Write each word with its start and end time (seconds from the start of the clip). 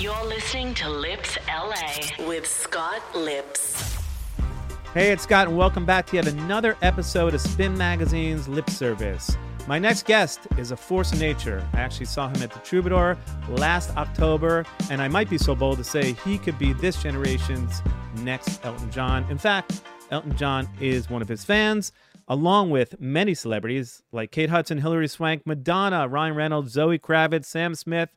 You're 0.00 0.24
listening 0.24 0.72
to 0.76 0.88
Lipps 0.88 1.36
LA 1.46 2.26
with 2.26 2.46
Scott 2.46 3.02
Lipps. 3.14 3.98
Hey, 4.94 5.12
it's 5.12 5.24
Scott, 5.24 5.48
and 5.48 5.58
welcome 5.58 5.84
back 5.84 6.06
to 6.06 6.16
yet 6.16 6.26
another 6.26 6.78
episode 6.80 7.34
of 7.34 7.42
Spin 7.42 7.76
Magazine's 7.76 8.48
Lipps 8.48 8.74
Service. 8.74 9.36
My 9.68 9.78
next 9.78 10.06
guest 10.06 10.40
is 10.56 10.70
a 10.70 10.76
force 10.78 11.12
of 11.12 11.20
nature. 11.20 11.68
I 11.74 11.80
actually 11.80 12.06
saw 12.06 12.28
him 12.28 12.42
at 12.42 12.50
the 12.50 12.60
Troubadour 12.60 13.18
last 13.50 13.94
October, 13.98 14.64
and 14.90 15.02
I 15.02 15.08
might 15.08 15.28
be 15.28 15.36
so 15.36 15.54
bold 15.54 15.76
to 15.76 15.84
say 15.84 16.14
he 16.24 16.38
could 16.38 16.58
be 16.58 16.72
this 16.72 17.02
generation's 17.02 17.82
next 18.22 18.64
Elton 18.64 18.90
John. 18.90 19.26
In 19.28 19.36
fact, 19.36 19.82
Elton 20.10 20.34
John 20.34 20.66
is 20.80 21.10
one 21.10 21.20
of 21.20 21.28
his 21.28 21.44
fans, 21.44 21.92
along 22.26 22.70
with 22.70 22.98
many 23.02 23.34
celebrities 23.34 24.02
like 24.12 24.30
Kate 24.30 24.48
Hudson, 24.48 24.78
Hilary 24.78 25.08
Swank, 25.08 25.46
Madonna, 25.46 26.08
Ryan 26.08 26.36
Reynolds, 26.36 26.72
Zoe 26.72 26.98
Kravitz, 26.98 27.44
Sam 27.44 27.74
Smith, 27.74 28.08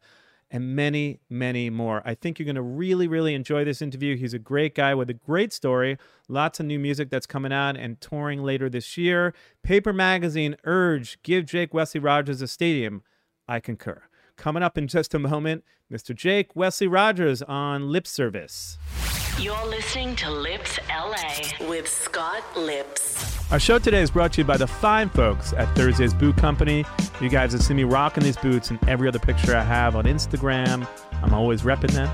and 0.54 0.76
many, 0.76 1.20
many 1.32 1.72
more. 1.72 2.04
I 2.06 2.14
think 2.14 2.38
you're 2.38 2.46
going 2.46 2.56
to 2.56 2.62
really, 2.62 3.08
really 3.08 3.34
enjoy 3.34 3.66
this 3.66 3.82
interview. 3.82 4.16
He's 4.16 4.36
a 4.36 4.40
great 4.40 4.76
guy 4.76 4.94
with 4.94 5.10
a 5.10 5.14
great 5.16 5.52
story. 5.52 5.98
Lots 6.30 6.60
of 6.60 6.68
new 6.68 6.78
music 6.78 7.10
that's 7.10 7.26
coming 7.26 7.52
out 7.52 7.76
and 7.76 8.00
touring 8.00 8.44
later 8.44 8.70
this 8.70 8.96
year. 8.96 9.34
Paper 9.64 9.92
Magazine 9.92 10.56
urge 10.64 11.20
give 11.24 11.48
Jake 11.48 11.74
Wesley 11.74 12.00
Rogers 12.00 12.40
a 12.40 12.48
stadium. 12.48 13.02
I 13.48 13.60
concur. 13.60 14.04
Coming 14.38 14.64
up 14.64 14.78
in 14.78 14.88
just 14.88 15.14
a 15.14 15.20
moment, 15.20 15.64
Mr. 15.92 16.16
Jake 16.16 16.56
Wesley 16.56 16.88
Rogers 16.88 17.42
on 17.44 17.92
Lipps 17.92 18.10
Service. 18.10 18.78
You're 19.40 19.66
listening 19.68 20.16
to 20.18 20.30
Lipps 20.30 20.80
LA 20.90 21.68
with 21.68 21.88
Scott 21.88 22.44
Lipps. 22.56 23.52
Our 23.52 23.60
show 23.60 23.78
today 23.78 24.02
is 24.02 24.10
brought 24.10 24.34
to 24.34 24.42
you 24.42 24.46
by 24.46 24.58
the 24.58 24.68
fine 24.68 25.10
folks 25.10 25.54
at 25.54 25.74
Thursday's 25.76 26.14
Boot 26.14 26.36
Company. 26.38 26.84
You 27.22 27.30
guys 27.30 27.54
have 27.54 27.62
seen 27.62 27.78
me 27.78 27.84
rocking 27.84 28.24
these 28.24 28.38
boots 28.38 28.72
in 28.72 28.80
every 28.88 29.08
other 29.08 29.20
picture 29.20 29.56
I 29.56 29.64
have 29.64 29.96
on 29.96 30.06
Instagram. 30.06 30.88
I'm 31.22 31.34
always 31.34 31.62
repping 31.62 31.92
them. 31.92 32.10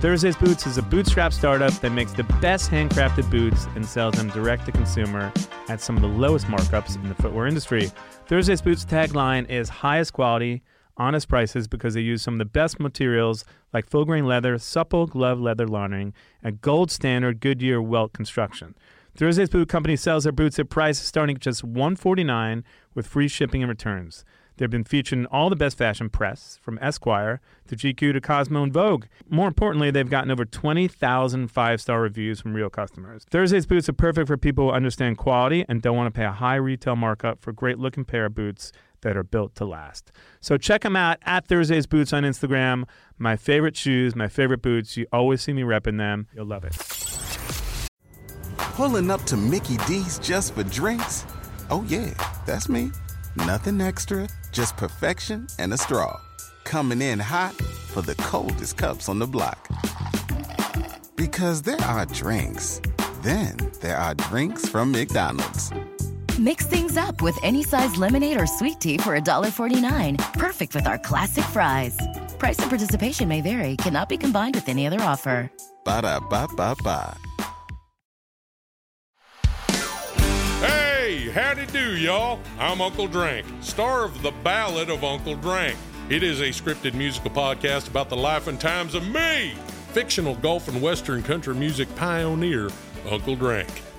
Thursday's 0.00 0.36
Boots 0.36 0.66
is 0.66 0.78
a 0.78 0.82
bootstrap 0.82 1.32
startup 1.32 1.72
that 1.80 1.90
makes 1.90 2.12
the 2.12 2.22
best 2.40 2.70
handcrafted 2.70 3.28
boots 3.30 3.66
and 3.74 3.84
sells 3.84 4.14
them 4.14 4.28
direct 4.30 4.64
to 4.66 4.72
consumer 4.72 5.32
at 5.68 5.80
some 5.80 5.96
of 5.96 6.02
the 6.02 6.08
lowest 6.08 6.46
markups 6.46 6.94
in 6.96 7.08
the 7.08 7.14
footwear 7.16 7.46
industry. 7.46 7.90
Thursday's 8.26 8.62
Boots 8.62 8.84
tagline 8.84 9.48
is 9.50 9.68
highest 9.68 10.12
quality, 10.12 10.62
honest 10.98 11.28
prices 11.28 11.68
because 11.68 11.94
they 11.94 12.00
use 12.00 12.22
some 12.22 12.34
of 12.34 12.38
the 12.38 12.44
best 12.44 12.78
materials 12.78 13.44
like 13.72 13.88
full 13.88 14.04
grain 14.04 14.26
leather, 14.26 14.58
supple 14.58 15.06
glove 15.06 15.40
leather 15.40 15.66
lining, 15.66 16.12
and 16.42 16.60
gold 16.60 16.90
standard 16.90 17.40
Goodyear 17.40 17.80
welt 17.80 18.12
construction. 18.12 18.74
Thursday's 19.16 19.48
Boot 19.48 19.68
Company 19.68 19.96
sells 19.96 20.24
their 20.24 20.32
boots 20.32 20.58
at 20.58 20.70
prices 20.70 21.06
starting 21.06 21.36
at 21.36 21.42
just 21.42 21.64
149 21.64 22.62
with 22.94 23.06
free 23.06 23.28
shipping 23.28 23.62
and 23.62 23.68
returns. 23.68 24.24
They've 24.58 24.68
been 24.68 24.84
featured 24.84 25.20
in 25.20 25.26
all 25.26 25.50
the 25.50 25.56
best 25.56 25.78
fashion 25.78 26.10
press, 26.10 26.58
from 26.60 26.78
Esquire 26.82 27.40
to 27.68 27.76
GQ 27.76 28.12
to 28.12 28.20
Cosmo 28.20 28.64
and 28.64 28.72
Vogue. 28.72 29.06
More 29.28 29.46
importantly, 29.46 29.90
they've 29.90 30.08
gotten 30.08 30.32
over 30.32 30.44
20,000 30.44 31.48
five 31.48 31.80
star 31.80 32.00
reviews 32.00 32.40
from 32.40 32.54
real 32.54 32.68
customers. 32.68 33.24
Thursday's 33.30 33.66
boots 33.66 33.88
are 33.88 33.92
perfect 33.92 34.26
for 34.26 34.36
people 34.36 34.68
who 34.68 34.72
understand 34.72 35.16
quality 35.16 35.64
and 35.68 35.80
don't 35.80 35.96
want 35.96 36.12
to 36.12 36.16
pay 36.16 36.26
a 36.26 36.32
high 36.32 36.56
retail 36.56 36.96
markup 36.96 37.40
for 37.40 37.50
a 37.50 37.54
great 37.54 37.78
looking 37.78 38.04
pair 38.04 38.26
of 38.26 38.34
boots 38.34 38.72
that 39.02 39.16
are 39.16 39.22
built 39.22 39.54
to 39.56 39.64
last. 39.64 40.12
So 40.40 40.56
check 40.56 40.82
them 40.82 40.96
out 40.96 41.18
at 41.22 41.46
Thursday's 41.46 41.86
Boots 41.86 42.12
on 42.12 42.22
Instagram. 42.22 42.84
My 43.18 43.36
favorite 43.36 43.76
shoes, 43.76 44.14
my 44.14 44.28
favorite 44.28 44.62
boots. 44.62 44.96
You 44.96 45.06
always 45.12 45.42
see 45.42 45.52
me 45.52 45.62
repping 45.62 45.98
them. 45.98 46.26
You'll 46.34 46.46
love 46.46 46.64
it. 46.64 46.76
Pulling 48.56 49.10
up 49.10 49.22
to 49.24 49.36
Mickey 49.36 49.76
D's 49.88 50.18
just 50.18 50.54
for 50.54 50.62
drinks? 50.64 51.24
Oh, 51.70 51.84
yeah, 51.88 52.14
that's 52.46 52.68
me. 52.68 52.90
Nothing 53.36 53.80
extra, 53.80 54.28
just 54.52 54.76
perfection 54.76 55.46
and 55.58 55.72
a 55.72 55.76
straw. 55.76 56.20
Coming 56.64 57.02
in 57.02 57.18
hot 57.18 57.54
for 57.54 58.02
the 58.02 58.14
coldest 58.16 58.76
cups 58.76 59.08
on 59.08 59.18
the 59.18 59.26
block. 59.26 59.68
Because 61.16 61.62
there 61.62 61.80
are 61.82 62.06
drinks, 62.06 62.80
then 63.22 63.56
there 63.80 63.96
are 63.96 64.14
drinks 64.14 64.68
from 64.68 64.92
McDonald's. 64.92 65.72
Mix 66.38 66.66
things 66.66 66.96
up 66.96 67.20
with 67.20 67.36
any 67.42 67.64
size 67.64 67.96
lemonade 67.96 68.40
or 68.40 68.46
sweet 68.46 68.78
tea 68.78 68.96
for 68.96 69.18
$1.49. 69.18 70.16
Perfect 70.34 70.72
with 70.72 70.86
our 70.86 70.96
classic 70.96 71.42
fries. 71.46 71.98
Price 72.38 72.58
and 72.60 72.68
participation 72.68 73.28
may 73.28 73.40
vary. 73.40 73.74
Cannot 73.76 74.08
be 74.08 74.16
combined 74.16 74.54
with 74.54 74.68
any 74.68 74.86
other 74.86 75.00
offer. 75.00 75.50
Ba 75.84 76.02
da 76.02 76.20
ba 76.20 76.46
ba 76.54 76.76
ba. 76.84 77.16
Hey, 80.60 81.28
howdy 81.30 81.66
do, 81.66 81.96
y'all. 81.96 82.38
I'm 82.60 82.80
Uncle 82.80 83.08
Drank, 83.08 83.44
star 83.60 84.04
of 84.04 84.22
The 84.22 84.30
Ballad 84.44 84.90
of 84.90 85.02
Uncle 85.02 85.34
Drank. 85.34 85.76
It 86.08 86.22
is 86.22 86.40
a 86.40 86.50
scripted 86.50 86.94
musical 86.94 87.32
podcast 87.32 87.88
about 87.88 88.10
the 88.10 88.16
life 88.16 88.46
and 88.46 88.60
times 88.60 88.94
of 88.94 89.08
me, 89.08 89.54
fictional 89.88 90.36
golf 90.36 90.68
and 90.68 90.80
western 90.80 91.24
country 91.24 91.54
music 91.56 91.92
pioneer, 91.96 92.70
Uncle 93.10 93.34
Drank. 93.34 93.87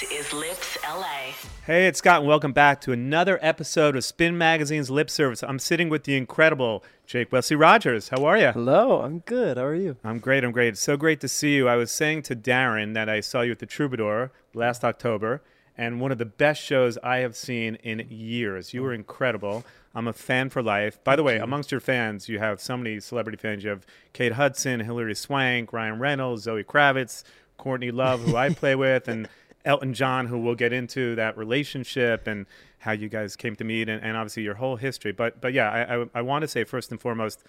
This 0.00 0.26
is 0.26 0.32
Lipps 0.32 0.78
LA. 0.84 1.32
Hey, 1.66 1.88
it's 1.88 1.98
Scott, 1.98 2.20
and 2.20 2.28
welcome 2.28 2.52
back 2.52 2.80
to 2.82 2.92
another 2.92 3.38
episode 3.42 3.96
of 3.96 4.04
Spin 4.04 4.38
Magazine's 4.38 4.90
Lipps 4.90 5.12
Service. 5.12 5.42
I'm 5.42 5.58
sitting 5.58 5.88
with 5.88 6.04
the 6.04 6.16
incredible 6.16 6.84
Jake 7.04 7.32
Wesley 7.32 7.56
Rogers. 7.56 8.10
How 8.10 8.24
are 8.24 8.38
you? 8.38 8.52
Hello, 8.52 9.00
I'm 9.00 9.20
good. 9.20 9.56
How 9.56 9.64
are 9.64 9.74
you? 9.74 9.96
I'm 10.04 10.20
great. 10.20 10.44
I'm 10.44 10.52
great. 10.52 10.68
It's 10.68 10.80
so 10.80 10.96
great 10.96 11.20
to 11.22 11.28
see 11.28 11.56
you. 11.56 11.66
I 11.68 11.74
was 11.74 11.90
saying 11.90 12.22
to 12.24 12.36
Darren 12.36 12.94
that 12.94 13.08
I 13.08 13.18
saw 13.18 13.40
you 13.40 13.52
at 13.52 13.58
the 13.58 13.66
Troubadour 13.66 14.30
last 14.54 14.84
October, 14.84 15.42
and 15.76 16.00
one 16.00 16.12
of 16.12 16.18
the 16.18 16.26
best 16.26 16.62
shows 16.62 16.96
I 17.02 17.18
have 17.18 17.34
seen 17.34 17.74
in 17.76 18.06
years. 18.08 18.72
You 18.72 18.82
were 18.82 18.94
incredible. 18.94 19.64
I'm 19.96 20.06
a 20.06 20.12
fan 20.12 20.50
for 20.50 20.62
life. 20.62 21.02
By 21.02 21.16
the 21.16 21.24
way, 21.24 21.38
amongst 21.38 21.72
your 21.72 21.80
fans, 21.80 22.28
you 22.28 22.38
have 22.38 22.60
so 22.60 22.76
many 22.76 23.00
celebrity 23.00 23.38
fans. 23.38 23.64
You 23.64 23.70
have 23.70 23.84
Kate 24.12 24.34
Hudson, 24.34 24.78
Hilary 24.78 25.16
Swank, 25.16 25.72
Ryan 25.72 25.98
Reynolds, 25.98 26.44
Zoe 26.44 26.62
Kravitz, 26.62 27.24
Courtney 27.56 27.90
Love, 27.90 28.22
who 28.22 28.36
I 28.36 28.50
play 28.54 28.76
with, 28.76 29.08
and 29.08 29.28
Elton 29.64 29.92
John, 29.94 30.26
who 30.26 30.38
we'll 30.38 30.54
get 30.54 30.72
into 30.72 31.14
that 31.16 31.36
relationship 31.36 32.26
and 32.26 32.46
how 32.78 32.92
you 32.92 33.08
guys 33.08 33.36
came 33.36 33.56
to 33.56 33.64
meet, 33.64 33.88
and, 33.88 34.02
and 34.02 34.16
obviously 34.16 34.42
your 34.44 34.54
whole 34.54 34.76
history. 34.76 35.12
But 35.12 35.40
but 35.40 35.52
yeah, 35.52 35.70
I, 35.70 36.02
I, 36.02 36.06
I 36.14 36.22
want 36.22 36.42
to 36.42 36.48
say 36.48 36.64
first 36.64 36.90
and 36.90 37.00
foremost, 37.00 37.42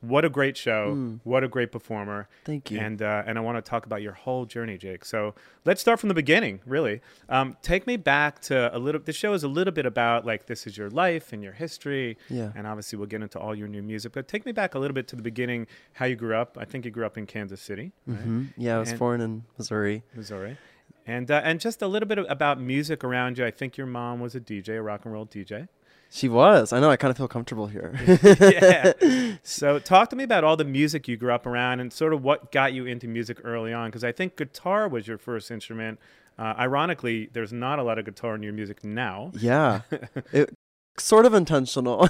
what 0.00 0.24
a 0.24 0.28
great 0.28 0.56
show, 0.56 1.18
what 1.22 1.44
a 1.44 1.48
great 1.48 1.70
performer. 1.70 2.28
Thank 2.44 2.72
you. 2.72 2.80
And 2.80 3.00
uh, 3.00 3.22
and 3.24 3.38
I 3.38 3.40
want 3.40 3.64
to 3.64 3.70
talk 3.70 3.86
about 3.86 4.02
your 4.02 4.14
whole 4.14 4.44
journey, 4.44 4.76
Jake. 4.76 5.04
So 5.04 5.34
let's 5.64 5.80
start 5.80 6.00
from 6.00 6.08
the 6.08 6.14
beginning. 6.16 6.58
Really, 6.66 7.00
um, 7.28 7.56
take 7.62 7.86
me 7.86 7.96
back 7.96 8.40
to 8.42 8.76
a 8.76 8.78
little. 8.80 9.00
The 9.00 9.12
show 9.12 9.32
is 9.32 9.44
a 9.44 9.48
little 9.48 9.72
bit 9.72 9.86
about 9.86 10.26
like 10.26 10.46
this 10.46 10.66
is 10.66 10.76
your 10.76 10.90
life 10.90 11.32
and 11.32 11.40
your 11.44 11.52
history. 11.52 12.18
Yeah. 12.28 12.50
And 12.56 12.66
obviously 12.66 12.98
we'll 12.98 13.06
get 13.06 13.22
into 13.22 13.38
all 13.38 13.54
your 13.54 13.68
new 13.68 13.82
music, 13.82 14.10
but 14.12 14.26
take 14.26 14.44
me 14.44 14.50
back 14.50 14.74
a 14.74 14.80
little 14.80 14.94
bit 14.94 15.06
to 15.08 15.16
the 15.16 15.22
beginning. 15.22 15.68
How 15.92 16.06
you 16.06 16.16
grew 16.16 16.34
up. 16.34 16.58
I 16.60 16.64
think 16.64 16.84
you 16.84 16.90
grew 16.90 17.06
up 17.06 17.16
in 17.16 17.26
Kansas 17.26 17.60
City, 17.62 17.92
right? 18.08 18.18
hmm 18.18 18.46
Yeah, 18.56 18.76
I 18.76 18.80
was 18.80 18.90
And- 18.90 18.98
born 18.98 19.20
in 19.20 19.44
Missouri. 19.56 20.02
Missouri. 20.16 20.58
And 21.06 21.30
uh, 21.30 21.40
and 21.44 21.60
just 21.60 21.82
a 21.82 21.86
little 21.86 22.08
bit 22.08 22.18
about 22.18 22.60
music 22.60 23.02
around 23.02 23.38
you. 23.38 23.44
I 23.44 23.50
think 23.50 23.76
your 23.76 23.86
mom 23.86 24.20
was 24.20 24.34
a 24.34 24.40
DJ, 24.40 24.78
a 24.78 24.82
rock 24.82 25.04
and 25.04 25.12
roll 25.12 25.26
DJ. 25.26 25.68
She 26.10 26.28
was. 26.28 26.74
I 26.74 26.80
know. 26.80 26.90
I 26.90 26.96
kind 26.96 27.10
of 27.10 27.16
feel 27.16 27.26
comfortable 27.26 27.68
here. 27.68 27.98
yeah. 28.40 28.92
So 29.42 29.78
talk 29.78 30.10
to 30.10 30.16
me 30.16 30.24
about 30.24 30.44
all 30.44 30.56
the 30.56 30.64
music 30.64 31.08
you 31.08 31.16
grew 31.16 31.32
up 31.32 31.46
around 31.46 31.80
and 31.80 31.92
sort 31.92 32.12
of 32.12 32.22
what 32.22 32.52
got 32.52 32.72
you 32.74 32.84
into 32.84 33.08
music 33.08 33.38
early 33.42 33.72
on. 33.72 33.88
Because 33.88 34.04
I 34.04 34.12
think 34.12 34.36
guitar 34.36 34.86
was 34.88 35.08
your 35.08 35.18
first 35.18 35.50
instrument. 35.50 35.98
Uh, 36.38 36.54
ironically, 36.58 37.30
there's 37.32 37.52
not 37.52 37.78
a 37.78 37.82
lot 37.82 37.98
of 37.98 38.04
guitar 38.04 38.34
in 38.34 38.42
your 38.42 38.52
music 38.52 38.84
now. 38.84 39.32
yeah, 39.34 39.80
it 40.32 40.54
sort 40.98 41.24
of 41.26 41.34
intentional. 41.34 42.08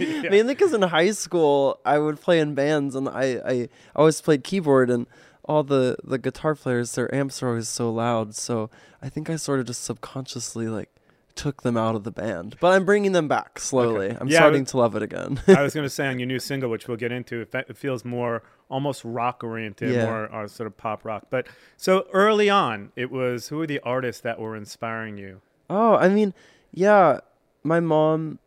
Mainly 0.00 0.54
because 0.54 0.74
in 0.74 0.82
high 0.82 1.12
school 1.12 1.80
I 1.84 1.98
would 1.98 2.20
play 2.20 2.40
in 2.40 2.54
bands, 2.54 2.94
and 2.94 3.08
I 3.08 3.40
I 3.46 3.68
always 3.94 4.20
played 4.20 4.44
keyboard, 4.44 4.90
and 4.90 5.06
all 5.48 5.62
the 5.62 5.96
the 6.04 6.18
guitar 6.18 6.54
players 6.54 6.94
their 6.94 7.12
amps 7.14 7.42
are 7.42 7.48
always 7.50 7.68
so 7.68 7.90
loud. 7.92 8.34
So 8.34 8.70
I 9.02 9.08
think 9.08 9.30
I 9.30 9.36
sort 9.36 9.60
of 9.60 9.66
just 9.66 9.84
subconsciously 9.84 10.68
like 10.68 10.90
took 11.34 11.62
them 11.62 11.76
out 11.76 11.94
of 11.94 12.02
the 12.04 12.10
band, 12.10 12.56
but 12.60 12.72
I'm 12.72 12.84
bringing 12.86 13.12
them 13.12 13.28
back 13.28 13.58
slowly. 13.58 14.16
I'm 14.18 14.26
Yeah, 14.28 14.38
starting 14.38 14.62
was- 14.62 14.70
to 14.70 14.76
love 14.78 14.96
it 14.96 15.02
again. 15.02 15.40
I 15.48 15.62
was 15.62 15.74
going 15.74 15.84
to 15.84 15.90
say 15.90 16.06
on 16.06 16.18
your 16.18 16.26
new 16.26 16.38
single, 16.38 16.70
which 16.70 16.88
we'll 16.88 16.96
get 16.96 17.12
into, 17.12 17.42
it, 17.42 17.54
it 17.54 17.76
feels 17.76 18.06
more 18.06 18.42
almost 18.70 19.04
rock 19.04 19.44
oriented, 19.44 19.92
Yeah. 19.94 20.06
more 20.06 20.34
uh, 20.34 20.48
sort 20.48 20.66
of 20.66 20.78
pop 20.78 21.04
rock. 21.04 21.26
But 21.28 21.46
so 21.76 22.06
early 22.14 22.48
on, 22.48 22.90
it 22.96 23.10
was 23.10 23.48
who 23.48 23.58
were 23.58 23.66
the 23.66 23.80
artists 23.80 24.22
that 24.22 24.38
were 24.40 24.56
inspiring 24.56 25.18
you? 25.18 25.42
Oh, 25.68 25.96
I 25.96 26.08
mean, 26.08 26.32
yeah, 26.72 27.20
my 27.62 27.80
mom 27.80 28.38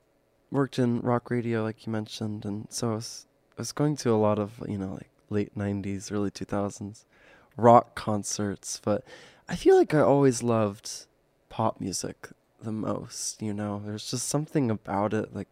worked 0.50 0.80
in 0.80 1.00
rock 1.02 1.30
radio, 1.30 1.62
like 1.62 1.86
you 1.86 1.92
mentioned, 1.92 2.44
and 2.44 2.66
so 2.72 2.92
I 2.92 2.95
was, 2.95 3.28
I 3.56 3.62
was 3.62 3.72
going 3.72 3.98
to 3.98 4.10
a 4.12 4.18
lot 4.18 4.40
of, 4.40 4.63
you 4.68 4.80
know, 4.80 4.94
like 4.94 5.10
late 5.30 5.58
90s, 5.58 6.12
early 6.12 6.31
2000s 6.31 7.06
rock 7.58 7.96
concerts, 7.96 8.80
but 8.84 9.04
I 9.48 9.56
feel 9.56 9.76
like 9.76 9.94
I 9.94 10.00
always 10.00 10.42
loved 10.44 11.06
pop 11.50 11.81
music 11.81 12.30
the 12.62 12.72
most, 12.72 13.42
you 13.42 13.54
know? 13.54 13.81
There's 13.84 14.10
just 14.10 14.28
something 14.28 14.70
about 14.72 15.14
it. 15.14 15.36
Like, 15.36 15.48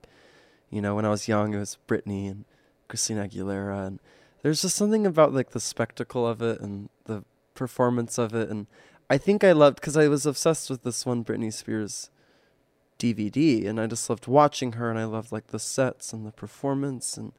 you 0.70 0.82
know, 0.82 0.96
when 0.96 1.06
I 1.06 1.10
was 1.10 1.28
young, 1.28 1.54
it 1.54 1.60
was 1.60 1.78
Britney 1.88 2.30
and 2.30 2.46
Christina 2.88 3.28
Aguilera, 3.28 3.88
and 3.88 4.00
there's 4.42 4.62
just 4.62 4.76
something 4.76 5.06
about 5.06 5.34
like 5.34 5.52
the 5.52 5.60
spectacle 5.60 6.26
of 6.26 6.42
it 6.42 6.62
and 6.62 6.90
the 7.06 7.24
performance 7.54 8.18
of 8.18 8.34
it. 8.34 8.50
And 8.50 8.68
I 9.10 9.18
think 9.18 9.44
I 9.44 9.52
loved, 9.52 9.82
because 9.82 9.98
I 9.98 10.08
was 10.08 10.26
obsessed 10.26 10.70
with 10.70 10.84
this 10.84 11.06
one 11.06 11.24
Britney 11.26 11.52
Spears 11.52 12.10
DVD, 13.00 13.68
and 13.68 13.80
I 13.80 13.88
just 13.88 14.10
loved 14.10 14.28
watching 14.28 14.74
her, 14.74 14.90
and 14.90 15.00
I 15.00 15.06
loved 15.06 15.32
like 15.32 15.48
the 15.48 15.60
sets 15.60 16.14
and 16.14 16.26
the 16.26 16.32
performance, 16.32 17.18
and 17.18 17.34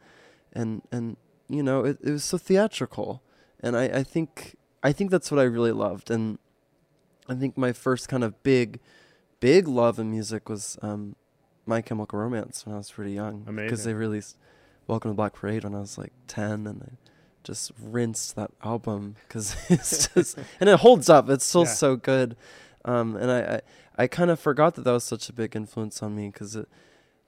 and 0.52 0.82
and 0.90 1.16
you 1.48 1.62
know, 1.62 1.84
it, 1.84 1.98
it 2.02 2.10
was 2.10 2.24
so 2.24 2.38
theatrical, 2.38 3.22
and 3.60 3.76
I 3.76 3.84
I 3.84 4.02
think 4.02 4.56
I 4.82 4.92
think 4.92 5.10
that's 5.10 5.30
what 5.30 5.40
I 5.40 5.44
really 5.44 5.72
loved, 5.72 6.10
and 6.10 6.38
I 7.28 7.34
think 7.34 7.56
my 7.56 7.72
first 7.72 8.08
kind 8.08 8.24
of 8.24 8.42
big, 8.42 8.80
big 9.40 9.66
love 9.68 9.98
in 9.98 10.10
music 10.10 10.48
was 10.48 10.78
um, 10.82 11.16
My 11.66 11.82
Chemical 11.82 12.18
Romance 12.18 12.64
when 12.64 12.74
I 12.74 12.78
was 12.78 12.90
pretty 12.90 13.12
young, 13.12 13.44
because 13.68 13.84
they 13.84 13.94
released 13.94 14.36
Welcome 14.86 15.10
to 15.10 15.14
Black 15.14 15.34
Parade 15.34 15.64
when 15.64 15.74
I 15.74 15.80
was 15.80 15.98
like 15.98 16.12
ten, 16.26 16.66
and 16.66 16.82
I 16.82 16.92
just 17.44 17.72
rinsed 17.82 18.36
that 18.36 18.50
album 18.62 19.16
because 19.26 19.56
it's 19.68 20.08
just 20.14 20.38
and 20.60 20.68
it 20.68 20.80
holds 20.80 21.08
up. 21.08 21.28
It's 21.28 21.44
still 21.44 21.62
Yeah. 21.64 21.68
so 21.74 21.96
good, 21.96 22.36
um, 22.84 23.16
and 23.16 23.30
I 23.30 23.40
I, 23.56 23.60
I 24.04 24.06
kind 24.06 24.30
of 24.30 24.38
forgot 24.38 24.74
that 24.76 24.82
that 24.84 24.92
was 24.92 25.04
such 25.04 25.28
a 25.28 25.32
big 25.32 25.56
influence 25.56 26.02
on 26.02 26.14
me 26.14 26.28
because 26.28 26.56
it. 26.56 26.68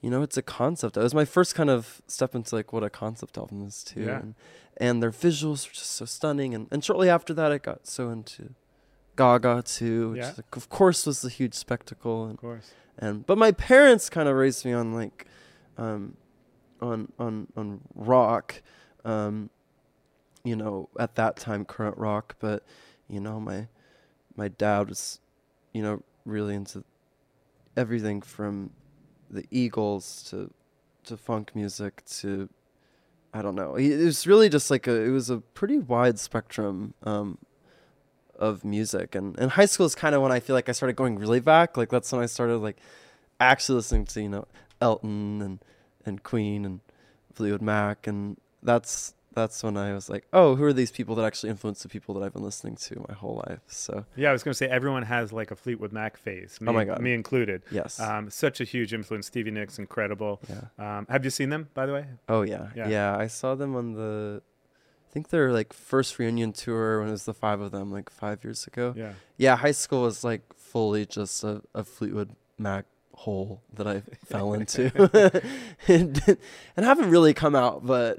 You 0.01 0.09
know, 0.11 0.23
it's 0.23 0.37
a 0.37 0.43
concept. 0.43 0.97
It 0.97 1.03
was 1.03 1.15
my 1.15 1.25
first 1.27 1.55
kind 1.55 1.69
of 1.71 2.01
step 2.07 2.35
into 2.35 2.55
like 2.55 2.73
what 2.73 2.83
a 2.83 2.91
concept 2.91 3.37
album 3.37 3.67
is 3.67 3.85
too, 3.85 4.03
Yeah. 4.05 4.21
and 4.21 4.35
and 4.79 5.03
their 5.03 5.11
visuals 5.11 5.67
were 5.69 5.75
just 5.75 5.93
so 5.93 6.07
stunning. 6.07 6.55
And, 6.55 6.67
and 6.71 6.83
shortly 6.83 7.11
after 7.11 7.35
that, 7.35 7.53
I 7.53 7.59
got 7.59 7.87
so 7.87 8.09
into 8.09 8.55
Gaga 9.17 9.63
too, 9.67 10.13
which 10.13 10.21
Yeah. 10.21 10.33
like, 10.39 10.57
of 10.57 10.71
course 10.71 11.05
was 11.05 11.23
a 11.25 11.29
huge 11.29 11.53
spectacle. 11.55 12.25
And 12.25 12.35
Of 12.35 12.41
course. 12.41 12.71
and 12.99 13.27
but 13.27 13.37
my 13.37 13.53
parents 13.53 14.09
kind 14.09 14.27
of 14.29 14.37
raised 14.37 14.65
me 14.65 14.73
on 14.73 14.95
like, 14.95 15.27
um, 15.77 16.17
on 16.81 17.13
on 17.19 17.49
on 17.57 17.83
rock, 17.95 18.63
um, 19.05 19.51
you 20.45 20.57
know, 20.57 20.89
at 20.99 21.15
that 21.17 21.37
time 21.37 21.67
current 21.67 21.99
rock. 21.99 22.37
But 22.41 22.65
you 23.07 23.21
know, 23.21 23.39
my 23.39 23.69
my 24.35 24.49
dad 24.49 24.89
was, 24.89 25.21
you 25.75 25.83
know, 25.83 26.03
really 26.25 26.55
into 26.55 26.85
everything 27.77 28.23
from 28.23 28.71
the 29.31 29.47
Eagles 29.51 30.23
to 30.31 30.51
to 31.05 31.17
funk 31.17 31.55
music 31.55 32.03
to 32.07 32.49
I 33.33 33.43
don't 33.43 33.55
know. 33.55 33.77
It 33.77 34.05
was 34.05 34.27
really 34.27 34.49
just 34.49 34.71
like 34.71 34.87
a 34.87 34.95
it 35.03 35.11
was 35.11 35.31
a 35.31 35.39
pretty 35.39 35.79
wide 35.79 36.19
spectrum 36.19 36.95
um 37.03 37.39
of 38.39 38.65
music 38.65 39.15
and 39.15 39.39
and 39.39 39.53
high 39.53 39.67
school 39.67 39.87
is 39.87 39.95
kind 39.95 40.15
of 40.15 40.23
when 40.23 40.33
I 40.33 40.41
feel 40.41 40.57
like 40.57 40.69
I 40.69 40.73
started 40.73 40.97
going 40.97 41.17
really 41.19 41.41
back. 41.41 41.77
Like 41.77 41.91
that's 41.91 42.11
when 42.11 42.23
I 42.23 42.27
started 42.27 42.59
like 42.59 42.79
actually 43.39 43.77
listening 43.77 44.07
to, 44.07 44.23
you 44.23 44.29
know, 44.29 44.47
Elton 44.81 45.43
and 45.43 45.59
and 46.05 46.23
Queen 46.23 46.65
and 46.65 46.81
Fleetwood 47.35 47.63
Mac 47.63 48.07
and 48.07 48.37
that's 48.63 49.15
that's 49.33 49.63
when 49.63 49.77
I 49.77 49.93
was 49.95 50.09
like, 50.11 50.27
oh, 50.33 50.57
who 50.57 50.65
are 50.65 50.73
these 50.73 50.91
people 50.91 51.15
that 51.17 51.25
actually 51.25 51.51
influence 51.51 51.83
the 51.83 51.89
people 51.89 52.15
that 52.15 52.23
I've 52.25 52.33
been 52.33 52.43
listening 52.43 52.77
to 52.77 53.05
my 53.09 53.15
whole 53.15 53.43
life? 53.49 53.61
So 53.69 54.05
Yeah, 54.17 54.31
I 54.31 54.33
was 54.33 54.43
going 54.43 54.51
to 54.53 54.57
say 54.57 54.67
everyone 54.69 55.03
has 55.05 55.33
like 55.33 55.51
a 55.51 55.57
Fleetwood 55.57 55.93
Mac 55.93 56.17
phase. 56.17 56.61
Me, 56.61 56.69
Oh 56.69 56.73
my 56.73 56.85
God. 56.85 57.01
me 57.01 57.15
included. 57.15 57.63
yes, 57.71 58.01
Um, 58.01 58.29
such 58.31 58.61
a 58.61 58.65
huge 58.65 58.93
influence. 58.93 59.27
Stevie 59.29 59.51
Nicks, 59.53 59.79
incredible. 59.79 60.41
yeah. 60.49 60.99
Um, 60.99 61.07
have 61.09 61.25
you 61.25 61.31
seen 61.31 61.51
them, 61.51 61.69
by 61.75 61.87
the 61.87 61.93
way? 61.93 62.07
Oh 62.29 62.43
yeah. 62.43 62.69
Yeah. 62.75 62.89
yeah, 62.89 63.17
I 63.17 63.29
saw 63.29 63.55
them 63.55 63.77
on 63.77 63.93
the, 63.95 64.43
I 65.09 65.13
think 65.13 65.29
their 65.31 65.53
like 65.53 65.73
first 65.73 66.19
reunion 66.19 66.53
tour 66.53 66.99
when 67.01 67.09
it 67.09 67.13
was 67.13 67.25
the 67.25 67.35
five 67.35 67.61
of 67.61 67.71
them, 67.73 67.91
like 67.93 68.11
five 68.11 68.43
years 68.45 68.67
ago. 68.67 68.95
Yeah. 68.97 69.13
Yeah, 69.37 69.57
high 69.57 69.73
school 69.73 70.03
was 70.03 70.25
like 70.25 70.43
fully 70.57 71.07
just 71.07 71.43
a, 71.45 71.63
a 71.75 71.85
Fleetwood 71.85 72.31
Mac 72.59 72.85
hole 73.25 73.63
that 73.75 73.87
I 73.87 74.01
fell 74.27 74.55
into, 74.55 74.91
and, 75.89 76.39
and 76.77 76.87
haven't 76.87 77.11
really 77.11 77.35
come 77.35 77.55
out. 77.55 77.85
But 77.87 78.19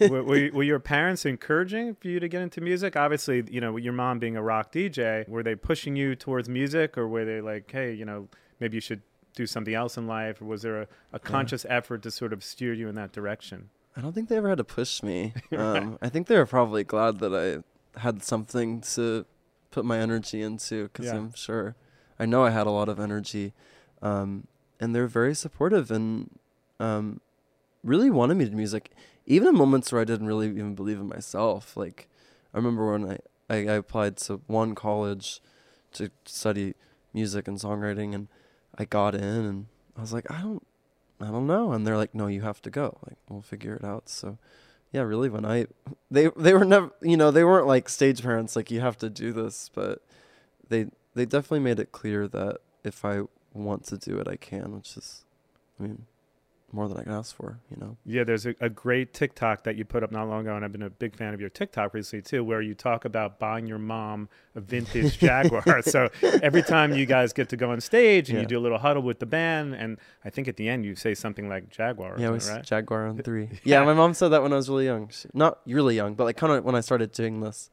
were, 0.00 0.22
were, 0.22 0.36
you- 0.36 0.52
were 0.52 0.62
your 0.62 0.78
parents 0.80 1.24
encouraging 1.26 1.94
for 1.96 2.08
you 2.08 2.20
to 2.20 2.28
get 2.28 2.42
into 2.42 2.60
music? 2.60 2.96
Obviously, 2.96 3.44
you 3.50 3.60
know, 3.60 3.76
your 3.76 3.92
mom 3.92 4.18
being 4.18 4.36
a 4.36 4.42
rock 4.42 4.72
DJ, 4.72 5.28
were 5.28 5.42
they 5.42 5.54
pushing 5.54 5.96
you 5.96 6.14
towards 6.14 6.48
music, 6.48 6.96
or 6.96 7.08
were 7.08 7.24
they 7.24 7.40
like, 7.40 7.70
hey, 7.70 7.92
you 7.92 8.04
know, 8.04 8.28
maybe 8.60 8.76
you 8.76 8.80
should 8.80 9.02
do 9.34 9.46
something 9.46 9.74
else 9.74 9.96
in 9.96 10.06
life, 10.06 10.40
or 10.40 10.46
was 10.46 10.62
there 10.62 10.82
a, 10.82 10.86
a 11.12 11.18
conscious 11.18 11.66
effort 11.68 12.02
to 12.02 12.10
sort 12.10 12.32
of 12.32 12.42
steer 12.42 12.72
you 12.72 12.88
in 12.88 12.94
that 12.94 13.12
direction? 13.12 13.68
I 13.96 14.00
don't 14.00 14.12
think 14.14 14.28
they 14.28 14.36
ever 14.36 14.48
had 14.48 14.58
to 14.58 14.64
push 14.64 15.02
me. 15.02 15.34
Um, 15.52 15.98
I 16.02 16.08
think 16.08 16.26
they 16.26 16.36
were 16.36 16.46
probably 16.46 16.84
glad 16.84 17.18
that 17.20 17.34
I 17.34 17.98
had 18.00 18.22
something 18.22 18.80
to 18.94 19.24
put 19.70 19.84
my 19.84 19.98
energy 19.98 20.40
into 20.42 20.84
because 20.84 21.06
Yeah. 21.06 21.16
I'm 21.16 21.34
sure 21.34 21.74
I 22.18 22.24
know 22.26 22.44
I 22.44 22.50
had 22.50 22.66
a 22.66 22.70
lot 22.70 22.88
of 22.88 22.98
energy. 23.00 23.52
Um, 24.02 24.46
and 24.78 24.94
they're 24.94 25.06
very 25.06 25.34
supportive 25.34 25.90
and 25.90 26.38
um, 26.78 27.20
really 27.82 28.10
wanted 28.10 28.36
me 28.36 28.44
to 28.48 28.54
music, 28.54 28.90
even 29.26 29.48
in 29.48 29.54
moments 29.56 29.90
where 29.90 30.02
I 30.02 30.04
didn't 30.04 30.26
really 30.26 30.48
even 30.48 30.74
believe 30.74 30.98
in 30.98 31.08
myself. 31.08 31.76
Like, 31.76 32.08
I 32.52 32.58
remember 32.58 32.92
when 32.92 33.10
I, 33.10 33.18
I, 33.48 33.56
I 33.56 33.74
applied 33.74 34.16
to 34.18 34.40
one 34.46 34.74
college 34.74 35.40
to 35.92 36.10
study 36.24 36.74
music 37.14 37.48
and 37.48 37.58
songwriting, 37.58 38.14
and 38.14 38.28
I 38.76 38.84
got 38.84 39.14
in, 39.14 39.22
and 39.22 39.66
I 39.96 40.02
was 40.02 40.12
like, 40.12 40.30
I 40.30 40.42
don't 40.42 40.66
I 41.18 41.28
don't 41.28 41.46
know. 41.46 41.72
And 41.72 41.86
they're 41.86 41.96
like, 41.96 42.14
no, 42.14 42.26
you 42.26 42.42
have 42.42 42.60
to 42.62 42.70
go. 42.70 42.98
Like, 43.06 43.16
we'll 43.28 43.40
figure 43.40 43.74
it 43.74 43.84
out. 43.84 44.10
So, 44.10 44.36
yeah, 44.92 45.00
really, 45.00 45.30
when 45.30 45.46
I, 45.46 45.66
they, 46.10 46.28
they 46.36 46.52
were 46.52 46.64
never, 46.64 46.90
you 47.00 47.16
know, 47.16 47.30
they 47.30 47.44
weren't 47.44 47.66
like 47.66 47.88
stage 47.88 48.22
parents, 48.22 48.54
like, 48.54 48.70
you 48.70 48.80
have 48.80 48.98
to 48.98 49.08
do 49.08 49.32
this, 49.32 49.70
but 49.74 50.02
they, 50.68 50.88
they 51.14 51.24
definitely 51.24 51.60
made 51.60 51.78
it 51.78 51.92
clear 51.92 52.28
that 52.28 52.58
if 52.84 53.02
I 53.02 53.22
want 53.56 53.84
to 53.86 53.96
do 53.96 54.18
it, 54.18 54.28
I 54.28 54.36
can, 54.36 54.74
which 54.74 54.96
is, 54.96 55.24
I 55.78 55.82
mean, 55.84 56.06
more 56.72 56.88
than 56.88 56.98
I 56.98 57.04
can 57.04 57.12
ask 57.12 57.34
for, 57.34 57.58
you 57.70 57.76
know? 57.80 57.96
Yeah, 58.04 58.24
there's 58.24 58.44
a, 58.44 58.54
a 58.60 58.68
great 58.68 59.14
TikTok 59.14 59.62
that 59.64 59.76
you 59.76 59.84
put 59.84 60.02
up 60.02 60.10
not 60.10 60.28
long 60.28 60.40
ago, 60.42 60.56
and 60.56 60.64
I've 60.64 60.72
been 60.72 60.82
a 60.82 60.90
big 60.90 61.14
fan 61.14 61.32
of 61.32 61.40
your 61.40 61.48
TikTok 61.48 61.94
recently 61.94 62.22
too, 62.22 62.42
where 62.42 62.60
you 62.60 62.74
talk 62.74 63.04
about 63.04 63.38
buying 63.38 63.66
your 63.68 63.78
mom 63.78 64.28
a 64.56 64.60
vintage 64.60 65.16
Jaguar. 65.20 65.80
so 65.82 66.08
every 66.42 66.62
time 66.62 66.92
you 66.92 67.06
guys 67.06 67.32
get 67.32 67.48
to 67.50 67.56
go 67.56 67.70
on 67.70 67.80
stage 67.80 68.28
and 68.30 68.36
Yeah. 68.36 68.42
you 68.42 68.48
do 68.48 68.58
a 68.58 68.60
little 68.60 68.78
huddle 68.78 69.02
with 69.02 69.20
the 69.20 69.26
band, 69.26 69.74
and 69.74 69.96
I 70.24 70.30
think 70.30 70.48
at 70.48 70.56
the 70.56 70.68
end 70.68 70.84
you 70.84 70.96
say 70.96 71.14
something 71.14 71.48
like 71.48 71.70
Jaguar, 71.70 72.16
Yeah, 72.18 72.28
it 72.28 72.32
was 72.32 72.50
right? 72.50 72.64
Jaguar 72.64 73.06
on 73.06 73.22
three. 73.22 73.48
Yeah, 73.64 73.84
my 73.84 73.94
mom 73.94 74.12
said 74.12 74.28
that 74.30 74.42
when 74.42 74.52
I 74.52 74.56
was 74.56 74.68
really 74.68 74.86
young. 74.86 75.08
She, 75.10 75.28
not 75.32 75.60
really 75.66 75.94
young, 75.94 76.14
but 76.14 76.24
like 76.24 76.36
kind 76.36 76.52
of 76.52 76.64
when 76.64 76.74
I 76.74 76.80
started 76.80 77.12
doing 77.12 77.40
this, 77.40 77.70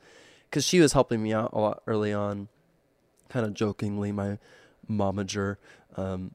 because 0.50 0.66
she 0.66 0.80
was 0.80 0.94
helping 0.94 1.22
me 1.24 1.34
out 1.34 1.50
a 1.54 1.60
lot 1.60 1.82
early 1.88 2.14
on, 2.14 2.48
kind 3.28 3.44
of 3.44 3.56
jokingly. 3.56 4.12
My 4.12 4.38
momager, 4.90 5.58
um, 5.96 6.34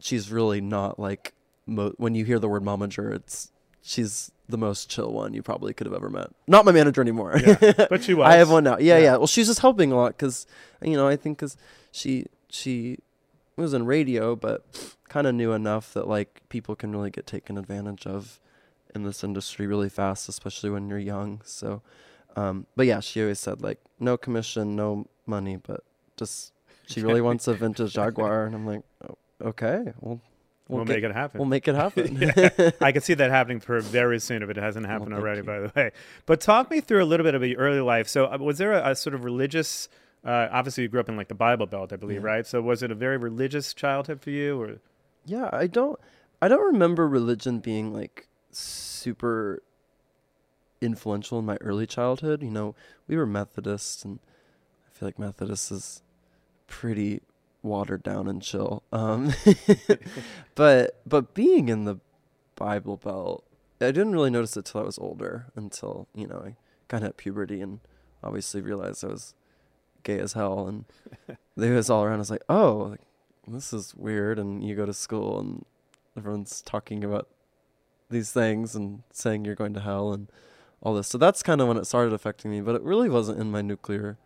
she's 0.00 0.30
really 0.30 0.60
not 0.60 0.98
like 0.98 1.34
mo- 1.66 1.94
when 1.96 2.14
you 2.14 2.24
hear 2.24 2.38
the 2.38 2.48
word 2.48 2.62
momager, 2.62 3.12
it's 3.14 3.50
she's 3.82 4.30
the 4.48 4.58
most 4.58 4.88
chill 4.88 5.12
one 5.12 5.34
you 5.34 5.42
probably 5.42 5.74
could 5.74 5.86
have 5.86 5.94
ever 5.94 6.08
met. 6.08 6.30
Not 6.46 6.64
my 6.64 6.72
manager 6.72 7.00
anymore. 7.02 7.36
Yeah, 7.38 7.86
but 7.90 8.02
she 8.04 8.14
was. 8.14 8.26
I 8.26 8.36
have 8.36 8.50
one 8.50 8.64
now. 8.64 8.78
Yeah, 8.78 8.96
Yeah. 8.98 9.04
yeah. 9.04 9.16
Well, 9.16 9.26
she's 9.26 9.46
just 9.46 9.60
helping 9.60 9.92
a 9.92 9.96
lot 9.96 10.16
because, 10.16 10.46
you 10.82 10.96
know, 10.96 11.06
I 11.06 11.16
think 11.16 11.38
because 11.38 11.56
she 11.92 12.26
she 12.48 12.98
was 13.56 13.74
in 13.74 13.84
radio, 13.84 14.34
but 14.36 14.64
kind 15.08 15.26
of 15.26 15.34
knew 15.34 15.52
enough 15.52 15.92
that 15.94 16.06
like 16.08 16.42
people 16.48 16.74
can 16.76 16.92
really 16.92 17.10
get 17.10 17.26
taken 17.26 17.58
advantage 17.58 18.06
of 18.06 18.40
in 18.94 19.02
this 19.04 19.22
industry 19.22 19.66
really 19.66 19.88
fast, 19.90 20.28
especially 20.28 20.70
when 20.70 20.88
you're 20.88 20.98
young. 20.98 21.40
So, 21.44 21.82
um, 22.36 22.66
but 22.76 22.86
yeah, 22.86 23.00
she 23.00 23.20
always 23.20 23.38
said 23.40 23.60
like 23.60 23.80
no 24.00 24.16
commission, 24.16 24.76
no 24.76 25.06
money, 25.26 25.56
but 25.56 25.84
just 26.16 26.52
she 26.88 27.00
really 27.02 27.20
wants 27.20 27.46
a 27.48 27.54
vintage 27.62 27.92
Jaguar, 27.94 28.44
and 28.46 28.54
I'm 28.54 28.66
like, 28.66 28.82
oh, 29.08 29.16
okay, 29.50 29.92
well, 30.00 30.20
We'll, 30.68 30.84
get- 30.84 30.96
make 30.96 31.04
it 31.04 31.12
happen. 31.14 31.38
we'll 31.38 31.48
make 31.48 31.66
it 31.66 31.74
happen. 31.74 32.18
Yeah. 32.20 32.70
I 32.82 32.92
can 32.92 33.00
see 33.00 33.14
that 33.14 33.30
happening 33.30 33.58
for 33.60 33.74
her 33.74 33.80
very 33.80 34.20
soon 34.20 34.42
if 34.42 34.50
it 34.50 34.56
hasn't 34.56 34.84
happened 34.86 35.12
thank 35.12 35.20
already, 35.22 35.38
you. 35.38 35.44
by 35.44 35.60
the 35.60 35.72
way. 35.74 35.92
But 36.26 36.42
talk 36.42 36.70
me 36.70 36.80
through 36.82 37.02
a 37.02 37.06
little 37.06 37.24
bit 37.24 37.34
of 37.34 37.42
your 37.42 37.58
early 37.58 37.80
life. 37.80 38.06
So, 38.06 38.26
uh, 38.30 38.36
was 38.38 38.58
there 38.58 38.72
a, 38.74 38.90
a 38.90 38.94
sort 38.94 39.14
of 39.14 39.24
religious? 39.24 39.88
Uh, 40.22 40.48
obviously, 40.52 40.82
you 40.82 40.88
grew 40.90 41.00
up 41.00 41.08
in 41.08 41.16
like 41.16 41.28
the 41.28 41.34
Bible 41.34 41.64
Belt, 41.66 41.90
I 41.92 41.96
believe, 41.96 42.20
Yeah. 42.22 42.26
right? 42.32 42.46
So, 42.46 42.60
was 42.60 42.82
it 42.82 42.90
a 42.90 42.94
very 42.94 43.16
religious 43.16 43.72
childhood 43.72 44.20
for 44.20 44.28
you, 44.28 44.60
or 44.60 44.78
Yeah, 45.24 45.48
I 45.54 45.68
don't 45.68 45.98
I 46.42 46.48
don't 46.48 46.66
remember 46.70 47.08
religion 47.08 47.60
being 47.60 47.94
like 47.94 48.28
super 48.50 49.62
influential 50.80 51.38
in 51.38 51.46
my 51.46 51.56
early 51.62 51.86
childhood. 51.86 52.42
You 52.42 52.50
know, 52.50 52.74
we 53.06 53.16
were 53.16 53.26
Methodists, 53.26 54.04
and 54.04 54.18
I 54.86 54.90
feel 54.98 55.08
like 55.08 55.18
Methodists 55.18 55.70
is 55.70 56.02
pretty 56.68 57.22
watered 57.62 58.04
down 58.04 58.28
and 58.28 58.40
chill. 58.40 58.84
Um, 58.92 59.34
but 60.54 61.00
but 61.04 61.34
being 61.34 61.68
in 61.68 61.84
the 61.84 61.98
Bible 62.54 62.96
Belt, 62.96 63.44
I 63.80 63.86
didn't 63.86 64.12
really 64.12 64.30
notice 64.30 64.56
it 64.56 64.66
till 64.66 64.82
I 64.82 64.84
was 64.84 64.98
older. 64.98 65.46
Until 65.56 66.06
you 66.14 66.28
know 66.28 66.42
I 66.46 66.56
kind 66.86 67.02
of 67.02 67.08
hit 67.08 67.16
puberty 67.16 67.60
and 67.60 67.80
obviously 68.22 68.60
realized 68.60 69.04
I 69.04 69.08
was 69.08 69.34
gay 70.02 70.18
as 70.18 70.34
hell, 70.34 70.66
and 70.66 70.84
they 71.56 71.70
was 71.70 71.90
all 71.90 72.04
around. 72.04 72.16
I 72.16 72.18
was 72.18 72.30
like, 72.30 72.44
oh, 72.48 72.88
like, 72.90 73.00
this 73.46 73.72
is 73.72 73.94
weird. 73.94 74.38
And 74.38 74.62
you 74.62 74.74
go 74.74 74.86
to 74.86 74.94
school 74.94 75.38
and 75.38 75.64
everyone's 76.16 76.62
talking 76.62 77.04
about 77.04 77.28
these 78.10 78.32
things 78.32 78.74
and 78.74 79.02
saying 79.12 79.44
you're 79.44 79.54
going 79.54 79.74
to 79.74 79.80
hell 79.80 80.12
and 80.12 80.30
all 80.80 80.94
this. 80.94 81.08
So 81.08 81.18
that's 81.18 81.42
kind 81.42 81.60
of 81.60 81.68
when 81.68 81.76
it 81.76 81.86
started 81.86 82.12
affecting 82.12 82.50
me, 82.50 82.60
but 82.60 82.74
it 82.74 82.82
really 82.82 83.08
wasn't 83.08 83.40
in 83.40 83.50
my 83.50 83.62
nuclear 83.62 84.18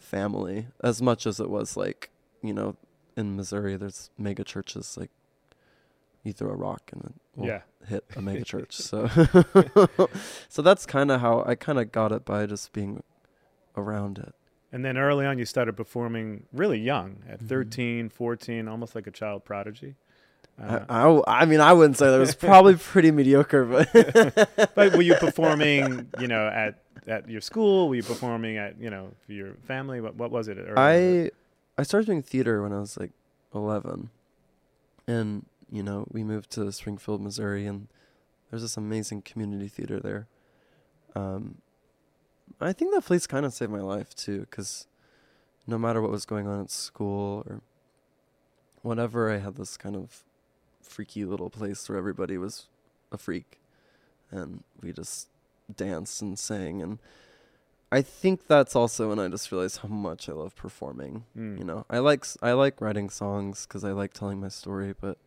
family 0.00 0.66
as 0.82 1.00
much 1.00 1.26
as 1.26 1.38
it 1.38 1.48
was 1.48 1.76
like, 1.76 2.10
you 2.42 2.52
know, 2.52 2.76
in 3.16 3.36
Missouri 3.36 3.76
there's 3.76 4.10
mega 4.18 4.42
churches 4.42 4.96
like 4.98 5.10
you 6.24 6.32
throw 6.32 6.50
a 6.50 6.54
rock 6.56 6.90
and 6.92 7.04
it 7.04 7.12
will 7.36 7.46
Yeah. 7.46 7.60
hit 7.88 8.04
a 8.16 8.20
mega 8.22 8.44
church. 8.44 8.74
So 8.74 9.06
so 10.48 10.62
that's 10.62 10.86
kind 10.86 11.10
of 11.10 11.20
how 11.20 11.44
I 11.46 11.54
kind 11.54 11.78
of 11.78 11.92
got 11.92 12.12
it 12.12 12.24
by 12.24 12.46
just 12.46 12.72
being 12.72 13.02
around 13.76 14.18
it. 14.18 14.34
And 14.72 14.84
then 14.84 14.96
early 14.96 15.26
on, 15.26 15.38
you 15.38 15.44
started 15.44 15.76
performing 15.76 16.44
really 16.52 16.78
young, 16.78 17.16
Mm-hmm. 17.24 17.32
at 17.32 17.40
13, 17.40 18.08
14, 18.08 18.68
almost 18.68 18.94
like 18.94 19.06
a 19.06 19.10
child 19.10 19.44
prodigy. 19.44 19.96
Uh, 20.62 20.80
I, 20.88 21.08
I, 21.08 21.40
I 21.42 21.44
mean, 21.46 21.60
I 21.60 21.72
wouldn't 21.72 21.96
say 21.96 22.06
that 22.06 22.16
it 22.16 22.20
was 22.20 22.34
probably 22.34 22.76
pretty 22.92 23.10
mediocre, 23.10 23.64
but 23.64 23.88
but 24.74 24.92
were 24.94 25.02
you 25.02 25.14
performing, 25.14 26.08
you 26.20 26.28
know, 26.28 26.46
at 26.48 26.78
at 27.10 27.28
your 27.28 27.40
school? 27.40 27.88
Were 27.88 27.96
you 27.96 28.02
performing 28.02 28.56
at, 28.56 28.80
you 28.80 28.88
know, 28.88 29.12
for 29.26 29.32
your 29.32 29.54
family? 29.64 30.00
What 30.00 30.14
what 30.14 30.30
was 30.30 30.48
it? 30.48 30.58
on? 30.58 30.74
I 30.76 31.30
I 31.76 31.82
started 31.82 32.06
doing 32.06 32.22
theater 32.22 32.62
when 32.62 32.72
I 32.72 32.78
was 32.78 32.96
like 32.96 33.10
11, 33.54 34.10
and 35.06 35.46
you 35.70 35.82
know 35.82 36.06
we 36.10 36.22
moved 36.22 36.50
to 36.52 36.70
Springfield, 36.72 37.20
Missouri, 37.20 37.66
and 37.66 37.88
there's 38.50 38.62
this 38.62 38.76
amazing 38.76 39.22
community 39.22 39.68
theater 39.68 40.00
there. 40.00 40.26
Um, 41.14 41.56
I 42.60 42.72
think 42.72 42.92
that 42.94 43.04
place 43.04 43.26
kind 43.26 43.44
of 43.44 43.52
saved 43.52 43.72
my 43.72 43.80
life 43.80 44.14
too, 44.14 44.40
because 44.40 44.86
no 45.66 45.78
matter 45.78 46.00
what 46.00 46.10
was 46.10 46.24
going 46.24 46.46
on 46.46 46.60
at 46.60 46.70
school 46.70 47.44
or 47.48 47.60
whatever, 48.82 49.30
I 49.30 49.38
had 49.38 49.56
this 49.56 49.76
kind 49.76 49.96
of 49.96 50.22
freaky 50.82 51.24
little 51.24 51.50
place 51.50 51.88
where 51.88 51.98
everybody 51.98 52.38
was 52.38 52.66
a 53.10 53.18
freak, 53.18 53.58
and 54.30 54.62
we 54.82 54.92
just 54.92 55.28
danced 55.76 56.22
and 56.22 56.38
sing 56.38 56.82
and. 56.82 56.98
I 57.92 58.02
think 58.02 58.46
that's 58.46 58.76
also 58.76 59.08
when 59.08 59.18
I 59.18 59.26
just 59.26 59.50
realized 59.50 59.78
how 59.78 59.88
much 59.88 60.28
I 60.28 60.32
love 60.32 60.54
performing. 60.54 61.24
Mm. 61.36 61.58
You 61.58 61.64
know, 61.64 61.86
I 61.90 61.98
like 61.98 62.24
I 62.40 62.52
like 62.52 62.80
writing 62.80 63.10
songs 63.10 63.66
because 63.66 63.82
I 63.82 63.90
like 63.90 64.12
telling 64.12 64.40
my 64.40 64.46
story, 64.46 64.94
but 65.00 65.18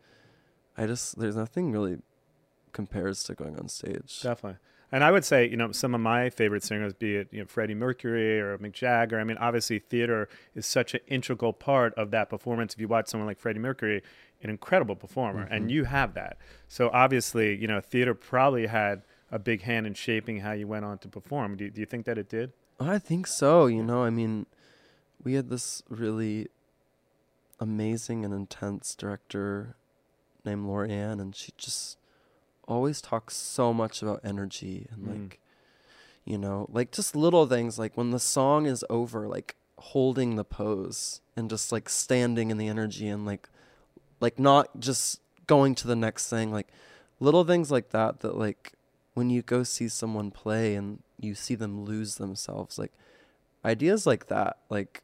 I 0.74 0.86
just 0.86 1.18
there's 1.18 1.36
nothing 1.36 1.72
really 1.72 1.98
compares 2.72 3.22
to 3.24 3.34
going 3.34 3.58
on 3.58 3.68
stage. 3.68 4.20
Definitely. 4.22 4.58
And 4.92 5.02
I 5.02 5.10
would 5.10 5.24
say, 5.24 5.48
you 5.48 5.56
know, 5.56 5.72
some 5.72 5.94
of 5.94 6.00
my 6.00 6.30
favorite 6.30 6.62
singers, 6.62 6.94
be 6.94 7.16
it 7.16 7.28
you 7.32 7.40
know 7.40 7.46
Freddie 7.46 7.74
Mercury 7.74 8.40
or 8.40 8.56
Mick 8.58 8.72
Jagger. 8.72 9.18
I 9.18 9.24
mean, 9.24 9.38
obviously, 9.38 9.78
theater 9.78 10.28
is 10.54 10.66
such 10.66 10.94
an 10.94 11.00
integral 11.08 11.52
part 11.52 11.94
of 11.94 12.10
that 12.12 12.30
performance. 12.30 12.74
If 12.74 12.80
you 12.80 12.88
watch 12.88 13.08
someone 13.08 13.26
like 13.26 13.38
Freddie 13.38 13.60
Mercury, 13.60 14.02
an 14.42 14.50
incredible 14.50 14.94
performer, 14.94 15.48
and 15.50 15.70
you 15.70 15.84
have 15.84 16.14
that. 16.14 16.36
So 16.68 16.90
obviously, 16.92 17.56
you 17.56 17.66
know, 17.66 17.80
theater 17.80 18.14
probably 18.14 18.66
had 18.66 19.02
a 19.34 19.38
big 19.40 19.62
hand 19.62 19.84
in 19.84 19.94
shaping 19.94 20.38
how 20.40 20.52
you 20.52 20.68
went 20.68 20.84
on 20.84 20.96
to 20.98 21.08
perform. 21.08 21.56
Do 21.56 21.64
you, 21.64 21.70
do 21.70 21.80
you 21.80 21.86
think 21.86 22.06
that 22.06 22.16
it 22.18 22.28
did? 22.28 22.52
I 22.78 23.00
think 23.00 23.26
so. 23.26 23.66
You 23.66 23.82
know, 23.82 24.04
I 24.04 24.10
mean, 24.10 24.46
we 25.24 25.34
had 25.34 25.50
this 25.50 25.82
really 25.88 26.46
amazing 27.58 28.24
and 28.24 28.32
intense 28.32 28.94
director 28.94 29.74
named 30.44 30.66
Lorianne, 30.66 31.20
and 31.20 31.34
she 31.34 31.52
just 31.58 31.98
always 32.68 33.00
talks 33.00 33.34
so 33.36 33.74
much 33.74 34.02
about 34.02 34.20
energy 34.22 34.86
and 34.92 35.04
Mm. 35.06 35.22
like, 35.22 35.40
you 36.24 36.38
know, 36.38 36.66
like 36.70 36.92
just 36.92 37.16
little 37.16 37.46
things 37.46 37.76
like 37.76 37.96
when 37.96 38.10
the 38.12 38.20
song 38.20 38.66
is 38.66 38.84
over, 38.88 39.26
like 39.26 39.56
holding 39.78 40.36
the 40.36 40.44
pose 40.44 41.20
and 41.36 41.50
just 41.50 41.72
like 41.72 41.88
standing 41.88 42.52
in 42.52 42.56
the 42.56 42.68
energy 42.68 43.08
and 43.08 43.26
like, 43.26 43.48
like 44.20 44.38
not 44.38 44.78
just 44.78 45.20
going 45.48 45.74
to 45.74 45.88
the 45.88 45.96
next 45.96 46.28
thing, 46.30 46.52
like 46.52 46.68
little 47.18 47.42
things 47.44 47.72
like 47.72 47.90
that. 47.90 48.20
That 48.20 48.36
like 48.38 48.72
when 49.14 49.30
you 49.30 49.42
go 49.42 49.62
see 49.62 49.88
someone 49.88 50.30
play 50.30 50.74
and 50.74 51.02
you 51.18 51.34
see 51.34 51.54
them 51.54 51.84
lose 51.84 52.16
themselves, 52.16 52.78
like 52.78 52.92
ideas 53.64 54.06
like 54.06 54.26
that, 54.26 54.58
like 54.68 55.02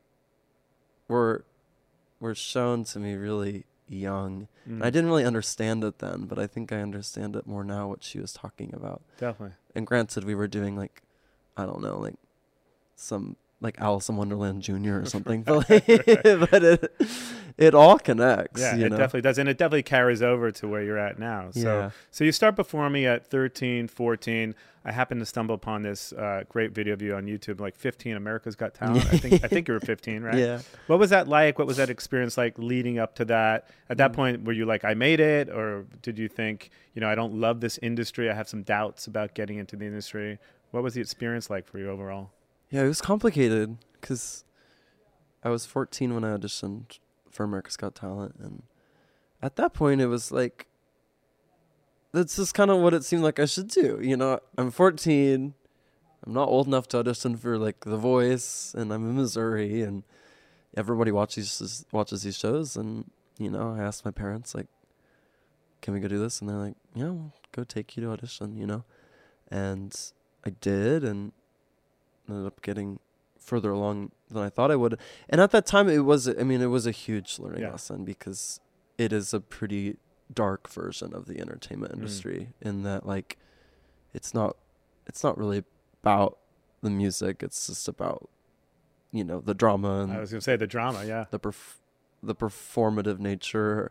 were 1.09 1.45
were 2.21 2.35
shown 2.35 2.85
to 2.85 2.99
me 2.99 3.15
really 3.15 3.65
young. 3.89 4.47
And 4.67 4.81
Mm. 4.81 4.85
I 4.85 4.91
didn't 4.91 5.09
really 5.09 5.25
understand 5.25 5.83
it 5.83 5.99
then, 5.99 6.27
but 6.27 6.39
I 6.39 6.47
think 6.47 6.71
I 6.71 6.81
understand 6.81 7.35
it 7.35 7.47
more 7.47 7.65
now 7.65 7.89
what 7.89 8.05
she 8.05 8.21
was 8.21 8.33
talking 8.33 8.73
about. 8.75 9.03
Definitely. 9.19 9.57
And 9.75 9.87
granted, 9.87 10.25
we 10.25 10.35
were 10.35 10.47
doing 10.47 10.77
like, 10.77 11.03
I 11.57 11.65
don't 11.65 11.81
know, 11.81 11.99
like 11.99 12.17
some 12.95 13.37
like 13.63 13.81
Alice 13.81 14.09
in 14.09 14.17
Wonderland 14.17 14.63
Jr. 14.63 15.01
or 15.01 15.05
something, 15.17 15.43
but 15.45 15.69
like, 15.71 15.87
but 15.87 16.65
it 16.65 16.93
it 17.59 17.75
all 17.75 17.99
connects. 17.99 18.61
Yeah, 18.61 18.75
it 18.77 18.79
know? 18.91 18.97
definitely 18.97 19.21
does. 19.23 19.39
And 19.39 19.49
it 19.49 19.59
definitely 19.59 19.83
carries 19.83 20.23
over 20.23 20.51
to 20.53 20.69
where 20.69 20.83
you're 20.83 20.97
at 20.99 21.19
now. 21.19 21.51
So, 21.53 21.61
Yeah. 21.61 21.91
so 22.11 22.25
you 22.25 22.33
start 22.33 22.57
performing 22.57 23.05
at 23.05 23.27
13, 23.27 23.87
14. 23.89 24.55
I 24.83 24.93
happened 24.93 25.21
to 25.21 25.27
stumble 25.27 25.55
upon 25.55 25.83
this 25.83 26.15
uh, 26.15 26.45
great 26.49 26.73
video 26.73 26.95
of 26.95 27.03
you 27.03 27.15
on 27.15 27.27
YouTube, 27.27 27.61
like 27.61 27.77
15, 27.77 28.17
America's 28.17 28.57
Got 28.57 28.73
Talent. 28.73 29.05
I 29.13 29.19
think 29.19 29.45
I 29.45 29.49
think 29.49 29.69
you 29.69 29.75
were 29.75 29.81
15, 29.81 30.23
right? 30.23 30.39
Yeah. 30.39 30.61
What 30.87 30.99
was 30.99 31.11
that 31.11 31.29
like? 31.29 31.59
What 31.59 31.67
was 31.67 31.77
that 31.77 31.91
experience 31.91 32.39
like 32.39 32.59
leading 32.59 32.99
up 32.99 33.15
to 33.17 33.27
that? 33.27 33.69
At 33.91 33.97
Mm. 33.97 33.99
that 33.99 34.13
point, 34.15 34.45
were 34.45 34.53
you 34.55 34.65
like, 34.65 34.83
I 34.87 34.95
made 34.95 35.21
it? 35.21 35.51
Or 35.51 35.85
did 36.01 36.19
you 36.19 36.29
think, 36.29 36.71
you 36.95 37.01
know, 37.03 37.11
I 37.11 37.15
don't 37.15 37.35
love 37.35 37.61
this 37.61 37.79
industry? 37.83 38.31
I 38.31 38.35
have 38.35 38.49
some 38.49 38.63
doubts 38.63 39.07
about 39.07 39.35
getting 39.35 39.59
into 39.59 39.77
the 39.77 39.85
industry. 39.85 40.39
What 40.71 40.83
was 40.83 40.95
the 40.95 41.03
experience 41.03 41.51
like 41.51 41.67
for 41.67 41.79
you 41.79 41.91
overall? 41.91 42.31
Yeah, 42.71 42.85
it 42.85 42.89
was 42.89 43.01
complicated 43.01 43.79
because 44.01 44.45
I 45.43 45.51
was 45.51 45.67
14 45.67 46.15
when 46.15 46.25
I 46.25 46.37
auditioned 46.37 46.99
for 47.29 47.45
America's 47.45 47.77
Got 47.77 47.97
Talent, 47.97 48.37
and 48.39 48.63
at 49.43 49.57
that 49.57 49.73
point, 49.73 50.01
it 50.01 50.07
was 50.07 50.31
like 50.31 50.67
that's 52.13 52.37
just 52.37 52.55
kind 52.55 52.71
of 52.71 52.81
what 52.81 52.95
it 52.95 53.05
seemed 53.05 53.23
like 53.23 53.39
I 53.39 53.47
should 53.47 53.69
do. 53.69 53.99
You 54.03 54.17
know, 54.17 54.41
I'm 54.57 54.71
14. 54.71 55.55
I'm 56.27 56.33
not 56.33 56.49
old 56.49 56.67
enough 56.67 56.87
to 56.89 56.99
audition 56.99 57.37
for 57.37 57.59
like 57.59 57.81
The 57.85 57.97
Voice, 57.97 58.75
and 58.77 58.93
I'm 58.93 59.09
in 59.09 59.17
Missouri, 59.17 59.83
and 59.83 60.05
everybody 60.77 61.11
watches 61.11 61.85
watches 61.91 62.23
these 62.23 62.39
shows, 62.39 62.77
and 62.77 63.11
you 63.39 63.51
know, 63.51 63.75
I 63.75 63.83
asked 63.83 64.05
my 64.05 64.11
parents 64.13 64.55
like, 64.55 64.69
"Can 65.83 65.95
we 65.95 66.01
go 66.01 66.09
do 66.09 66.19
this?" 66.19 66.41
And 66.41 66.49
they're 66.49 66.57
like, 66.57 66.77
"Yeah, 66.95 67.11
we'll 67.11 67.33
go 67.53 67.65
take 67.65 67.97
you 67.97 68.05
to 68.05 68.11
audition," 68.11 68.57
you 68.57 68.67
know, 68.67 68.85
and 69.51 69.97
I 70.45 70.51
did, 70.51 71.03
and 71.05 71.33
ended 72.31 72.47
up 72.47 72.63
getting 72.63 72.99
further 73.39 73.71
along 73.73 74.13
than 74.31 74.43
I 74.43 74.49
thought 74.49 74.71
I 74.71 74.77
would. 74.77 74.99
And 75.29 75.41
at 75.41 75.51
that 75.51 75.67
time, 75.67 75.89
it 75.89 76.01
was, 76.05 76.29
I 76.29 76.43
mean, 76.45 76.61
it 76.61 76.67
was 76.67 76.87
a 76.87 76.91
huge 76.91 77.39
learning 77.39 77.63
Yeah. 77.63 77.71
lesson 77.73 78.05
because 78.05 78.61
it 78.99 79.13
is 79.13 79.33
a 79.35 79.41
pretty 79.41 79.97
dark 80.33 80.69
version 80.69 81.15
of 81.15 81.27
the 81.27 81.41
entertainment 81.41 81.93
Mm. 81.93 81.97
industry 81.97 82.53
in 82.61 82.83
that, 82.83 83.07
like, 83.07 83.39
it's 84.13 84.35
not, 84.35 84.57
it's 85.07 85.25
not 85.25 85.37
really 85.39 85.65
about 86.03 86.39
the 86.83 86.91
music. 86.91 87.43
It's 87.43 87.67
just 87.67 87.89
about, 87.89 88.29
you 89.11 89.25
know, 89.25 89.41
the 89.41 89.55
drama 89.55 90.01
and 90.03 90.13
I 90.13 90.21
was 90.21 90.31
going 90.31 90.41
to 90.41 90.45
say 90.45 90.57
the 90.57 90.67
drama, 90.67 91.05
yeah. 91.05 91.25
the 91.31 91.41
perf- 91.41 91.77
the 92.23 92.35
performative 92.35 93.19
nature 93.19 93.91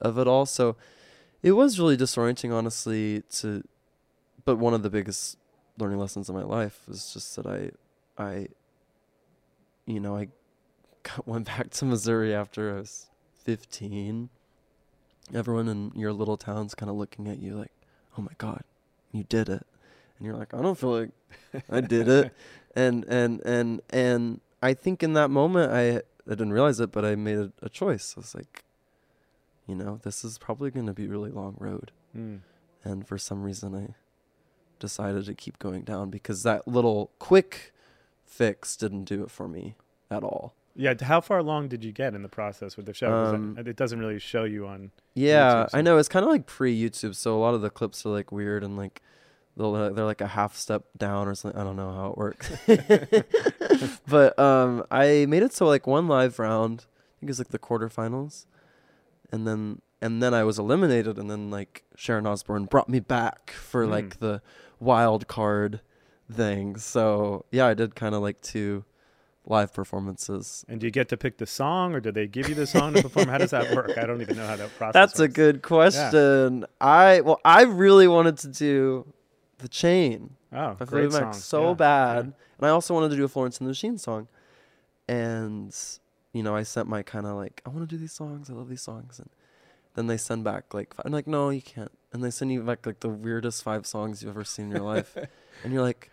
of 0.00 0.18
it 0.18 0.26
all. 0.26 0.46
So 0.46 0.76
it 1.42 1.52
was 1.52 1.78
really 1.78 1.96
disorienting, 1.96 2.52
honestly. 2.52 3.22
To, 3.40 3.62
but 4.46 4.56
one 4.56 4.72
of 4.74 4.82
the 4.82 4.88
biggest 4.90 5.36
learning 5.80 5.98
lessons 5.98 6.28
in 6.28 6.34
my 6.34 6.42
life 6.42 6.80
was 6.86 7.12
just 7.12 7.36
that 7.36 7.46
I, 7.46 7.70
I, 8.22 8.48
you 9.86 10.00
know, 10.00 10.16
I 10.16 10.28
got, 11.02 11.26
went 11.26 11.46
back 11.46 11.70
to 11.70 11.84
Missouri 11.84 12.34
after 12.34 12.74
I 12.74 12.80
was 12.80 13.10
fifteen. 13.44 14.30
Everyone 15.32 15.68
in 15.68 15.92
your 15.94 16.12
little 16.12 16.36
town's 16.36 16.74
kind 16.74 16.90
of 16.90 16.96
looking 16.96 17.28
at 17.28 17.38
you 17.38 17.56
like, 17.56 17.72
"Oh 18.18 18.22
my 18.22 18.32
God, 18.38 18.62
you 19.12 19.24
did 19.24 19.48
it," 19.48 19.66
and 20.18 20.26
you're 20.26 20.36
like, 20.36 20.52
"I 20.54 20.60
don't 20.60 20.78
feel 20.78 21.00
like 21.00 21.10
I 21.70 21.80
did 21.80 22.08
it," 22.08 22.34
and 22.74 23.04
and 23.04 23.40
and 23.44 23.80
and 23.90 24.40
I 24.62 24.74
think 24.74 25.02
in 25.02 25.12
that 25.14 25.30
moment 25.30 25.72
I 25.72 26.02
I 26.26 26.34
didn't 26.34 26.52
realize 26.52 26.80
it, 26.80 26.92
but 26.92 27.04
I 27.04 27.14
made 27.14 27.38
a, 27.38 27.52
a 27.62 27.68
choice. 27.68 28.14
I 28.16 28.20
was 28.20 28.34
like, 28.34 28.64
you 29.66 29.74
know, 29.74 30.00
this 30.02 30.24
is 30.24 30.38
probably 30.38 30.70
going 30.70 30.86
to 30.86 30.92
be 30.92 31.06
a 31.06 31.08
really 31.08 31.30
long 31.30 31.56
road. 31.58 31.92
Mm. 32.16 32.40
And 32.84 33.06
for 33.06 33.18
some 33.18 33.42
reason, 33.42 33.74
I 33.74 33.94
decided 34.80 35.26
to 35.26 35.34
keep 35.34 35.58
going 35.60 35.82
down 35.82 36.10
because 36.10 36.42
that 36.42 36.66
little 36.66 37.12
quick 37.20 37.72
fix 38.24 38.76
didn't 38.76 39.04
do 39.04 39.22
it 39.22 39.30
for 39.30 39.46
me 39.46 39.76
at 40.10 40.24
all. 40.24 40.54
Yeah, 40.74 40.94
how 41.00 41.20
far 41.20 41.38
along 41.38 41.68
did 41.68 41.84
you 41.84 41.92
get 41.92 42.14
in 42.14 42.22
the 42.22 42.28
process 42.28 42.76
with 42.76 42.86
the 42.86 42.94
show? 42.94 43.12
Um, 43.12 43.56
it 43.58 43.76
doesn't 43.76 43.98
really 43.98 44.18
show 44.18 44.44
you 44.44 44.66
on. 44.66 44.90
Yeah, 45.14 45.66
I 45.72 45.82
know. 45.82 45.98
It's 45.98 46.08
kind 46.08 46.24
of 46.24 46.30
like 46.30 46.46
pre 46.46 46.74
YouTube, 46.76 47.14
so 47.14 47.36
a 47.36 47.40
lot 47.40 47.54
of 47.54 47.60
the 47.60 47.70
clips 47.70 48.06
are 48.06 48.10
like 48.10 48.32
weird 48.32 48.64
and 48.64 48.76
like 48.76 49.02
they'll 49.56 49.74
uh, 49.74 49.90
they're 49.90 50.04
like 50.04 50.20
a 50.20 50.28
half 50.28 50.56
step 50.56 50.84
down 50.96 51.26
or 51.28 51.34
something. 51.34 51.60
I 51.60 51.64
don't 51.64 51.76
know 51.76 51.92
how 51.92 52.10
it 52.10 52.16
works. 52.16 52.50
but 54.08 54.38
um, 54.38 54.84
I 54.90 55.26
made 55.28 55.42
it 55.42 55.52
so 55.52 55.66
like 55.66 55.86
one 55.86 56.06
live 56.08 56.38
round, 56.38 56.86
I 56.88 57.20
think 57.20 57.28
it 57.28 57.32
was 57.32 57.38
like 57.40 57.48
the 57.48 57.58
quarterfinals, 57.58 58.46
and 59.32 59.46
then 59.46 59.82
and 60.00 60.22
then 60.22 60.32
I 60.32 60.44
was 60.44 60.58
eliminated, 60.58 61.18
and 61.18 61.30
then 61.30 61.50
like 61.50 61.84
Sharon 61.96 62.26
Osbourne 62.26 62.64
brought 62.64 62.88
me 62.88 63.00
back 63.00 63.50
for 63.50 63.84
Mm. 63.86 63.90
like 63.90 64.20
the 64.20 64.40
wild 64.80 65.28
card 65.28 65.80
thing. 66.32 66.76
So 66.76 67.44
yeah, 67.50 67.66
I 67.66 67.74
did 67.74 67.94
kind 67.94 68.14
of 68.14 68.22
like 68.22 68.40
two 68.40 68.84
live 69.46 69.72
performances. 69.72 70.64
And 70.68 70.80
do 70.80 70.86
you 70.86 70.90
get 70.90 71.08
to 71.10 71.16
pick 71.16 71.38
the 71.38 71.46
song, 71.46 71.94
or 71.94 72.00
do 72.00 72.10
they 72.12 72.26
give 72.26 72.48
you 72.48 72.54
the 72.54 72.66
song 72.66 72.94
to 72.94 73.02
perform? 73.02 73.28
How 73.28 73.38
does 73.38 73.50
that 73.50 73.74
work? 73.74 73.96
I 73.96 74.06
don't 74.06 74.20
even 74.20 74.36
know 74.36 74.46
how 74.46 74.56
that 74.56 74.76
process. 74.76 74.92
That's 74.94 75.20
a 75.20 75.28
good 75.28 75.62
question. 75.62 76.66
I 76.80 77.20
well, 77.20 77.40
I 77.44 77.62
really 77.62 78.08
wanted 78.08 78.38
to 78.38 78.48
do 78.48 79.12
the 79.58 79.68
chain. 79.68 80.36
Oh, 80.52 80.74
by 80.74 80.84
great 80.84 81.12
song. 81.12 81.32
so 81.32 81.68
Yeah, 81.68 81.74
bad, 81.74 82.16
yeah. 82.16 82.20
and 82.58 82.66
I 82.66 82.68
also 82.70 82.92
wanted 82.94 83.10
to 83.10 83.16
do 83.16 83.24
a 83.24 83.28
Florence 83.28 83.58
and 83.58 83.66
the 83.66 83.70
Machine 83.70 83.98
song, 83.98 84.26
and 85.08 85.74
you 86.32 86.42
know 86.42 86.54
I 86.56 86.62
sent 86.64 86.88
my 86.88 87.02
kind 87.02 87.26
of 87.26 87.36
like 87.36 87.62
I 87.64 87.68
want 87.70 87.88
to 87.88 87.94
do 87.94 88.00
these 88.00 88.12
songs, 88.12 88.50
I 88.50 88.54
love 88.54 88.68
these 88.68 88.82
songs, 88.82 89.18
and 89.18 89.30
then 89.94 90.06
they 90.06 90.16
send 90.16 90.44
back 90.44 90.74
like 90.74 90.94
I'm 91.04 91.12
like 91.12 91.26
no 91.26 91.50
you 91.50 91.62
can't, 91.62 91.92
and 92.12 92.22
they 92.24 92.30
send 92.30 92.52
you 92.52 92.62
back 92.62 92.86
like 92.86 93.00
the 93.00 93.08
weirdest 93.08 93.62
five 93.62 93.86
songs 93.86 94.22
you've 94.22 94.30
ever 94.30 94.44
seen 94.44 94.66
in 94.66 94.70
your 94.72 94.80
life, 94.82 95.16
and 95.64 95.72
you're 95.72 95.82
like 95.82 96.10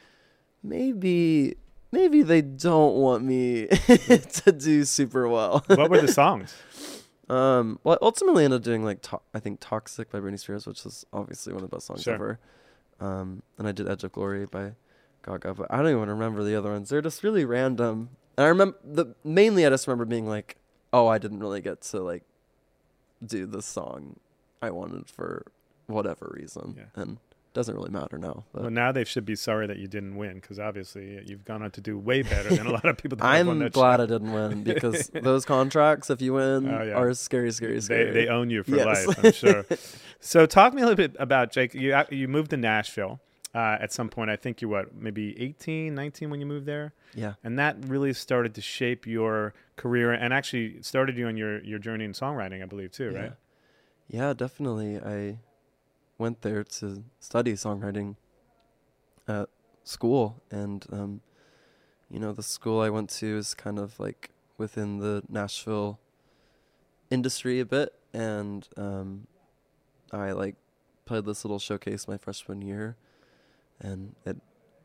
maybe 0.64 1.56
maybe 1.92 2.22
they 2.22 2.42
don't 2.42 2.96
want 2.96 3.24
me 3.24 3.68
to 3.68 4.52
do 4.52 4.84
super 4.86 5.28
well. 5.28 5.64
what 5.68 5.90
were 5.90 6.02
the 6.02 6.12
songs? 6.12 6.54
Um, 7.30 7.78
well, 7.84 7.98
I 8.02 8.06
ultimately 8.06 8.46
ended 8.46 8.62
up 8.62 8.64
doing 8.64 8.86
like 8.86 9.02
to- 9.02 9.20
I 9.34 9.42
think 9.42 9.60
"Toxic" 9.60 10.10
by 10.10 10.20
Britney 10.22 10.40
Spears, 10.40 10.66
which 10.66 10.86
is 10.86 11.06
obviously 11.12 11.52
one 11.52 11.62
of 11.62 11.70
the 11.70 11.76
best 11.76 11.88
songs 11.88 12.04
Sure. 12.04 12.14
ever. 12.14 12.40
Um, 13.02 13.44
and 13.58 13.68
I 13.68 13.74
did 13.74 13.86
"Edge 13.90 14.06
of 14.06 14.14
Glory" 14.14 14.46
by 14.46 14.76
Gaga, 15.26 15.56
but 15.56 15.68
I 15.70 15.76
don't 15.82 15.90
even 15.92 16.08
remember 16.08 16.42
the 16.42 16.56
other 16.56 16.72
ones. 16.72 16.88
They're 16.88 17.02
just 17.02 17.26
really 17.26 17.44
random. 17.44 18.12
And 18.38 18.46
I 18.46 18.48
remember 18.48 18.78
the 18.82 19.08
mainly 19.26 19.66
I 19.66 19.70
just 19.70 19.88
remember 19.88 20.06
being 20.06 20.26
like, 20.26 20.56
"Oh, 20.94 21.08
I 21.08 21.18
didn't 21.18 21.40
really 21.42 21.60
get 21.60 21.82
to 21.82 22.00
like 22.00 22.24
do 23.22 23.46
the 23.46 23.62
song 23.62 24.22
I 24.62 24.70
wanted 24.72 25.10
for 25.10 25.48
whatever 25.88 26.32
reason," 26.40 26.76
Yeah. 26.78 27.02
and 27.02 27.12
it 27.18 27.54
doesn't 27.54 27.76
really 27.76 27.90
matter 27.90 28.18
now. 28.20 28.44
But 28.54 28.62
Well, 28.64 28.72
now 28.72 28.92
they 28.92 29.04
should 29.04 29.26
be 29.26 29.36
sorry 29.36 29.66
that 29.68 29.78
you 29.78 29.88
didn't 29.88 30.16
win 30.16 30.36
because 30.36 30.60
obviously 30.60 31.22
you've 31.26 31.44
gone 31.46 31.64
on 31.64 31.72
to 31.72 31.82
do 31.82 31.98
way 31.98 32.22
better 32.22 32.54
than 32.56 32.68
a 32.68 32.72
lot 32.72 32.86
of 32.86 32.98
people. 32.98 33.18
That 33.18 33.26
have 33.38 33.48
won 33.48 33.62
I'm 33.64 33.70
glad 33.70 33.98
show. 33.98 34.04
I 34.04 34.06
didn't 34.06 34.32
win 34.34 34.64
because 34.74 35.10
those 35.10 35.44
contracts, 35.46 36.10
if 36.10 36.22
you 36.22 36.34
win, 36.34 36.68
Oh, 36.70 36.84
yeah. 36.84 36.94
are 36.94 37.14
scary, 37.16 37.52
scary, 37.52 37.82
scary. 37.82 38.12
They, 38.12 38.26
they 38.26 38.28
own 38.28 38.50
you 38.52 38.64
for 38.64 38.76
Yes. 38.76 39.08
life, 39.08 39.26
I'm 39.26 39.32
sure. 39.32 39.66
so, 40.20 40.46
talk 40.46 40.74
me 40.74 40.82
a 40.84 40.86
little 40.86 40.96
bit 40.98 41.16
about 41.20 41.52
Jake. 41.52 41.74
You 41.74 41.96
you 42.12 42.28
moved 42.28 42.52
to 42.52 42.58
Nashville 42.58 43.20
uh, 43.56 43.78
at 43.80 43.92
some 43.92 44.10
point. 44.10 44.30
I 44.30 44.36
think 44.36 44.62
you 44.62 44.70
what 44.70 44.94
maybe 44.96 45.40
18, 45.42 45.96
19 45.96 46.30
when 46.30 46.40
you 46.40 46.46
moved 46.46 46.66
there, 46.68 46.94
yeah. 47.16 47.34
and 47.44 47.58
that 47.58 47.78
really 47.88 48.14
started 48.14 48.54
to 48.56 48.62
shape 48.62 49.08
your 49.08 49.54
career 49.78 50.12
and 50.12 50.32
actually 50.34 50.82
started 50.84 51.18
you 51.18 51.26
on 51.28 51.38
your 51.38 51.64
your 51.64 51.80
journey 51.80 52.06
in 52.06 52.12
songwriting, 52.14 52.62
I 52.62 52.66
believe 52.66 52.92
too, 52.92 53.10
right? 53.12 53.34
Yeah, 54.10 54.34
definitely. 54.34 54.98
I 55.00 55.40
went 56.18 56.42
there 56.42 56.64
to 56.64 57.04
study 57.20 57.54
songwriting 57.54 58.16
at 59.28 59.50
school, 59.84 60.42
and 60.52 60.86
um, 60.92 61.22
you 62.10 62.20
know, 62.20 62.32
the 62.32 62.44
school 62.44 62.82
I 62.82 62.90
went 62.90 63.10
to 63.12 63.38
is 63.38 63.54
kind 63.54 63.80
of 63.80 64.00
like 64.00 64.32
within 64.58 65.00
the 65.00 65.24
Nashville 65.30 66.00
industry 67.10 67.60
a 67.60 67.66
bit, 67.66 67.94
and 68.14 68.68
um, 68.78 69.28
I 70.12 70.32
like 70.32 70.56
played 71.06 71.26
this 71.26 71.44
little 71.44 71.60
showcase 71.60 72.08
my 72.08 72.18
freshman 72.18 72.62
year, 72.62 72.96
and 73.80 74.16
it 74.26 74.38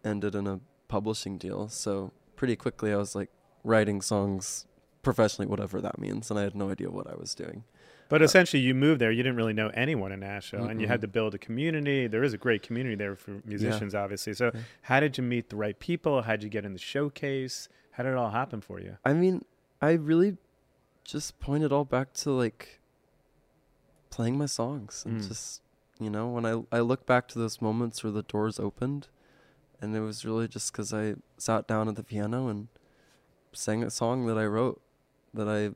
ended 0.04 0.34
in 0.34 0.46
a 0.46 0.60
publishing 0.88 1.38
deal. 1.38 1.68
So 1.68 2.12
pretty 2.36 2.56
quickly, 2.56 2.92
I 2.92 2.96
was 2.96 3.14
like 3.14 3.30
writing 3.64 4.00
songs 4.00 4.66
professionally, 5.02 5.46
whatever 5.48 5.80
that 5.80 5.98
means, 5.98 6.30
and 6.30 6.38
I 6.38 6.42
had 6.42 6.54
no 6.54 6.70
idea 6.70 6.90
what 6.90 7.08
I 7.08 7.14
was 7.16 7.34
doing. 7.34 7.64
But 8.12 8.20
essentially, 8.20 8.62
you 8.62 8.74
moved 8.74 9.00
there. 9.00 9.10
You 9.10 9.22
didn't 9.22 9.36
really 9.36 9.54
know 9.54 9.68
anyone 9.68 10.12
in 10.12 10.20
Nashville, 10.20 10.66
and 10.66 10.78
you 10.82 10.86
had 10.86 11.00
to 11.00 11.08
build 11.08 11.34
a 11.34 11.38
community. 11.38 12.06
There 12.06 12.22
is 12.22 12.34
a 12.34 12.36
great 12.36 12.62
community 12.62 12.94
there 12.94 13.16
for 13.16 13.40
musicians, 13.46 13.94
obviously. 13.94 14.34
So, 14.34 14.52
how 14.82 15.00
did 15.00 15.16
you 15.16 15.24
meet 15.24 15.48
the 15.48 15.56
right 15.56 15.78
people? 15.78 16.20
How 16.20 16.32
did 16.32 16.42
you 16.42 16.50
get 16.50 16.66
in 16.66 16.74
the 16.74 16.78
showcase? 16.78 17.70
How 17.92 18.02
did 18.02 18.10
it 18.10 18.16
all 18.16 18.28
happen 18.28 18.60
for 18.60 18.78
you? 18.78 18.98
I 19.02 19.14
mean, 19.14 19.46
I 19.80 19.92
really 19.92 20.36
just 21.04 21.40
point 21.40 21.64
it 21.64 21.72
all 21.72 21.86
back 21.86 22.12
to 22.12 22.32
like 22.32 22.80
playing 24.10 24.36
my 24.36 24.44
songs 24.44 25.04
and 25.06 25.22
Mm. 25.22 25.28
just 25.28 25.62
you 25.98 26.10
know 26.10 26.28
when 26.28 26.44
I 26.44 26.64
I 26.70 26.80
look 26.80 27.06
back 27.06 27.28
to 27.28 27.38
those 27.38 27.62
moments 27.62 28.04
where 28.04 28.12
the 28.12 28.24
doors 28.24 28.60
opened, 28.60 29.08
and 29.80 29.96
it 29.96 30.00
was 30.00 30.26
really 30.26 30.48
just 30.48 30.70
because 30.70 30.92
I 30.92 31.14
sat 31.38 31.66
down 31.66 31.88
at 31.88 31.96
the 31.96 32.04
piano 32.04 32.48
and 32.48 32.68
sang 33.54 33.82
a 33.82 33.88
song 33.88 34.26
that 34.26 34.36
I 34.36 34.44
wrote 34.44 34.82
that 35.32 35.48
I 35.48 35.70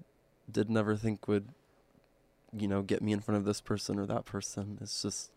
did 0.52 0.68
never 0.68 0.96
think 0.96 1.26
would 1.26 1.48
you 2.52 2.68
know 2.68 2.82
get 2.82 3.02
me 3.02 3.12
in 3.12 3.20
front 3.20 3.38
of 3.38 3.44
this 3.44 3.60
person 3.60 3.98
or 3.98 4.06
that 4.06 4.24
person. 4.24 4.78
It's 4.80 5.02
just 5.02 5.30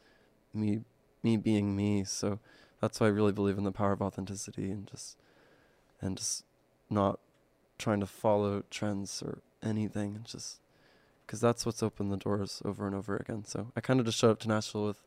me 0.54 0.82
me 1.24 1.38
being 1.38 1.76
me. 1.76 2.04
So 2.04 2.40
that's 2.82 3.00
why 3.00 3.08
I 3.08 3.10
really 3.10 3.32
believe 3.32 3.58
in 3.58 3.64
the 3.64 3.72
power 3.72 3.92
of 3.94 4.02
authenticity 4.02 4.72
and 4.72 4.88
just 4.88 5.18
and 6.02 6.18
just 6.18 6.44
not 6.90 7.20
trying 7.78 8.00
to 8.00 8.06
follow 8.06 8.64
trends 8.70 9.22
or 9.24 9.40
anything 9.64 10.16
and 10.16 10.26
just 10.26 10.60
because 11.26 11.40
that's 11.42 11.66
what's 11.66 11.84
opened 11.84 12.12
the 12.12 12.18
doors 12.18 12.62
over 12.66 12.88
and 12.88 12.96
over 12.96 13.16
again 13.18 13.44
so 13.46 13.72
i 13.76 13.82
kind 13.82 14.00
of 14.00 14.06
just 14.06 14.18
showed 14.18 14.32
up 14.32 14.40
to 14.40 14.48
nashville 14.48 14.86
with 14.86 15.02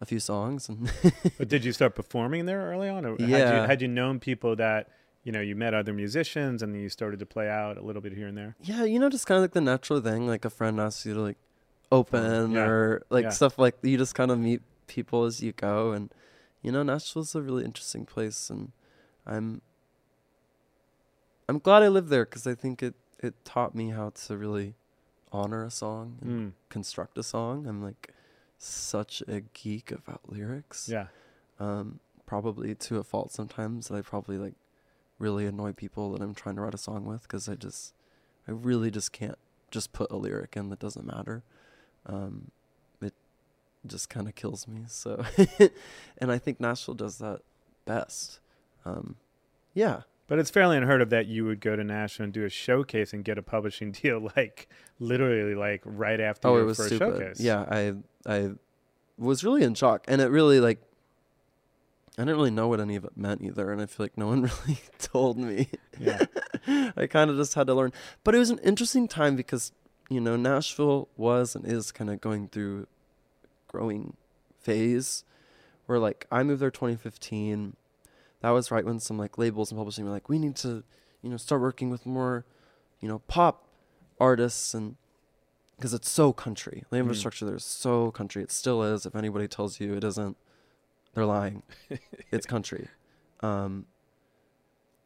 a 0.00 0.06
few 0.06 0.18
songs 0.20 0.68
and 0.68 0.90
But 1.36 1.48
did 1.48 1.64
you 1.64 1.72
start 1.72 1.94
performing 1.96 2.46
there 2.46 2.60
early 2.70 2.88
on, 2.88 3.04
or 3.04 3.10
had 3.10 3.18
you 3.20 3.28
Yeah. 3.28 3.66
had 3.66 3.82
you 3.82 3.88
known 3.88 4.18
people 4.20 4.54
that 4.56 4.88
you 5.28 5.32
know 5.32 5.42
you 5.50 5.54
met 5.54 5.74
other 5.74 5.92
musicians 5.92 6.62
and 6.62 6.74
then 6.74 6.80
you 6.80 6.88
started 6.88 7.18
to 7.20 7.26
play 7.26 7.48
out 7.50 7.76
a 7.76 7.82
little 7.88 8.00
bit 8.00 8.14
here 8.14 8.28
and 8.30 8.36
there? 8.38 8.56
yeah 8.62 8.82
you 8.92 8.98
know 8.98 9.10
just 9.10 9.26
kind 9.26 9.36
of 9.36 9.42
like 9.42 9.52
the 9.52 9.60
natural 9.60 10.00
thing 10.00 10.26
like 10.26 10.44
a 10.50 10.50
friend 10.58 10.80
asks 10.80 11.04
you 11.06 11.12
to 11.12 11.20
like 11.20 11.36
open 11.92 12.52
Yeah. 12.52 12.64
or 12.66 13.02
like 13.10 13.24
Yeah. 13.24 13.30
stuff 13.40 13.58
like 13.58 13.74
you 13.82 13.98
just 13.98 14.14
kind 14.14 14.30
of 14.30 14.38
meet 14.38 14.62
people 14.86 15.24
as 15.24 15.42
you 15.42 15.52
go 15.52 15.92
and 15.92 16.08
you 16.62 16.72
know 16.72 16.82
nashville's 16.82 17.34
a 17.34 17.42
really 17.42 17.64
interesting 17.70 18.04
place 18.06 18.48
and 18.48 18.72
i'm 19.26 19.60
i'm 21.48 21.58
glad 21.58 21.82
i 21.82 21.88
lived 21.88 22.08
there 22.08 22.24
because 22.24 22.46
i 22.46 22.54
think 22.54 22.82
it 22.82 22.94
it 23.20 23.34
taught 23.44 23.74
me 23.74 23.90
how 23.90 24.10
to 24.10 24.36
really 24.36 24.74
honor 25.32 25.62
a 25.64 25.70
song 25.70 26.16
and 26.22 26.30
Mm. 26.30 26.52
construct 26.70 27.18
a 27.18 27.22
song. 27.22 27.66
I'm 27.66 27.82
like 27.82 28.14
such 28.58 29.22
a 29.28 29.40
geek 29.52 29.90
about 29.92 30.20
lyrics. 30.32 30.88
Yeah. 30.88 31.08
Um, 31.60 32.00
probably 32.26 32.74
to 32.86 32.96
a 32.98 33.04
fault 33.04 33.30
sometimes 33.32 33.88
that 33.88 33.96
I 33.96 34.00
probably 34.02 34.38
like 34.38 34.54
really 35.18 35.46
annoy 35.46 35.72
people 35.72 36.12
that 36.12 36.22
I'm 36.22 36.34
trying 36.34 36.56
to 36.56 36.62
write 36.62 36.74
a 36.74 36.78
song 36.78 37.04
with 37.04 37.22
because 37.22 37.48
I 37.48 37.54
just, 37.54 37.94
I 38.46 38.52
really 38.52 38.90
just 38.90 39.12
can't 39.12 39.38
just 39.70 39.92
put 39.92 40.10
a 40.10 40.16
lyric 40.16 40.56
in 40.56 40.70
that 40.70 40.78
doesn't 40.78 41.06
matter. 41.06 41.42
Um, 42.06 42.50
it 43.02 43.14
just 43.86 44.08
kind 44.08 44.28
of 44.28 44.34
kills 44.34 44.66
me. 44.68 44.84
So, 44.88 45.24
and 46.18 46.30
I 46.32 46.38
think 46.38 46.60
Nashville 46.60 46.94
does 46.94 47.18
that 47.18 47.40
best. 47.84 48.40
Um, 48.84 49.16
yeah. 49.74 50.02
But 50.26 50.38
it's 50.38 50.50
fairly 50.50 50.76
unheard 50.76 51.00
of 51.00 51.08
that 51.10 51.26
you 51.26 51.46
would 51.46 51.60
go 51.60 51.74
to 51.74 51.82
Nashville 51.82 52.24
and 52.24 52.32
do 52.32 52.44
a 52.44 52.50
showcase 52.50 53.12
and 53.14 53.24
get 53.24 53.38
a 53.38 53.42
publishing 53.42 53.92
deal 54.02 54.30
like 54.36 54.68
literally 55.00 55.54
like 55.54 55.80
right 55.84 56.20
after 56.20 56.48
Oh, 56.48 56.54
your 56.54 56.62
it 56.62 56.66
was 56.66 56.76
first 56.76 56.88
stupid. 56.96 57.18
showcase. 57.18 57.40
Yeah, 57.40 57.60
I 57.70 57.94
I 58.26 58.50
was 59.16 59.42
really 59.42 59.62
in 59.62 59.74
shock, 59.74 60.04
and 60.06 60.20
it 60.20 60.26
really 60.30 60.60
like 60.60 60.82
I 62.18 62.22
didn't 62.22 62.36
really 62.36 62.50
know 62.50 62.66
what 62.66 62.80
any 62.80 62.96
of 62.96 63.04
it 63.04 63.16
meant 63.16 63.42
either, 63.42 63.70
and 63.70 63.80
I 63.80 63.86
feel 63.86 64.04
like 64.04 64.18
no 64.18 64.26
one 64.26 64.42
really 64.66 64.80
told 64.98 65.38
me. 65.38 65.68
Yeah. 66.00 66.24
I 66.96 67.06
kind 67.06 67.30
of 67.30 67.36
just 67.36 67.54
had 67.54 67.68
to 67.68 67.74
learn, 67.74 67.92
but 68.24 68.34
it 68.34 68.38
was 68.38 68.50
an 68.50 68.58
interesting 68.58 69.06
time 69.06 69.36
because 69.36 69.70
you 70.10 70.20
know 70.20 70.36
Nashville 70.36 71.08
was 71.16 71.54
and 71.54 71.64
is 71.64 71.92
kind 71.92 72.10
of 72.10 72.20
going 72.20 72.48
through 72.48 72.88
growing 73.68 74.16
phase, 74.58 75.24
where 75.86 76.00
like 76.00 76.26
I 76.30 76.42
moved 76.42 76.60
there 76.60 76.70
2015. 76.70 77.76
That 78.40 78.50
was 78.50 78.70
right 78.70 78.84
when 78.84 79.00
some 79.00 79.18
like 79.18 79.38
labels 79.38 79.70
and 79.70 79.78
publishing 79.78 80.04
were 80.04 80.10
like, 80.10 80.28
we 80.28 80.38
need 80.38 80.56
to, 80.56 80.84
you 81.22 81.30
know, 81.30 81.36
start 81.36 81.60
working 81.60 81.90
with 81.90 82.06
more, 82.06 82.44
you 83.00 83.08
know, 83.08 83.20
pop 83.20 83.64
artists 84.20 84.74
and 84.74 84.96
because 85.76 85.94
it's 85.94 86.10
so 86.10 86.32
country. 86.32 86.84
The 86.90 86.96
mm. 86.96 87.00
infrastructure 87.00 87.44
there 87.44 87.56
is 87.56 87.64
so 87.64 88.10
country. 88.10 88.42
It 88.42 88.50
still 88.50 88.82
is. 88.82 89.06
If 89.06 89.14
anybody 89.14 89.46
tells 89.46 89.80
you 89.80 89.94
it 89.94 90.04
isn't, 90.04 90.36
they're 91.14 91.26
lying. 91.26 91.62
it's 92.30 92.46
country. 92.54 92.88
Um, 93.40 93.86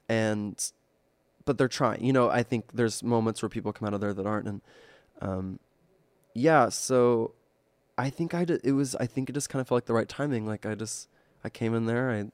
and, 0.09 0.73
but 1.45 1.59
they're 1.59 1.69
trying. 1.69 2.05
You 2.05 2.13
know, 2.13 2.29
I 2.29 2.43
think 2.43 2.73
there's 2.73 3.03
moments 3.03 3.43
where 3.43 3.49
people 3.49 3.73
come 3.73 3.89
out 3.89 3.95
of 3.95 4.01
there 4.01 4.15
that 4.15 4.27
aren't. 4.27 4.49
And, 4.49 4.61
um, 5.21 5.59
yeah. 6.35 6.69
So, 6.69 7.35
I 7.99 8.11
think 8.11 8.35
I 8.35 8.45
did. 8.45 8.61
It 8.65 8.73
was. 8.73 8.95
I 8.97 9.07
think 9.07 9.29
it 9.29 9.33
just 9.33 9.49
kind 9.49 9.61
of 9.61 9.69
felt 9.69 9.77
like 9.77 9.87
the 9.87 9.95
right 9.95 10.09
timing. 10.09 10.47
Like 10.47 10.67
I 10.67 10.75
just, 10.75 11.09
I 11.45 11.49
came 11.49 11.75
in 11.75 11.87
there. 11.87 12.11
I 12.11 12.31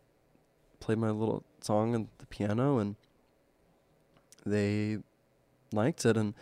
played 0.80 0.98
my 0.98 1.10
little 1.10 1.44
song 1.60 1.94
on 1.94 2.08
the 2.18 2.26
piano, 2.26 2.78
and 2.78 2.96
they 4.46 4.98
liked 5.72 6.04
it. 6.04 6.16
And 6.16 6.34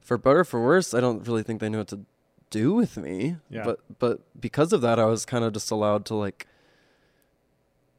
for 0.00 0.16
better 0.18 0.40
or 0.40 0.44
for 0.44 0.62
worse, 0.62 0.94
I 0.94 1.00
don't 1.00 1.26
really 1.26 1.42
think 1.42 1.60
they 1.60 1.68
knew 1.68 1.78
what 1.78 1.88
to 1.88 2.00
do 2.50 2.72
with 2.72 2.96
me. 2.96 3.36
Yeah. 3.50 3.64
But 3.64 3.80
but 3.98 4.20
because 4.40 4.72
of 4.72 4.80
that, 4.80 4.98
I 4.98 5.04
was 5.04 5.24
kind 5.24 5.44
of 5.44 5.52
just 5.52 5.70
allowed 5.70 6.06
to 6.06 6.14
like 6.14 6.46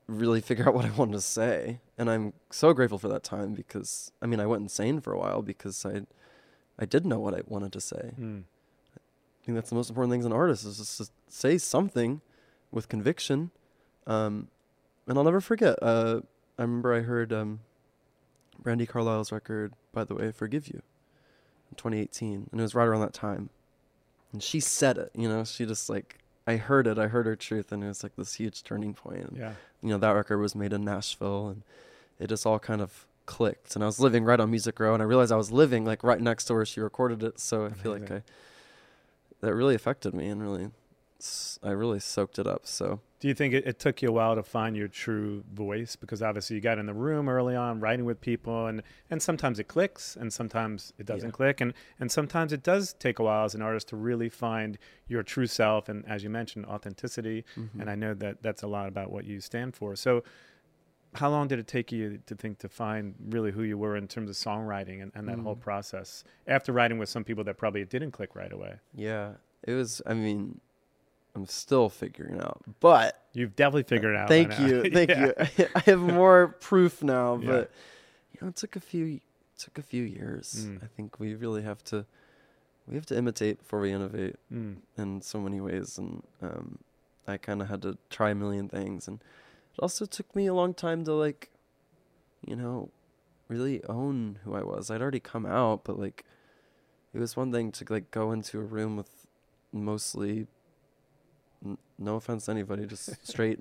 really 0.07 0.41
figure 0.41 0.65
out 0.67 0.73
what 0.73 0.85
I 0.85 0.91
wanted 0.91 1.13
to 1.13 1.21
say, 1.21 1.79
and 1.97 2.09
I'm 2.09 2.33
so 2.51 2.73
grateful 2.73 2.97
for 2.97 3.07
that 3.09 3.23
time 3.23 3.53
because 3.53 4.11
I 4.21 4.25
mean 4.25 4.39
I 4.39 4.45
went 4.45 4.61
insane 4.63 5.01
for 5.01 5.13
a 5.13 5.19
while 5.19 5.41
because 5.41 5.85
I 5.85 6.01
I 6.77 6.85
did 6.85 7.05
know 7.05 7.19
what 7.19 7.33
I 7.33 7.41
wanted 7.45 7.73
to 7.73 7.81
say. 7.81 8.11
Mm. 8.19 8.43
I 8.95 9.45
think 9.45 9.55
that's 9.55 9.69
the 9.69 9.75
most 9.75 9.89
important 9.89 10.11
thing 10.11 10.21
as 10.21 10.25
an 10.25 10.33
artist 10.33 10.65
is 10.65 10.77
just 10.77 10.97
to 10.97 11.07
say 11.27 11.57
something 11.57 12.21
with 12.71 12.89
conviction. 12.89 13.51
Um, 14.07 14.47
and 15.07 15.17
I'll 15.17 15.23
never 15.23 15.39
forget. 15.39 15.77
Uh, 15.81 16.21
I 16.57 16.63
remember 16.63 16.93
I 16.93 17.01
heard 17.01 17.31
um, 17.31 17.59
Brandi 18.61 18.87
Carlile's 18.87 19.31
record, 19.31 19.73
by 19.93 20.03
the 20.03 20.15
way, 20.15 20.31
"Forgive 20.31 20.67
You," 20.67 20.81
in 21.69 21.75
2018, 21.75 22.49
and 22.51 22.59
it 22.59 22.63
was 22.63 22.73
right 22.73 22.87
around 22.87 23.01
that 23.01 23.13
time. 23.13 23.49
And 24.33 24.41
she 24.41 24.59
said 24.59 24.97
it, 24.97 25.11
you 25.15 25.29
know. 25.29 25.43
She 25.43 25.65
just 25.65 25.89
like 25.89 26.17
I 26.47 26.57
heard 26.57 26.87
it. 26.87 26.97
I 26.99 27.07
heard 27.07 27.25
her 27.25 27.35
truth, 27.35 27.71
and 27.71 27.83
it 27.83 27.87
was 27.87 28.03
like 28.03 28.15
this 28.15 28.35
huge 28.35 28.63
turning 28.63 28.93
point. 28.93 29.29
And, 29.29 29.37
Yeah. 29.37 29.53
You 29.81 29.89
know, 29.89 29.97
that 29.97 30.11
record 30.11 30.39
was 30.39 30.55
made 30.55 30.73
in 30.73 30.83
Nashville, 30.83 31.47
and 31.49 31.63
it 32.19 32.27
just 32.27 32.45
all 32.45 32.59
kind 32.59 32.81
of 32.81 33.05
clicked. 33.25 33.75
And 33.75 33.83
I 33.83 33.87
was 33.87 33.99
living 33.99 34.23
right 34.23 34.39
on 34.39 34.49
Music 34.51 34.79
Row, 34.79 34.93
and 34.93 35.01
I 35.01 35.05
realized 35.05 35.31
I 35.31 35.35
was 35.37 35.51
living 35.51 35.85
like 35.85 36.03
right 36.03 36.21
next 36.21 36.45
to 36.45 36.53
where 36.53 36.65
she 36.65 36.79
recorded 36.81 37.23
it. 37.23 37.39
So 37.39 37.65
I 37.65 37.69
feel 37.69 37.91
like 37.91 38.09
I 38.11 38.23
that 39.41 39.53
really 39.53 39.75
affected 39.75 40.13
me, 40.13 40.27
and 40.27 40.41
really, 40.41 40.71
I 41.63 41.71
really 41.71 41.99
soaked 41.99 42.37
it 42.39 42.47
up. 42.47 42.65
So 42.67 42.99
Do 43.19 43.27
you 43.27 43.33
think 43.33 43.53
it, 43.53 43.65
it 43.65 43.79
took 43.79 44.01
you 44.01 44.09
a 44.09 44.11
while 44.11 44.35
to 44.35 44.43
find 44.43 44.75
your 44.75 44.87
true 44.87 45.43
voice? 45.53 45.95
Because 45.95 46.21
obviously 46.21 46.55
you 46.57 46.61
got 46.61 46.77
in 46.77 46.85
the 46.85 46.93
room 46.93 47.27
early 47.29 47.55
on, 47.55 47.79
writing 47.79 48.05
with 48.05 48.19
people, 48.21 48.67
and, 48.67 48.83
and 49.09 49.21
sometimes 49.21 49.59
it 49.59 49.67
clicks, 49.67 50.15
and 50.15 50.31
sometimes 50.31 50.93
it 50.97 51.05
doesn't 51.05 51.29
Yeah. 51.29 51.31
click, 51.41 51.61
and, 51.61 51.73
and 51.99 52.11
sometimes 52.11 52.53
it 52.53 52.61
does 52.63 52.93
take 52.93 53.19
a 53.19 53.23
while 53.23 53.45
as 53.45 53.55
an 53.55 53.61
artist 53.61 53.87
to 53.89 53.95
really 53.95 54.29
find 54.29 54.77
your 55.07 55.23
true 55.23 55.47
self, 55.47 55.89
and 55.89 56.05
as 56.07 56.23
you 56.23 56.29
mentioned, 56.29 56.65
authenticity. 56.65 57.45
Mm-hmm. 57.57 57.81
And 57.81 57.89
I 57.89 57.95
know 57.95 58.13
that 58.15 58.41
that's 58.43 58.63
a 58.63 58.67
lot 58.67 58.87
about 58.87 59.11
what 59.11 59.25
you 59.25 59.39
stand 59.41 59.75
for. 59.75 59.95
So, 59.95 60.23
how 61.15 61.29
long 61.29 61.47
did 61.47 61.59
it 61.59 61.67
take 61.67 61.93
you 61.93 62.19
to 62.25 62.35
think 62.35 62.57
to 62.59 62.67
find 62.67 63.15
really 63.29 63.51
who 63.51 63.63
you 63.63 63.77
were 63.77 63.95
in 63.95 64.05
terms 64.05 64.29
of 64.29 64.35
songwriting 64.35 65.01
and, 65.01 65.13
and 65.15 65.27
that 65.29 65.39
whole 65.39 65.55
Mm. 65.55 65.61
process 65.61 66.25
after 66.45 66.73
writing 66.73 66.97
with 66.97 67.07
some 67.07 67.23
people 67.23 67.45
that 67.45 67.57
probably 67.57 67.85
didn't 67.85 68.11
click 68.11 68.35
right 68.35 68.51
away? 68.51 68.75
yeah, 68.93 69.31
it 69.63 69.73
was. 69.73 70.01
I 70.05 70.13
mean, 70.13 70.59
I'm 71.35 71.45
still 71.47 71.89
figuring 71.89 72.39
out, 72.39 72.61
but 72.79 73.21
You've 73.33 73.55
definitely 73.55 73.83
figured 73.83 74.15
it 74.15 74.17
out. 74.17 74.27
Thank 74.35 74.57
you, 74.59 74.89
thank 74.89 75.09
Yeah. 75.09 75.47
you. 75.57 75.67
I 75.75 75.79
have 75.81 75.99
more 75.99 76.47
proof 76.61 77.03
now, 77.03 77.35
Yeah. 77.37 77.47
but 77.47 77.71
you 78.31 78.39
know, 78.41 78.47
it 78.47 78.55
took 78.55 78.75
a 78.75 78.79
few 78.79 79.19
took 79.57 79.77
a 79.77 79.81
few 79.81 80.03
years. 80.03 80.67
Mm. 80.67 80.83
I 80.83 80.87
think 80.87 81.19
we 81.19 81.33
really 81.35 81.61
have 81.63 81.83
to 81.85 82.05
we 82.87 82.95
have 82.95 83.05
to 83.07 83.17
imitate 83.17 83.59
before 83.59 83.79
we 83.81 83.91
innovate 83.91 84.35
Mm. 84.53 84.77
in 84.97 85.21
so 85.21 85.39
many 85.41 85.59
ways, 85.59 85.97
and 85.97 86.23
um, 86.41 86.77
I 87.27 87.37
kind 87.37 87.61
of 87.61 87.67
had 87.67 87.81
to 87.81 87.97
try 88.09 88.29
a 88.31 88.35
million 88.35 88.69
things, 88.69 89.07
and 89.07 89.19
it 89.73 89.79
also 89.81 90.05
took 90.05 90.33
me 90.35 90.45
a 90.47 90.53
long 90.53 90.73
time 90.73 91.03
to 91.05 91.13
like, 91.13 91.49
you 92.45 92.55
know, 92.55 92.89
really 93.49 93.83
own 93.85 94.39
who 94.45 94.53
I 94.55 94.63
was. 94.63 94.89
I'd 94.89 95.01
already 95.01 95.19
come 95.19 95.45
out, 95.45 95.83
but 95.83 95.99
like, 95.99 96.23
it 97.13 97.19
was 97.19 97.35
one 97.35 97.51
thing 97.51 97.71
to 97.73 97.85
like 97.89 98.11
go 98.11 98.31
into 98.31 98.59
a 98.59 98.63
room 98.63 98.95
with 98.95 99.25
mostly, 99.73 100.47
n- 101.65 101.77
no 101.97 102.15
offense 102.15 102.45
to 102.45 102.51
anybody, 102.51 102.85
just 102.85 103.09
straight 103.27 103.59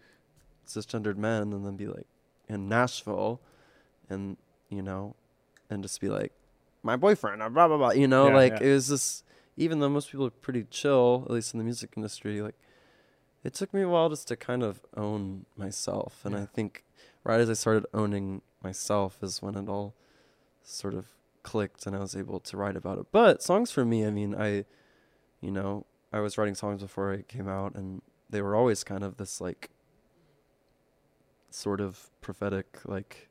cisgendered 0.66 1.16
men, 1.16 1.52
and 1.52 1.64
then 1.64 1.76
be 1.76 1.86
like 1.86 2.06
in 2.48 2.68
Nashville, 2.68 3.40
and 4.08 4.36
you 4.68 4.82
know, 4.82 5.14
and 5.70 5.82
just 5.82 6.00
be 6.00 6.08
like, 6.08 6.32
my 6.82 6.96
boyfriend, 6.96 7.38
blah 7.54 7.68
blah 7.68 7.76
blah. 7.76 7.90
You 7.92 8.06
know, 8.08 8.28
Yeah, 8.28 8.34
like 8.34 8.52
yeah. 8.60 8.68
it 8.68 8.72
was 8.74 8.88
just 8.88 9.24
even 9.56 9.78
though 9.80 9.88
most 9.88 10.10
people 10.10 10.26
are 10.26 10.30
pretty 10.30 10.64
chill, 10.70 11.22
at 11.26 11.32
least 11.32 11.54
in 11.54 11.58
the 11.58 11.64
music 11.64 11.92
industry, 11.96 12.40
like 12.42 12.56
it 13.42 13.54
took 13.54 13.72
me 13.74 13.82
a 13.82 13.88
while 13.88 14.08
just 14.08 14.26
to 14.28 14.36
kind 14.36 14.62
of 14.62 14.80
own 14.96 15.46
myself, 15.56 16.20
and 16.24 16.34
Yeah. 16.34 16.42
I 16.42 16.46
think 16.46 16.84
right 17.24 17.40
as 17.40 17.48
I 17.50 17.54
started 17.54 17.86
owning 17.94 18.42
myself 18.62 19.22
is 19.22 19.40
when 19.42 19.54
it 19.54 19.68
all 19.68 19.94
sort 20.62 20.94
of 20.94 21.08
clicked 21.42 21.86
and 21.86 21.94
I 21.94 21.98
was 21.98 22.16
able 22.16 22.40
to 22.40 22.56
write 22.56 22.74
about 22.76 22.98
it. 22.98 23.06
But 23.12 23.42
songs 23.42 23.70
for 23.70 23.84
me, 23.84 24.06
I 24.06 24.10
mean, 24.10 24.34
I, 24.34 24.64
you 25.42 25.50
know, 25.50 25.84
I 26.14 26.20
was 26.20 26.38
writing 26.38 26.54
songs 26.54 26.80
before 26.80 27.12
I 27.12 27.22
came 27.22 27.48
out, 27.48 27.74
and 27.74 28.00
they 28.30 28.40
were 28.40 28.54
always 28.54 28.84
kind 28.84 29.02
of 29.02 29.16
this 29.16 29.40
like 29.40 29.70
sort 31.50 31.80
of 31.80 32.10
prophetic 32.20 32.78
like 32.84 33.28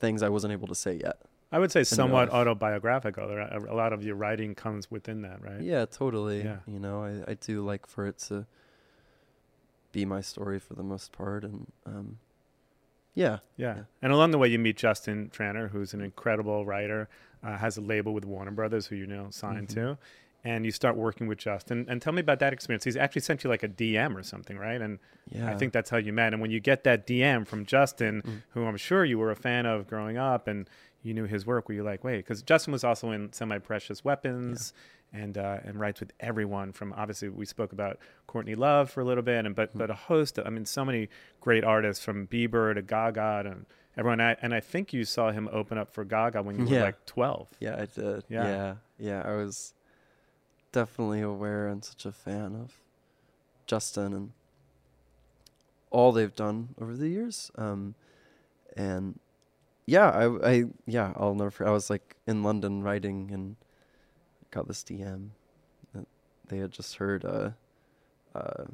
things 0.00 0.22
I 0.22 0.30
wasn't 0.30 0.52
able 0.54 0.68
to 0.68 0.74
say 0.74 0.94
yet. 1.02 1.18
I 1.52 1.58
would 1.58 1.70
say 1.70 1.84
somewhat 1.84 2.30
autobiographical. 2.30 3.24
A 3.30 3.74
lot 3.74 3.92
of 3.92 4.02
your 4.02 4.16
writing 4.16 4.54
comes 4.54 4.90
within 4.90 5.22
that, 5.22 5.40
right? 5.42 5.60
Yeah, 5.60 5.84
totally. 5.84 6.42
Yeah. 6.42 6.56
You 6.66 6.80
know, 6.80 7.04
I, 7.04 7.32
I 7.32 7.34
do 7.34 7.62
like 7.64 7.86
for 7.86 8.06
it 8.06 8.18
to 8.28 8.46
be 9.92 10.04
my 10.04 10.20
story 10.20 10.58
for 10.58 10.74
the 10.74 10.82
most 10.82 11.12
part 11.12 11.44
and 11.44 11.70
um 11.86 12.18
yeah. 13.14 13.38
Yeah. 13.56 13.76
Yeah. 13.76 13.82
And 14.02 14.12
along 14.12 14.32
the 14.32 14.38
way, 14.38 14.48
you 14.48 14.58
meet 14.58 14.76
Justin 14.76 15.30
Tranter, 15.32 15.68
who's 15.68 15.94
an 15.94 16.00
incredible 16.00 16.66
writer, 16.66 17.08
uh, 17.44 17.56
has 17.58 17.76
a 17.76 17.80
label 17.80 18.12
with 18.12 18.24
Warner 18.24 18.50
Brothers, 18.50 18.88
who 18.88 18.96
you 18.96 19.06
know 19.06 19.28
signed 19.30 19.68
Mhm. 19.68 19.74
to. 19.74 19.98
And 20.46 20.66
you 20.66 20.70
start 20.72 20.96
working 20.96 21.26
with 21.26 21.38
Justin. 21.38 21.86
And 21.88 22.02
tell 22.02 22.12
me 22.12 22.20
about 22.20 22.38
that 22.40 22.52
experience. 22.52 22.84
He's 22.84 22.98
actually 22.98 23.22
sent 23.22 23.44
you 23.44 23.50
like 23.50 23.62
a 23.62 23.68
DM 23.68 24.14
or 24.14 24.22
something, 24.22 24.58
right? 24.58 24.80
And 24.80 24.98
Yeah. 25.30 25.50
I 25.50 25.54
think 25.56 25.72
that's 25.72 25.88
how 25.88 25.96
you 25.96 26.12
met. 26.12 26.34
And 26.34 26.42
when 26.42 26.50
you 26.50 26.60
get 26.60 26.84
that 26.84 27.06
DM 27.06 27.46
from 27.46 27.64
Justin, 27.64 28.20
Mm. 28.22 28.42
who 28.50 28.66
I'm 28.66 28.76
sure 28.76 29.04
you 29.06 29.18
were 29.18 29.30
a 29.30 29.36
fan 29.36 29.64
of 29.64 29.86
growing 29.86 30.18
up 30.18 30.46
and 30.46 30.68
you 31.02 31.14
knew 31.14 31.24
his 31.24 31.46
work, 31.46 31.68
were 31.68 31.74
you 31.74 31.82
like, 31.82 32.04
wait, 32.04 32.18
because 32.18 32.42
Justin 32.42 32.72
was 32.72 32.84
also 32.84 33.10
in 33.10 33.32
Semi 33.32 33.58
Precious 33.58 34.04
Weapons 34.04 34.74
and 35.14 35.38
uh, 35.38 35.58
and 35.64 35.78
writes 35.80 36.00
with 36.00 36.12
everyone 36.20 36.72
from 36.72 36.92
obviously 36.94 37.28
we 37.30 37.46
spoke 37.46 37.72
about 37.72 37.98
Courtney 38.26 38.54
Love 38.54 38.90
for 38.90 39.00
a 39.00 39.04
little 39.04 39.22
bit, 39.22 39.46
and 39.46 39.54
but 39.54 39.70
Mm-hmm. 39.70 39.78
but 39.78 39.90
a 39.90 39.94
host. 39.94 40.36
Of, 40.38 40.46
I 40.46 40.50
mean, 40.50 40.66
so 40.66 40.84
many 40.84 41.08
great 41.40 41.64
artists 41.64 42.04
from 42.04 42.26
Bieber 42.26 42.74
to 42.74 42.82
Gaga 42.82 43.44
and 43.46 43.64
everyone. 43.96 44.20
I, 44.20 44.36
and 44.42 44.52
I 44.52 44.60
think 44.60 44.92
you 44.92 45.04
saw 45.04 45.30
him 45.30 45.48
open 45.52 45.78
up 45.78 45.90
for 45.94 46.04
Gaga 46.04 46.42
when 46.42 46.58
you 46.58 46.74
were 46.74 46.80
like 46.80 47.06
12. 47.06 47.48
Yeah, 47.60 47.76
I 47.80 47.86
did. 47.86 48.24
Yeah. 48.28 48.44
Yeah. 48.46 48.74
yeah. 48.98 49.22
I 49.24 49.36
was 49.36 49.72
definitely 50.74 51.20
aware 51.20 51.68
and 51.68 51.84
such 51.84 52.04
a 52.04 52.10
fan 52.12 52.56
of 52.56 52.72
Justin 53.66 54.12
and 54.12 54.32
all 55.90 56.10
they've 56.10 56.34
done 56.34 56.74
over 56.80 56.96
the 56.96 57.08
years. 57.08 57.52
Um, 57.56 57.94
and 58.76 59.20
yeah, 59.86 60.10
I, 60.10 60.50
I, 60.50 60.64
yeah, 60.86 61.12
I'll 61.16 61.34
never. 61.36 61.50
forget. 61.52 61.68
I 61.70 61.72
was 61.72 61.88
like 61.90 62.16
in 62.26 62.42
London 62.42 62.82
writing 62.82 63.30
and 63.32 63.54
got 64.50 64.66
this 64.66 64.82
DM 64.82 65.28
that 65.94 66.06
they 66.48 66.58
had 66.58 66.72
just 66.72 66.96
heard. 66.96 67.24
Uh, 67.24 67.50
uh, 68.34 68.64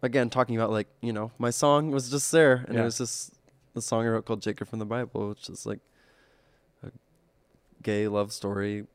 again, 0.00 0.30
talking 0.30 0.56
about 0.56 0.70
like 0.70 0.88
you 1.02 1.12
know 1.12 1.32
my 1.38 1.50
song 1.50 1.90
was 1.90 2.10
just 2.10 2.32
there, 2.32 2.64
and 2.66 2.74
Yeah. 2.76 2.80
it 2.82 2.84
was 2.84 2.96
just 2.98 3.34
the 3.74 3.82
song 3.82 4.06
I 4.06 4.08
wrote 4.08 4.24
called 4.24 4.40
Jacob 4.40 4.68
from 4.68 4.78
the 4.78 4.86
Bible, 4.86 5.28
which 5.28 5.50
is 5.50 5.66
like 5.66 5.80
a 6.82 6.90
gay 7.82 8.08
love 8.08 8.32
story 8.32 8.86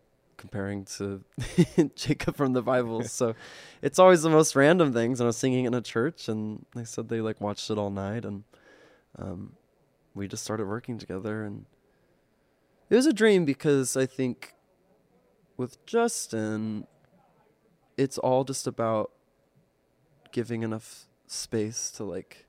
comparing 0.43 0.83
to 0.83 1.23
Jacob 1.95 2.35
from 2.35 2.51
the 2.51 2.61
Bible. 2.61 3.01
so 3.07 3.33
it's 3.81 3.97
always 3.97 4.23
the 4.23 4.29
most 4.29 4.57
random 4.57 4.91
things. 4.91 5.21
And 5.21 5.25
I 5.25 5.27
was 5.27 5.37
singing 5.37 5.63
in 5.63 5.73
a 5.73 5.79
church, 5.79 6.27
and 6.27 6.65
they 6.75 6.83
said 6.83 7.07
they 7.07 7.21
like 7.21 7.39
watched 7.39 7.69
it 7.69 7.77
all 7.77 7.89
night, 7.89 8.25
and 8.25 8.43
um, 9.17 9.53
we 10.13 10.27
just 10.27 10.43
started 10.43 10.67
working 10.67 10.97
together, 10.97 11.45
and 11.45 11.65
it 12.89 12.95
was 12.95 13.05
a 13.05 13.13
dream 13.13 13.45
because 13.45 13.95
I 13.95 14.05
think 14.05 14.53
with 15.55 15.85
Justin, 15.85 16.87
it's 17.95 18.17
all 18.17 18.43
just 18.43 18.67
about 18.67 19.11
giving 20.33 20.61
enough 20.61 21.05
space 21.25 21.89
to 21.91 22.03
like 22.03 22.47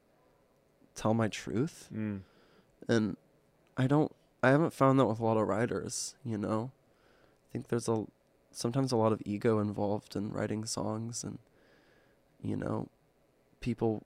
tell 0.96 1.14
my 1.14 1.28
truth 1.28 1.88
Mm. 1.94 2.22
and 2.88 3.16
I 3.76 3.87
don't 3.87 4.11
I 4.42 4.48
haven't 4.50 4.72
found 4.72 4.98
that 4.98 5.07
with 5.07 5.20
a 5.20 5.24
lot 5.24 5.37
of 5.37 5.46
writers, 5.48 6.16
you 6.24 6.37
know. 6.37 6.70
I 7.54 7.56
think 7.56 7.68
there's 7.68 7.88
a 7.88 8.04
sometimes 8.50 8.90
a 8.90 8.96
lot 8.96 9.12
of 9.12 9.22
ego 9.24 9.60
involved 9.60 10.16
in 10.16 10.32
writing 10.32 10.64
songs 10.64 11.22
and 11.22 11.38
you 12.42 12.56
know, 12.56 12.88
people 13.60 14.02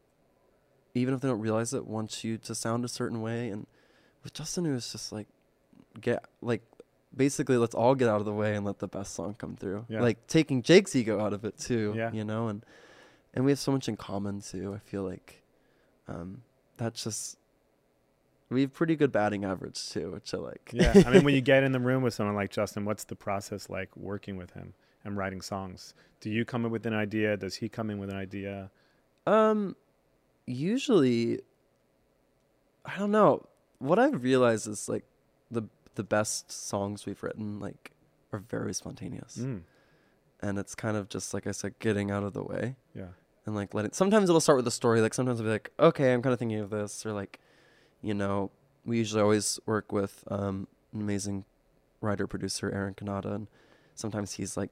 even 0.94 1.14
if 1.14 1.20
they 1.22 1.28
don't 1.28 1.40
realize 1.40 1.72
it 1.72 1.87
want 1.87 2.22
you 2.24 2.37
to 2.37 2.54
sound 2.54 2.84
a 2.84 2.88
certain 2.88 3.22
way 3.22 3.48
and 3.48 3.66
with 4.22 4.34
Justin 4.34 4.66
it 4.66 4.72
was 4.72 4.92
just 4.92 5.12
like 5.12 5.28
get 5.98 6.22
like 6.42 6.61
basically 7.16 7.56
let's 7.56 7.74
all 7.74 7.94
get 7.94 8.06
out 8.06 8.20
of 8.20 8.26
the 8.26 8.32
way 8.34 8.54
and 8.54 8.66
let 8.66 8.80
the 8.80 8.87
best 8.87 9.14
song 9.14 9.34
come 9.38 9.56
through. 9.56 9.87
Yeah. 9.88 10.02
Like 10.02 10.26
taking 10.26 10.61
Jake's 10.62 10.94
ego 10.94 11.18
out 11.18 11.32
of 11.32 11.46
it 11.46 11.56
too, 11.58 11.94
Yeah. 11.96 12.12
you 12.12 12.24
know, 12.24 12.48
and 12.48 12.62
and 13.32 13.46
we 13.46 13.50
have 13.52 13.58
so 13.58 13.72
much 13.72 13.88
in 13.88 13.96
common 13.96 14.42
too. 14.42 14.74
I 14.74 14.78
feel 14.78 15.04
like 15.04 15.42
um 16.06 16.42
that's 16.76 17.02
just 17.02 17.38
we 18.50 18.62
have 18.62 18.72
pretty 18.72 18.96
good 18.96 19.12
batting 19.12 19.44
average 19.44 19.88
too, 19.90 20.11
which 20.12 20.32
I 20.34 20.38
like. 20.38 20.70
Yeah. 20.72 21.02
I 21.06 21.11
mean, 21.11 21.24
when 21.24 21.34
you 21.34 21.40
get 21.52 21.62
in 21.64 21.72
the 21.72 21.80
room 21.80 22.02
with 22.02 22.14
someone 22.14 22.34
like 22.34 22.50
Justin, 22.50 22.84
what's 22.84 23.04
the 23.04 23.16
process 23.16 23.68
like 23.68 23.94
working 23.96 24.37
with 24.37 24.52
him 24.52 24.74
and 25.04 25.16
writing 25.16 25.40
songs? 25.40 25.94
Do 26.20 26.30
you 26.30 26.44
come 26.44 26.64
in 26.64 26.70
with 26.70 26.87
an 26.87 26.94
idea? 26.94 27.37
Does 27.37 27.56
he 27.56 27.68
come 27.68 27.90
in 27.90 27.98
with 27.98 28.11
an 28.11 28.16
idea? 28.16 28.70
Um, 29.26 29.76
usually, 30.46 31.40
I 32.84 32.98
don't 32.98 33.11
know. 33.11 33.46
What 33.78 33.98
I've 33.98 34.22
realized 34.22 34.66
is 34.66 34.88
like 34.88 35.04
the 35.50 35.62
the 35.94 36.02
best 36.02 36.50
songs 36.50 37.06
we've 37.06 37.22
written 37.22 37.58
like 37.61 37.92
are 38.32 38.38
very 38.38 38.72
spontaneous, 38.74 39.37
Mm. 39.38 39.62
and 40.40 40.58
it's 40.58 40.74
kind 40.74 40.96
of 40.96 41.08
just 41.08 41.32
like 41.34 41.46
I 41.46 41.52
said, 41.52 41.78
getting 41.78 42.11
out 42.11 42.22
of 42.22 42.32
the 42.32 42.42
way 42.42 42.76
Yeah. 42.94 43.08
and 43.46 43.54
like 43.54 43.74
letting. 43.74 43.92
Sometimes 43.92 44.28
it'll 44.28 44.40
start 44.40 44.56
with 44.56 44.66
a 44.66 44.70
story. 44.72 45.00
Like 45.00 45.14
sometimes 45.14 45.40
I'll 45.40 45.46
be 45.46 45.50
like, 45.52 45.70
okay, 45.78 46.12
I'm 46.12 46.22
kind 46.22 46.32
of 46.32 46.38
thinking 46.38 46.61
of 46.61 46.70
this, 46.70 47.04
or 47.06 47.12
like, 47.12 47.38
you 48.02 48.14
know, 48.14 48.50
we 48.84 48.98
usually 48.98 49.22
always 49.22 49.58
work 49.66 49.92
with 49.92 50.24
um 50.28 50.66
an 50.92 51.00
amazing 51.00 51.44
writer 52.00 52.26
producer 52.26 52.70
Eren 52.70 52.94
Cannata, 52.96 53.34
and 53.34 53.46
sometimes 53.94 54.34
he's 54.34 54.56
like 54.56 54.70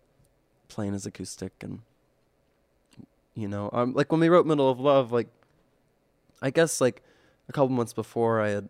playing 0.69 0.93
his 0.93 1.07
acoustic 1.07 1.53
and 1.63 1.81
you 3.35 3.49
know, 3.49 3.69
um, 3.73 3.93
like 3.93 4.11
when 4.11 4.21
we 4.21 4.29
wrote 4.31 4.47
Middle 4.47 4.71
of 4.71 4.81
Love, 4.81 5.13
like 5.13 5.29
I 6.41 6.51
guess 6.51 6.81
like 6.81 7.03
a 7.49 7.53
couple 7.53 7.69
months 7.69 7.93
before 7.93 8.41
I 8.41 8.51
had 8.51 8.69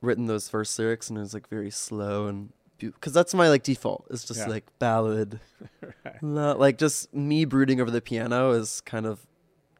written 0.00 0.26
those 0.26 0.48
first 0.48 0.78
lyrics 0.78 1.08
and 1.08 1.18
it 1.18 1.22
was 1.22 1.34
like 1.34 1.48
very 1.48 1.70
slow 1.70 2.26
and 2.28 2.50
because 2.78 3.12
that's 3.12 3.34
my 3.34 3.48
like 3.48 3.64
default. 3.64 4.06
It's 4.10 4.24
just 4.24 4.40
Yeah. 4.40 4.46
like 4.48 4.64
ballad, 4.78 5.40
Right. 6.04 6.22
la- 6.22 6.52
like 6.52 6.78
just 6.78 7.12
me 7.12 7.44
brooding 7.44 7.80
over 7.80 7.90
the 7.90 8.00
piano 8.00 8.52
is 8.52 8.80
kind 8.82 9.04
of 9.06 9.26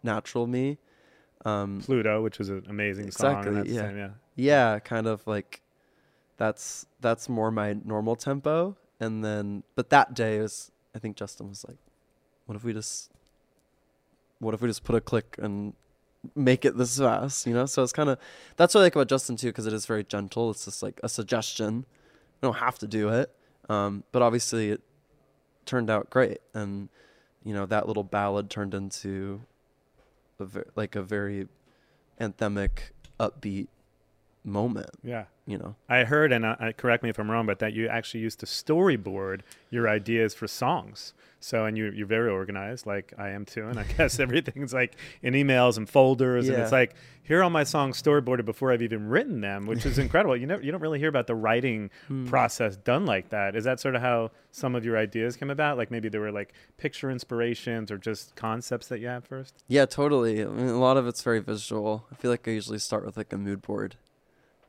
natural 0.03 0.47
me. 0.47 0.79
Um, 1.49 1.81
Pluto, 1.81 2.23
which 2.23 2.41
is 2.41 2.49
an 2.49 2.65
amazing 2.69 3.11
song. 3.11 3.39
Exactly, 3.39 3.61
and 3.61 3.69
yeah. 3.69 3.81
same, 3.81 3.99
yeah. 3.99 4.11
yeah, 4.37 4.79
kind 4.79 5.07
of 5.07 5.27
like 5.27 5.63
that's 6.37 6.87
that's 7.01 7.29
more 7.29 7.51
my 7.51 7.77
normal 7.85 8.17
tempo. 8.17 8.77
And 9.01 9.25
then, 9.25 9.63
but 9.75 9.91
that 9.91 10.15
day 10.15 10.41
was 10.41 10.71
I 10.95 10.99
think 10.99 11.17
Justin 11.17 11.49
was 11.49 11.65
like, 11.67 11.79
"What 12.47 12.57
if 12.57 12.65
we 12.65 12.73
just, 12.73 13.11
what 14.41 14.55
if 14.55 14.61
we 14.61 14.69
just 14.69 14.85
put 14.85 14.97
a 14.97 15.01
click 15.01 15.37
and 15.41 15.75
make 16.35 16.65
it 16.65 16.77
this 16.77 16.99
fast?" 16.99 17.47
You 17.47 17.55
know. 17.55 17.67
So 17.67 17.83
it's 17.83 17.93
kind 17.93 18.09
of 18.09 18.19
that's 18.57 18.75
what 18.75 18.81
I 18.81 18.85
like 18.85 18.97
about 18.97 19.09
Justin 19.09 19.37
too, 19.37 19.49
because 19.49 19.67
it 19.67 19.73
is 19.73 19.87
very 19.87 20.05
gentle. 20.05 20.51
It's 20.51 20.65
just 20.65 20.83
like 20.83 21.01
a 21.03 21.09
suggestion. 21.09 21.87
We 22.41 22.47
don't 22.47 22.57
have 22.57 22.79
to 22.81 22.87
do 22.87 23.09
it, 23.11 23.35
um, 23.69 24.05
but 24.13 24.23
obviously 24.23 24.71
it 24.71 24.81
turned 25.65 25.91
out 25.91 26.11
great, 26.11 26.41
and 26.55 26.89
you 27.45 27.55
know 27.55 27.67
that 27.67 27.87
little 27.87 28.05
ballad 28.05 28.51
turned 28.51 28.75
into 28.75 29.43
a 30.41 30.45
ver- 30.45 30.67
like 30.77 30.97
a 30.97 31.03
very 31.03 31.49
anthemic, 32.21 32.91
upbeat 33.19 33.69
moment. 34.45 34.91
Yeah. 35.03 35.25
You 35.47 35.57
know. 35.59 35.77
I 35.89 36.05
heard, 36.05 36.31
and 36.33 36.45
uh, 36.45 36.57
uh, 36.61 36.73
correct 36.73 37.03
me 37.03 37.09
if 37.09 37.19
I'm 37.19 37.31
wrong, 37.31 37.47
but 37.47 37.59
that 37.61 37.73
you 37.73 37.89
actually 37.89 38.21
used 38.21 38.41
to 38.41 38.47
storyboard 38.47 39.41
your 39.71 39.89
ideas 39.89 40.35
for 40.35 40.47
songs. 40.47 41.15
So, 41.41 41.65
and 41.67 41.79
you, 41.79 41.93
you're 41.95 42.07
very 42.07 42.29
organized, 42.31 42.85
like 42.85 43.15
I 43.17 43.31
am 43.31 43.45
too. 43.45 43.67
And 43.69 43.79
I 43.79 43.85
guess 43.97 44.19
everything's 44.19 44.75
like 44.75 44.97
in 45.23 45.35
emails 45.35 45.77
and 45.79 45.89
folders, 45.89 46.49
and 46.49 46.59
it's 46.59 46.73
like 46.73 46.95
here 47.23 47.39
are 47.41 47.45
all 47.45 47.51
my 47.51 47.63
songs 47.65 48.03
storyboarded 48.03 48.45
before 48.45 48.73
I've 48.73 48.83
even 48.83 49.09
written 49.09 49.41
them, 49.41 49.65
which 49.67 49.87
is 49.87 49.99
incredible. 50.05 50.37
You 50.37 50.47
never, 50.47 50.63
you 50.63 50.71
don't 50.73 50.81
really 50.81 50.99
hear 50.99 51.09
about 51.09 51.29
the 51.29 51.35
writing 51.37 51.91
Hmm. 52.09 52.27
process 52.27 52.77
done 52.77 53.07
like 53.07 53.31
that. 53.31 53.55
Is 53.57 53.65
that 53.65 53.81
sort 53.81 53.95
of 53.95 54.03
how 54.03 54.33
some 54.51 54.75
of 54.75 54.85
your 54.85 54.99
ideas 54.99 55.37
came 55.37 55.49
about? 55.51 55.79
Like 55.79 55.91
maybe 55.91 56.09
there 56.09 56.21
were 56.21 56.33
like 56.33 56.53
picture 56.77 57.11
inspirations 57.11 57.91
or 57.91 57.97
just 57.99 58.35
concepts 58.37 58.89
that 58.89 58.99
you 59.01 59.07
had 59.07 59.25
first. 59.25 59.55
Yeah, 59.69 59.87
totally. 59.87 60.43
I 60.43 60.47
mean, 60.47 60.69
a 60.69 60.79
lot 60.79 60.97
of 60.97 61.07
it's 61.07 61.23
very 61.23 61.39
visual. 61.41 62.07
I 62.13 62.17
feel 62.17 62.31
like 62.33 62.47
I 62.49 62.51
usually 62.51 62.79
start 62.81 63.07
with 63.07 63.17
like 63.17 63.33
a 63.33 63.39
mood 63.39 63.63
board. 63.63 63.97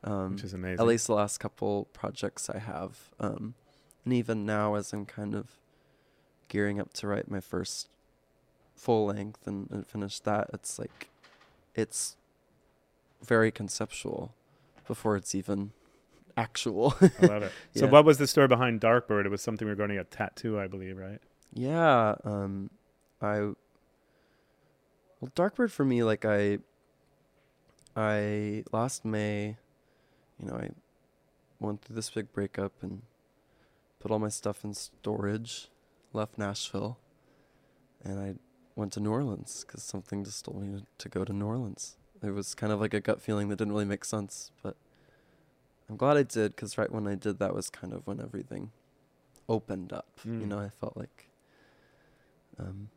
Um, 0.02 0.32
Which 0.32 0.44
is 0.44 0.54
amazing. 0.54 0.80
At 0.80 0.86
least 0.86 1.06
the 1.08 1.14
last 1.14 1.38
couple 1.38 1.84
projects 1.92 2.48
I 2.48 2.58
have, 2.58 3.10
um, 3.20 3.54
and 4.04 4.14
even 4.14 4.46
now 4.46 4.74
as 4.74 4.92
I'm 4.92 5.04
kind 5.06 5.34
of 5.34 5.58
gearing 6.48 6.80
up 6.80 6.92
to 6.94 7.06
write 7.06 7.30
my 7.30 7.40
first 7.40 7.88
full 8.74 9.06
length 9.06 9.46
and, 9.46 9.68
and 9.70 9.86
finish 9.86 10.18
that, 10.20 10.48
it's 10.54 10.78
like 10.78 11.10
it's 11.74 12.16
very 13.22 13.50
conceptual 13.50 14.34
before 14.86 15.16
it's 15.16 15.34
even 15.34 15.72
actual. 16.36 16.94
I 17.20 17.26
love 17.26 17.42
it. 17.42 17.52
So, 17.76 17.84
Yeah. 17.84 17.90
what 17.90 18.04
was 18.06 18.16
the 18.16 18.26
story 18.26 18.48
behind 18.48 18.80
Darkbird? 18.80 19.26
It 19.26 19.30
was 19.30 19.42
something 19.42 19.68
regarding 19.68 19.98
a 19.98 20.04
tattoo, 20.04 20.58
I 20.58 20.66
believe, 20.66 20.96
right? 20.96 21.20
Yeah, 21.52 22.14
um 22.24 22.70
I 23.20 23.40
well 25.20 25.30
Darkbird 25.36 25.70
for 25.70 25.84
me 25.84 26.02
like 26.02 26.24
I 26.24 26.58
I 27.96 28.64
last 28.72 29.04
May, 29.04 29.56
you 30.40 30.48
know, 30.48 30.54
I 30.56 30.70
went 31.58 31.82
through 31.82 31.96
this 31.96 32.10
big 32.10 32.32
breakup 32.32 32.72
and 32.82 33.02
put 34.00 34.10
all 34.10 34.18
my 34.18 34.28
stuff 34.28 34.64
in 34.64 34.74
storage, 34.74 35.68
left 36.12 36.38
Nashville, 36.38 36.98
and 38.02 38.18
I 38.18 38.34
went 38.74 38.92
to 38.94 39.00
New 39.00 39.10
Orleans 39.10 39.64
cuz 39.68 39.82
something 39.82 40.24
just 40.24 40.44
told 40.44 40.62
me 40.62 40.82
to 40.98 41.08
go 41.08 41.24
to 41.24 41.32
New 41.32 41.46
Orleans. 41.46 41.96
It 42.22 42.30
was 42.30 42.54
kind 42.54 42.72
of 42.72 42.80
like 42.80 42.94
a 42.94 43.00
gut 43.00 43.20
feeling 43.20 43.48
that 43.48 43.56
didn't 43.56 43.72
really 43.72 43.84
make 43.84 44.04
sense, 44.04 44.52
but 44.62 44.76
I'm 45.88 45.96
glad 45.96 46.16
I 46.16 46.22
did 46.22 46.56
cuz 46.56 46.78
right 46.78 46.90
when 46.90 47.06
I 47.06 47.14
did 47.14 47.38
that 47.38 47.54
was 47.54 47.68
kind 47.68 47.92
of 47.92 48.06
when 48.06 48.20
everything 48.20 48.72
opened 49.48 49.92
up. 49.92 50.06
You 50.24 50.30
Mm. 50.32 50.48
know, 50.48 50.58
I 50.58 50.68
felt 50.68 50.96
like 50.96 51.28
um, 52.58 52.90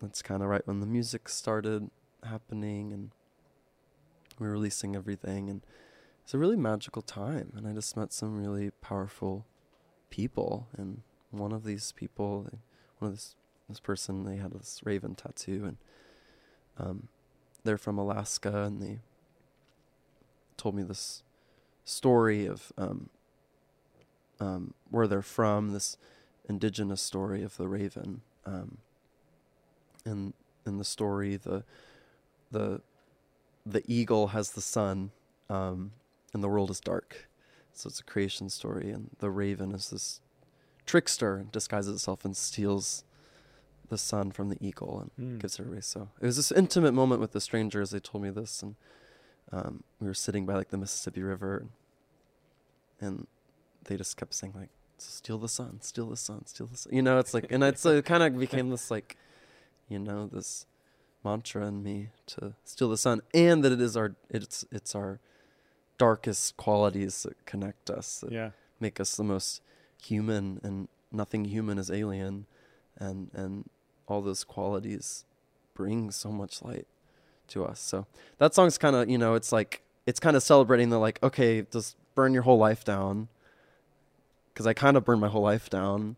that's 0.00 0.22
kind 0.22 0.42
of 0.42 0.48
right 0.48 0.66
when 0.66 0.80
the 0.80 0.86
music 0.86 1.28
started 1.28 1.90
happening 2.24 2.92
and 2.92 3.10
we 4.38 4.46
were 4.46 4.52
releasing 4.52 4.94
everything. 4.96 5.48
And 5.48 5.62
it's 6.28 6.34
a 6.34 6.38
really 6.38 6.56
magical 6.56 7.00
time. 7.00 7.54
And 7.56 7.66
I 7.66 7.72
just 7.72 7.96
met 7.96 8.12
some 8.12 8.38
really 8.38 8.68
powerful 8.82 9.46
people. 10.10 10.68
And 10.76 11.00
one 11.30 11.52
of 11.52 11.64
these 11.64 11.92
people, 11.92 12.46
one 12.98 13.12
of 13.12 13.16
this, 13.16 13.34
this 13.66 13.80
person, 13.80 14.24
they 14.24 14.36
had 14.36 14.52
this 14.52 14.80
raven 14.84 15.14
tattoo. 15.14 15.64
And 15.64 15.76
um, 16.76 17.08
they're 17.64 17.78
from 17.78 17.96
Alaska. 17.96 18.64
And 18.64 18.82
they 18.82 18.98
told 20.58 20.74
me 20.74 20.82
this 20.82 21.22
story 21.86 22.44
of 22.44 22.74
um, 22.76 23.08
um, 24.38 24.74
where 24.90 25.06
they're 25.06 25.22
from, 25.22 25.72
this 25.72 25.96
indigenous 26.46 27.00
story 27.00 27.42
of 27.42 27.56
the 27.56 27.68
raven. 27.68 28.20
Um, 28.44 28.76
in 30.04 30.34
in 30.66 30.76
the 30.76 30.84
story, 30.84 31.36
the 31.36 31.64
the 32.50 32.82
the 33.64 33.82
eagle 33.86 34.26
has 34.28 34.50
the 34.50 34.60
sun, 34.60 35.10
um, 35.48 35.92
and 36.32 36.42
the 36.42 36.48
world 36.48 36.70
is 36.70 36.80
dark. 36.80 37.28
So 37.72 37.88
it's 37.88 38.00
a 38.00 38.04
creation 38.04 38.50
story, 38.50 38.90
and 38.90 39.10
the 39.18 39.30
raven 39.30 39.72
is 39.72 39.90
this 39.90 40.20
trickster 40.86 41.36
and 41.36 41.52
disguises 41.52 41.94
itself 41.94 42.24
and 42.24 42.36
steals 42.36 43.04
the 43.88 43.98
sun 43.98 44.30
from 44.32 44.48
the 44.48 44.56
eagle 44.60 45.00
and 45.00 45.10
Mm. 45.36 45.40
gives 45.40 45.58
it 45.58 45.66
away. 45.66 45.80
So 45.80 46.08
it 46.20 46.26
was 46.26 46.36
this 46.36 46.50
intimate 46.52 46.92
moment 46.92 47.20
with 47.20 47.32
the 47.32 47.40
stranger 47.40 47.80
as 47.80 47.90
they 47.90 48.00
told 48.00 48.22
me 48.24 48.30
this, 48.30 48.62
and 48.62 48.76
um, 49.52 49.82
we 50.00 50.06
were 50.06 50.14
sitting 50.14 50.44
by 50.44 50.54
like 50.54 50.68
the 50.68 50.76
Mississippi 50.76 51.22
River, 51.22 51.66
and 53.00 53.26
they 53.84 53.96
just 53.96 54.16
kept 54.16 54.34
saying 54.34 54.52
like, 54.56 54.70
"Steal 54.98 55.38
the 55.38 55.48
sun, 55.48 55.80
steal 55.80 56.06
the 56.06 56.16
sun, 56.16 56.44
steal 56.46 56.66
the 56.66 56.76
sun." 56.76 56.92
You 56.92 57.02
know, 57.02 57.18
it's 57.18 57.32
like, 57.32 57.46
and 57.50 57.62
it's 57.64 57.80
so 57.80 57.90
it 57.96 58.04
kind 58.04 58.22
of 58.22 58.38
became 58.38 58.70
this 58.70 58.90
like, 58.90 59.16
you 59.88 59.98
know, 59.98 60.26
this 60.26 60.66
mantra 61.24 61.66
in 61.66 61.82
me 61.82 62.10
to 62.26 62.54
steal 62.64 62.88
the 62.90 62.96
sun, 62.98 63.20
and 63.32 63.64
that 63.64 63.72
it 63.72 63.80
is 63.80 63.96
our 63.96 64.16
it's 64.28 64.64
it's 64.70 64.94
our 64.94 65.20
darkest 65.98 66.56
qualities 66.56 67.22
that 67.24 67.44
connect 67.46 67.90
us, 67.90 68.20
that 68.20 68.32
Yeah. 68.32 68.50
make 68.80 69.00
us 69.00 69.16
the 69.16 69.24
most 69.24 69.60
human, 70.00 70.60
and 70.62 70.88
nothing 71.12 71.44
human 71.46 71.78
is 71.78 71.90
alien, 71.90 72.46
and 72.96 73.30
and 73.34 73.68
all 74.06 74.22
those 74.22 74.44
qualities 74.44 75.24
bring 75.74 76.10
so 76.10 76.30
much 76.32 76.62
light 76.62 76.86
to 77.48 77.64
us. 77.64 77.80
So 77.80 78.06
that 78.38 78.54
song's 78.54 78.78
kind 78.78 78.96
of 78.96 79.08
you 79.10 79.18
know 79.18 79.34
it's 79.34 79.52
like 79.52 79.82
it's 80.06 80.20
kind 80.20 80.36
of 80.36 80.42
celebrating 80.42 80.88
the 80.90 80.98
like 80.98 81.18
okay 81.22 81.62
just 81.62 81.96
burn 82.14 82.32
your 82.34 82.42
whole 82.42 82.58
life 82.58 82.84
down 82.84 83.28
because 84.52 84.66
I 84.66 84.72
kind 84.72 84.96
of 84.96 85.04
burned 85.04 85.20
my 85.20 85.28
whole 85.28 85.42
life 85.42 85.70
down, 85.70 86.16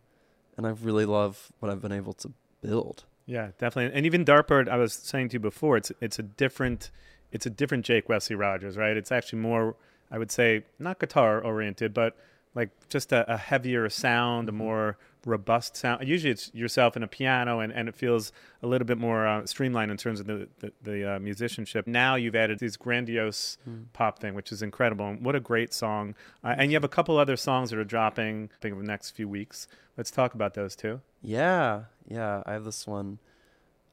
and 0.57 0.67
I 0.67 0.71
really 0.71 1.05
love 1.05 1.53
what 1.59 1.71
I've 1.71 1.83
been 1.83 1.93
able 1.93 2.13
to 2.15 2.33
build. 2.63 3.05
Yeah, 3.27 3.51
definitely. 3.59 3.97
And 3.97 4.07
even 4.07 4.25
Darkbird, 4.25 4.69
I 4.69 4.77
was 4.77 4.93
saying 4.93 5.29
to 5.31 5.35
you 5.35 5.41
before, 5.41 5.77
it's 5.77 5.93
it's 6.01 6.19
a 6.19 6.23
different 6.23 6.91
it's 7.33 7.47
a 7.47 7.51
different 7.51 7.85
Jake 7.85 8.09
Wesley 8.09 8.37
Rogers, 8.37 8.77
right? 8.77 8.97
It's 8.97 9.13
actually 9.13 9.41
more, 9.41 9.77
I 10.11 10.19
would 10.19 10.31
say, 10.31 10.65
not 10.79 10.99
guitar 10.99 11.41
oriented, 11.41 11.95
but 11.95 12.17
like 12.55 12.71
just 12.89 13.13
a, 13.13 13.33
a 13.33 13.37
heavier 13.37 13.89
sound, 13.89 14.49
a 14.49 14.53
more 14.53 14.99
robust 15.25 15.77
sound. 15.77 16.07
Usually, 16.07 16.33
it's 16.33 16.53
yourself 16.55 16.97
and 16.97 17.05
a 17.05 17.09
piano, 17.09 17.61
and, 17.61 17.73
and 17.73 17.89
it 17.89 17.95
feels 17.95 18.33
a 18.63 18.67
little 18.67 18.87
bit 18.87 18.99
more 18.99 19.27
uh, 19.27 19.47
streamlined 19.47 19.91
in 19.91 19.97
terms 19.97 20.19
of 20.21 20.27
the 20.27 20.49
the, 20.59 20.73
the 20.83 21.15
uh, 21.15 21.19
musicianship. 21.21 21.87
Now 21.87 22.17
you've 22.17 22.35
added 22.35 22.59
this 22.59 22.77
grandiose 22.77 23.57
pop 23.93 24.19
thing, 24.19 24.35
which 24.35 24.51
is 24.51 24.63
incredible. 24.63 25.07
And 25.07 25.25
what 25.25 25.37
a 25.37 25.41
great 25.41 25.73
song! 25.73 26.15
Uh, 26.43 26.55
and 26.59 26.73
you 26.73 26.77
have 26.77 26.85
a 26.85 26.89
couple 26.89 27.19
other 27.19 27.37
songs 27.37 27.71
that 27.71 27.79
are 27.79 27.85
dropping. 27.85 28.51
I 28.53 28.57
think 28.61 28.73
in 28.73 28.81
the 28.81 28.87
next 28.87 29.11
few 29.11 29.29
weeks. 29.29 29.69
Let's 29.97 30.11
talk 30.11 30.35
about 30.35 30.55
those 30.55 30.75
too. 30.75 31.03
Yeah, 31.23 31.83
yeah. 32.09 32.43
I 32.47 32.53
have 32.55 32.65
this 32.65 32.87
one, 32.87 33.19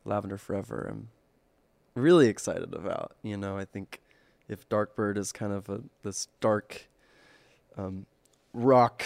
Lavender 0.05 0.37
Forever. 0.37 0.87
I'm 0.89 1.09
really 1.97 2.27
excited 2.27 2.73
about. 2.73 3.15
You 3.23 3.37
know, 3.37 3.57
I 3.57 3.65
think 3.65 4.01
if 4.47 4.67
Darkbird 4.69 5.17
is 5.17 5.31
kind 5.31 5.53
of 5.53 5.69
a 5.69 5.81
this 6.03 6.27
dark, 6.39 6.87
um, 7.77 8.05
rock 8.53 9.03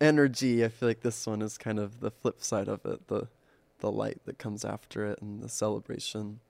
energy, 0.00 0.64
I 0.64 0.68
feel 0.68 0.88
like 0.88 1.02
this 1.02 1.26
one 1.26 1.42
is 1.42 1.58
kind 1.58 1.78
of 1.78 2.00
the 2.00 2.10
flip 2.10 2.42
side 2.42 2.68
of 2.68 2.84
it. 2.84 3.08
The 3.08 3.28
the 3.78 3.90
light 3.90 4.20
that 4.26 4.38
comes 4.38 4.64
after 4.64 5.06
it 5.06 5.20
and 5.20 5.42
the 5.42 5.48
celebration 5.48 6.40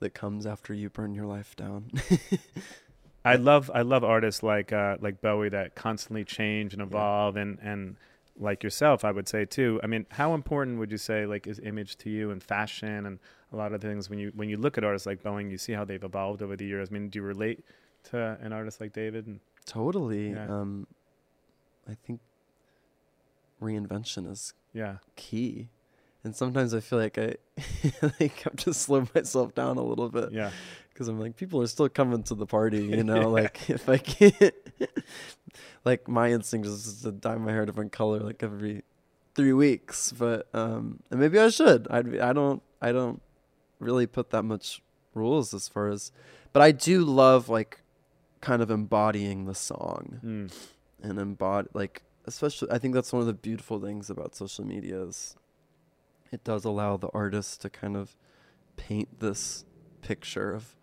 that 0.00 0.12
comes 0.12 0.46
after 0.46 0.74
you 0.74 0.90
burn 0.90 1.14
your 1.14 1.24
life 1.24 1.56
down. 1.56 1.90
I 3.24 3.36
love 3.36 3.70
I 3.74 3.80
love 3.82 4.04
artists 4.04 4.42
like 4.42 4.72
uh, 4.72 4.98
like 5.00 5.20
Bowie 5.20 5.48
that 5.48 5.74
constantly 5.74 6.24
change 6.24 6.74
and 6.74 6.82
evolve 6.82 7.36
and 7.36 7.58
and 7.62 7.96
like 8.38 8.62
yourself 8.64 9.04
I 9.04 9.10
would 9.12 9.28
say 9.28 9.44
too. 9.44 9.80
I 9.82 9.86
mean, 9.86 10.06
how 10.10 10.34
important 10.34 10.78
would 10.78 10.90
you 10.90 10.98
say 10.98 11.24
like 11.26 11.46
is 11.46 11.58
image 11.60 11.96
to 11.98 12.10
you 12.10 12.30
and 12.30 12.42
fashion 12.42 13.06
and 13.06 13.18
a 13.52 13.56
lot 13.56 13.72
of 13.72 13.80
things 13.80 14.10
when 14.10 14.18
you 14.18 14.32
when 14.34 14.48
you 14.48 14.56
look 14.56 14.76
at 14.78 14.84
artists 14.84 15.06
like 15.06 15.22
Bowie, 15.22 15.48
you 15.50 15.58
see 15.58 15.72
how 15.72 15.84
they've 15.84 16.02
evolved 16.02 16.42
over 16.42 16.56
the 16.56 16.64
years. 16.66 16.88
I 16.90 16.94
mean, 16.94 17.08
do 17.10 17.18
you 17.20 17.22
relate 17.22 17.64
to 18.10 18.36
an 18.40 18.52
artist 18.52 18.80
like 18.80 18.92
David? 18.92 19.26
And 19.26 19.40
Totally. 19.66 20.30
Yeah. 20.32 20.46
Um, 20.46 20.86
I 21.88 21.94
think 22.06 22.20
reinvention 23.62 24.30
is 24.30 24.54
Yeah. 24.72 24.96
key. 25.16 25.68
And 26.22 26.34
sometimes 26.34 26.72
I 26.74 26.80
feel 26.80 26.98
like 26.98 27.18
I 27.18 27.36
like 28.20 28.40
have 28.40 28.56
to 28.56 28.74
slow 28.74 29.06
myself 29.14 29.54
down 29.54 29.76
a 29.76 29.82
little 29.82 30.08
bit 30.08 30.32
Yeah. 30.32 30.50
Because 30.94 31.08
I'm 31.08 31.18
like 31.20 31.36
people 31.36 31.60
are 31.60 31.66
still 31.66 31.88
coming 31.90 32.22
to 32.22 32.34
the 32.34 32.46
party, 32.46 32.84
you 32.84 33.04
know. 33.04 33.28
Like 33.42 33.68
if 33.76 33.88
I 33.88 33.98
can't, 33.98 34.54
like 35.84 36.08
my 36.08 36.30
instinct 36.30 36.66
is 36.66 37.02
to 37.02 37.12
dye 37.12 37.36
my 37.36 37.50
hair 37.52 37.62
a 37.62 37.66
different 37.66 37.92
color 37.92 38.20
like 38.20 38.42
every 38.42 38.82
three 39.34 39.52
weeks. 39.52 40.12
But 40.12 40.48
um, 40.54 41.00
and 41.10 41.20
maybe 41.20 41.38
I 41.38 41.48
should. 41.48 41.86
I 41.90 41.98
I 41.98 42.32
don't 42.32 42.62
I 42.80 42.92
don't 42.92 43.20
really 43.80 44.06
put 44.06 44.30
that 44.30 44.44
much 44.44 44.82
rules 45.14 45.52
as 45.52 45.68
far 45.68 45.88
as, 45.88 46.12
but 46.52 46.62
I 46.62 46.70
do 46.72 47.04
love 47.04 47.48
like 47.48 47.80
kind 48.40 48.62
of 48.62 48.70
embodying 48.70 49.46
the 49.46 49.54
song 49.54 50.20
Mm. 50.22 50.54
and 51.02 51.18
embody 51.18 51.68
like 51.72 52.02
especially 52.26 52.68
I 52.70 52.76
think 52.78 52.92
that's 52.94 53.10
one 53.12 53.20
of 53.20 53.26
the 53.26 53.32
beautiful 53.32 53.80
things 53.80 54.10
about 54.10 54.34
social 54.36 54.66
media 54.66 55.00
is 55.02 55.34
it 56.30 56.44
does 56.44 56.64
allow 56.66 56.96
the 56.98 57.08
artist 57.14 57.62
to 57.62 57.70
kind 57.70 57.96
of 57.96 58.14
paint 58.76 59.20
this 59.20 59.64
picture 60.02 60.52
of 60.52 60.76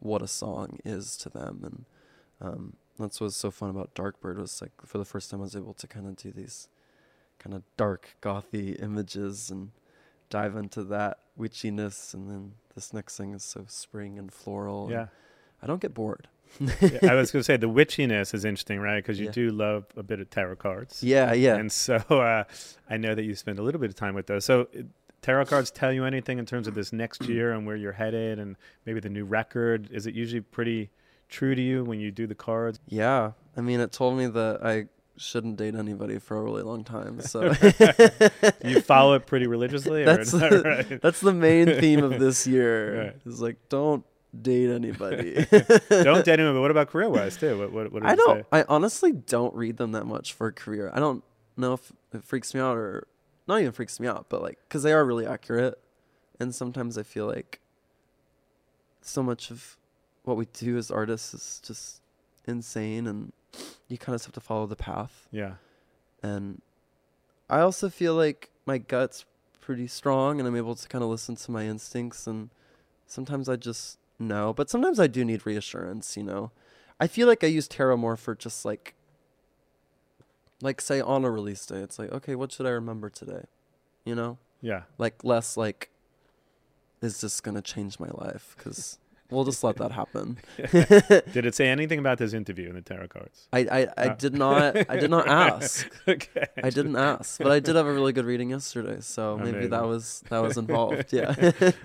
what 0.00 0.22
a 0.22 0.28
song 0.28 0.78
is 0.84 1.16
to 1.18 1.28
them 1.28 1.60
and 1.64 1.84
um, 2.40 2.76
that's 2.98 3.20
what's 3.20 3.36
so 3.36 3.50
fun 3.50 3.70
about 3.70 3.94
Darkbird 3.94 4.36
was 4.38 4.60
like 4.60 4.72
for 4.84 4.98
the 4.98 5.04
first 5.04 5.30
time 5.30 5.40
I 5.40 5.44
was 5.44 5.56
able 5.56 5.74
to 5.74 5.86
kind 5.86 6.06
of 6.06 6.16
do 6.16 6.30
these 6.32 6.68
kind 7.38 7.54
of 7.54 7.62
dark 7.76 8.16
gothy 8.22 8.80
images 8.82 9.50
and 9.50 9.70
dive 10.30 10.56
into 10.56 10.82
that 10.84 11.18
witchiness 11.38 12.14
and 12.14 12.30
then 12.30 12.52
this 12.74 12.92
next 12.92 13.16
thing 13.16 13.32
is 13.34 13.42
so 13.44 13.64
spring 13.68 14.18
and 14.18 14.32
floral 14.32 14.84
and 14.84 14.92
Yeah. 14.92 15.06
I 15.62 15.66
don't 15.66 15.80
get 15.80 15.94
bored 15.94 16.28
Yeah, 16.60 16.98
I 17.02 17.14
was 17.14 17.30
going 17.32 17.40
to 17.40 17.44
say 17.44 17.56
the 17.56 17.68
witchiness 17.68 18.32
is 18.32 18.44
interesting, 18.44 18.78
right? 18.78 18.96
Because 19.02 19.18
you 19.18 19.26
Yeah. 19.26 19.32
do 19.32 19.50
love 19.50 19.86
a 19.96 20.02
bit 20.02 20.20
of 20.20 20.30
tarot 20.30 20.56
cards. 20.56 21.02
yeah 21.02 21.32
yeah 21.32 21.56
And 21.56 21.70
so 21.72 21.96
uh, 22.10 22.44
I 22.88 22.96
know 22.98 23.14
that 23.14 23.24
you 23.24 23.34
spend 23.34 23.58
a 23.58 23.62
little 23.62 23.80
bit 23.80 23.90
of 23.90 23.96
time 23.96 24.14
with 24.14 24.26
those. 24.26 24.44
So 24.44 24.68
tarot 25.26 25.46
cards 25.46 25.72
tell 25.72 25.92
you 25.92 26.04
anything 26.04 26.38
in 26.38 26.46
terms 26.46 26.68
of 26.68 26.74
this 26.76 26.92
next 26.92 27.24
year 27.24 27.50
and 27.50 27.66
where 27.66 27.74
you're 27.74 27.92
headed 27.92 28.38
and 28.38 28.54
maybe 28.84 29.00
the 29.00 29.08
new 29.08 29.24
record? 29.24 29.90
Is 29.90 30.06
it 30.06 30.14
usually 30.14 30.40
pretty 30.40 30.88
true 31.28 31.56
to 31.56 31.60
you 31.60 31.82
when 31.82 31.98
you 31.98 32.12
do 32.12 32.28
the 32.28 32.36
cards? 32.36 32.78
Yeah, 32.86 33.32
I 33.56 33.60
mean, 33.60 33.80
it 33.80 33.90
told 33.90 34.16
me 34.16 34.28
that 34.28 34.60
I 34.64 34.86
shouldn't 35.16 35.56
date 35.56 35.74
anybody 35.74 36.20
for 36.20 36.36
a 36.36 36.42
really 36.42 36.62
long 36.62 36.84
time. 36.84 37.20
So 37.20 37.42
You 38.64 38.80
follow 38.80 39.14
it 39.14 39.26
pretty 39.26 39.48
religiously? 39.48 40.02
Or 40.02 40.16
that's 40.16 40.30
the, 40.30 40.62
right? 40.88 41.00
that's 41.02 41.20
the 41.20 41.32
main 41.32 41.66
theme 41.80 42.04
of 42.04 42.20
this 42.20 42.46
year. 42.46 43.06
Right. 43.06 43.16
Is 43.26 43.40
like, 43.40 43.56
don't 43.68 44.04
date 44.40 44.70
anybody. 44.70 45.44
Don't 45.88 46.24
date 46.24 46.34
anyone, 46.34 46.54
but 46.54 46.60
what 46.60 46.70
about 46.70 46.88
career 46.88 47.08
wise 47.08 47.36
too? 47.36 47.58
What, 47.58 47.72
what, 47.72 47.92
what 47.92 48.06
I 48.06 48.14
don't. 48.14 48.42
say? 48.42 48.46
I 48.52 48.64
honestly 48.68 49.10
don't 49.10 49.54
read 49.56 49.76
them 49.76 49.90
that 49.92 50.04
much 50.04 50.34
for 50.34 50.52
career. 50.52 50.92
I 50.94 51.00
don't 51.00 51.24
know 51.56 51.72
if 51.72 51.92
it 52.12 52.22
freaks 52.22 52.54
me 52.54 52.60
out 52.60 52.76
or 52.76 53.08
not 53.48 53.60
even 53.60 53.72
freaks 53.72 54.00
me 54.00 54.08
out, 54.08 54.26
but 54.28 54.42
like, 54.42 54.58
because 54.68 54.82
they 54.82 54.92
are 54.92 55.04
really 55.04 55.26
accurate, 55.26 55.78
and 56.40 56.54
sometimes 56.54 56.98
I 56.98 57.02
feel 57.02 57.26
like 57.26 57.60
so 59.00 59.22
much 59.22 59.50
of 59.50 59.76
what 60.24 60.36
we 60.36 60.46
do 60.46 60.76
as 60.76 60.90
artists 60.90 61.32
is 61.34 61.60
just 61.64 62.00
insane, 62.46 63.06
and 63.06 63.32
you 63.88 63.98
kind 63.98 64.14
of 64.14 64.24
have 64.24 64.32
to 64.34 64.40
follow 64.40 64.66
the 64.66 64.76
path. 64.76 65.28
Yeah. 65.30 65.54
and 66.22 66.60
I 67.48 67.60
also 67.60 67.88
feel 67.88 68.14
like 68.14 68.50
my 68.66 68.78
gut's 68.78 69.24
pretty 69.60 69.86
strong 69.86 70.40
and 70.40 70.48
I'm 70.48 70.56
able 70.56 70.74
to 70.74 70.88
kind 70.88 71.04
of 71.04 71.10
listen 71.10 71.36
to 71.36 71.50
my 71.52 71.64
instincts 71.66 72.26
and 72.26 72.50
sometimes 73.06 73.48
I 73.48 73.54
just 73.54 73.98
know, 74.18 74.52
but 74.52 74.68
sometimes 74.68 74.98
I 74.98 75.06
do 75.06 75.24
need 75.24 75.46
reassurance, 75.46 76.16
you 76.16 76.24
know. 76.24 76.50
I 76.98 77.06
feel 77.06 77.28
like 77.28 77.44
I 77.44 77.46
use 77.46 77.68
tarot 77.68 77.98
more 77.98 78.16
for 78.16 78.34
just 78.34 78.64
like 78.64 78.94
like 80.62 80.80
say 80.80 81.00
on 81.00 81.24
a 81.24 81.30
release 81.30 81.64
day, 81.66 81.78
it's 81.80 81.98
like, 81.98 82.12
okay, 82.12 82.34
what 82.34 82.52
should 82.52 82.66
I 82.66 82.70
remember 82.70 83.10
today? 83.10 83.44
You 84.04 84.14
know? 84.14 84.38
Yeah. 84.60 84.82
Like 84.98 85.22
less 85.24 85.56
like 85.56 85.90
is 87.02 87.20
this 87.20 87.40
going 87.40 87.54
to 87.54 87.62
change 87.62 88.00
my 88.00 88.08
life 88.14 88.56
cuz 88.58 88.98
we'll 89.30 89.44
just 89.44 89.62
let 89.62 89.76
that 89.76 89.92
happen. 89.92 90.38
Did 91.32 91.44
it 91.44 91.54
say 91.54 91.66
anything 91.68 91.98
about 91.98 92.16
this 92.18 92.32
interview 92.32 92.68
in 92.68 92.74
the 92.74 92.80
tarot 92.80 93.08
cards? 93.08 93.48
I 93.52 93.58
I, 93.60 93.80
I 93.98 94.08
Oh. 94.10 94.14
did 94.14 94.34
not 94.34 94.76
I 94.88 94.96
did 94.96 95.10
not 95.10 95.26
ask. 95.46 95.90
okay. 96.08 96.46
I 96.62 96.70
didn't 96.70 96.96
ask, 96.96 97.38
but 97.38 97.52
I 97.52 97.60
did 97.60 97.76
have 97.76 97.86
a 97.86 97.92
really 97.92 98.12
good 98.12 98.24
reading 98.24 98.50
yesterday, 98.50 98.98
so 99.00 99.36
maybe 99.36 99.66
that 99.66 99.84
was 99.84 100.22
that 100.30 100.42
was 100.42 100.56
involved. 100.56 101.12
Yeah. 101.12 101.34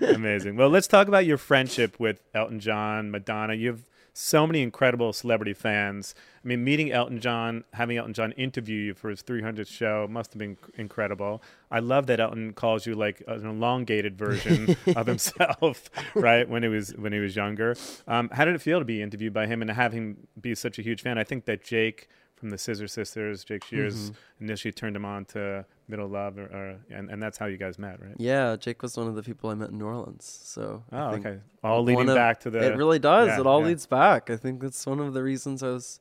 Amazing. 0.00 0.56
Well, 0.56 0.70
let's 0.70 0.86
talk 0.86 1.08
about 1.08 1.26
your 1.26 1.36
friendship 1.38 2.00
with 2.00 2.20
Elton 2.34 2.60
John, 2.60 3.10
Madonna. 3.10 3.54
You 3.54 3.68
have 3.72 3.82
so 4.14 4.46
many 4.46 4.60
incredible 4.62 5.12
celebrity 5.12 5.54
fans. 5.54 6.14
I 6.44 6.48
mean, 6.48 6.62
meeting 6.64 6.92
Elton 6.92 7.20
John, 7.20 7.64
having 7.72 7.96
Elton 7.96 8.12
John 8.12 8.32
interview 8.32 8.78
you 8.78 8.94
for 8.94 9.08
his 9.10 9.22
300th 9.22 9.68
show 9.68 10.06
must 10.10 10.32
have 10.34 10.38
been 10.38 10.56
incredible. 10.74 11.42
I 11.70 11.78
love 11.78 12.06
that 12.08 12.20
Elton 12.20 12.52
calls 12.52 12.84
you 12.86 12.94
like 12.94 13.22
an 13.26 13.46
elongated 13.46 14.18
version 14.18 14.76
of 14.96 15.06
himself, 15.06 15.88
right? 16.14 16.48
When 16.48 16.62
he 16.62 16.68
was 16.68 16.90
when 16.96 17.12
he 17.12 17.20
was 17.20 17.34
younger. 17.36 17.74
Um, 18.06 18.28
how 18.32 18.44
did 18.44 18.54
it 18.54 18.60
feel 18.60 18.78
to 18.80 18.84
be 18.84 19.00
interviewed 19.00 19.32
by 19.32 19.46
him 19.46 19.62
and 19.62 19.68
to 19.68 19.74
have 19.74 19.92
him 19.92 20.26
be 20.40 20.54
such 20.54 20.78
a 20.78 20.82
huge 20.82 21.00
fan? 21.02 21.16
I 21.16 21.24
think 21.24 21.46
that 21.46 21.64
Jake 21.64 22.08
from 22.36 22.50
the 22.50 22.58
Scissor 22.58 22.88
Sisters, 22.88 23.44
Jake 23.44 23.64
Shears, 23.64 24.10
Mm-hmm. 24.10 24.44
initially 24.44 24.72
turned 24.72 24.96
him 24.96 25.04
on 25.04 25.24
to 25.26 25.64
Middle 25.92 26.08
Love, 26.08 26.38
or, 26.38 26.46
or 26.46 26.76
and, 26.90 27.08
and 27.10 27.22
that's 27.22 27.38
how 27.38 27.46
you 27.46 27.56
guys 27.56 27.78
met, 27.78 28.00
right? 28.02 28.16
yeah, 28.18 28.56
Jake 28.56 28.82
was 28.82 28.96
one 28.96 29.06
of 29.06 29.14
the 29.14 29.22
people 29.22 29.50
I 29.50 29.54
met 29.54 29.68
in 29.70 29.78
New 29.78 29.84
Orleans. 29.84 30.40
So 30.44 30.82
Oh, 30.90 31.10
okay. 31.14 31.38
All 31.62 31.84
leading 31.84 32.08
of- 32.08 32.16
back 32.16 32.40
to 32.40 32.50
the. 32.50 32.58
it 32.72 32.76
really 32.76 32.98
does. 32.98 33.28
yeah, 33.28 33.40
it 33.40 33.46
all 33.46 33.60
yeah. 33.60 33.66
leads 33.68 33.86
back. 33.86 34.30
I 34.30 34.36
think 34.36 34.60
that's 34.62 34.84
one 34.86 34.98
of 34.98 35.12
the 35.14 35.22
reasons 35.22 35.62
I 35.62 35.68
was 35.68 36.00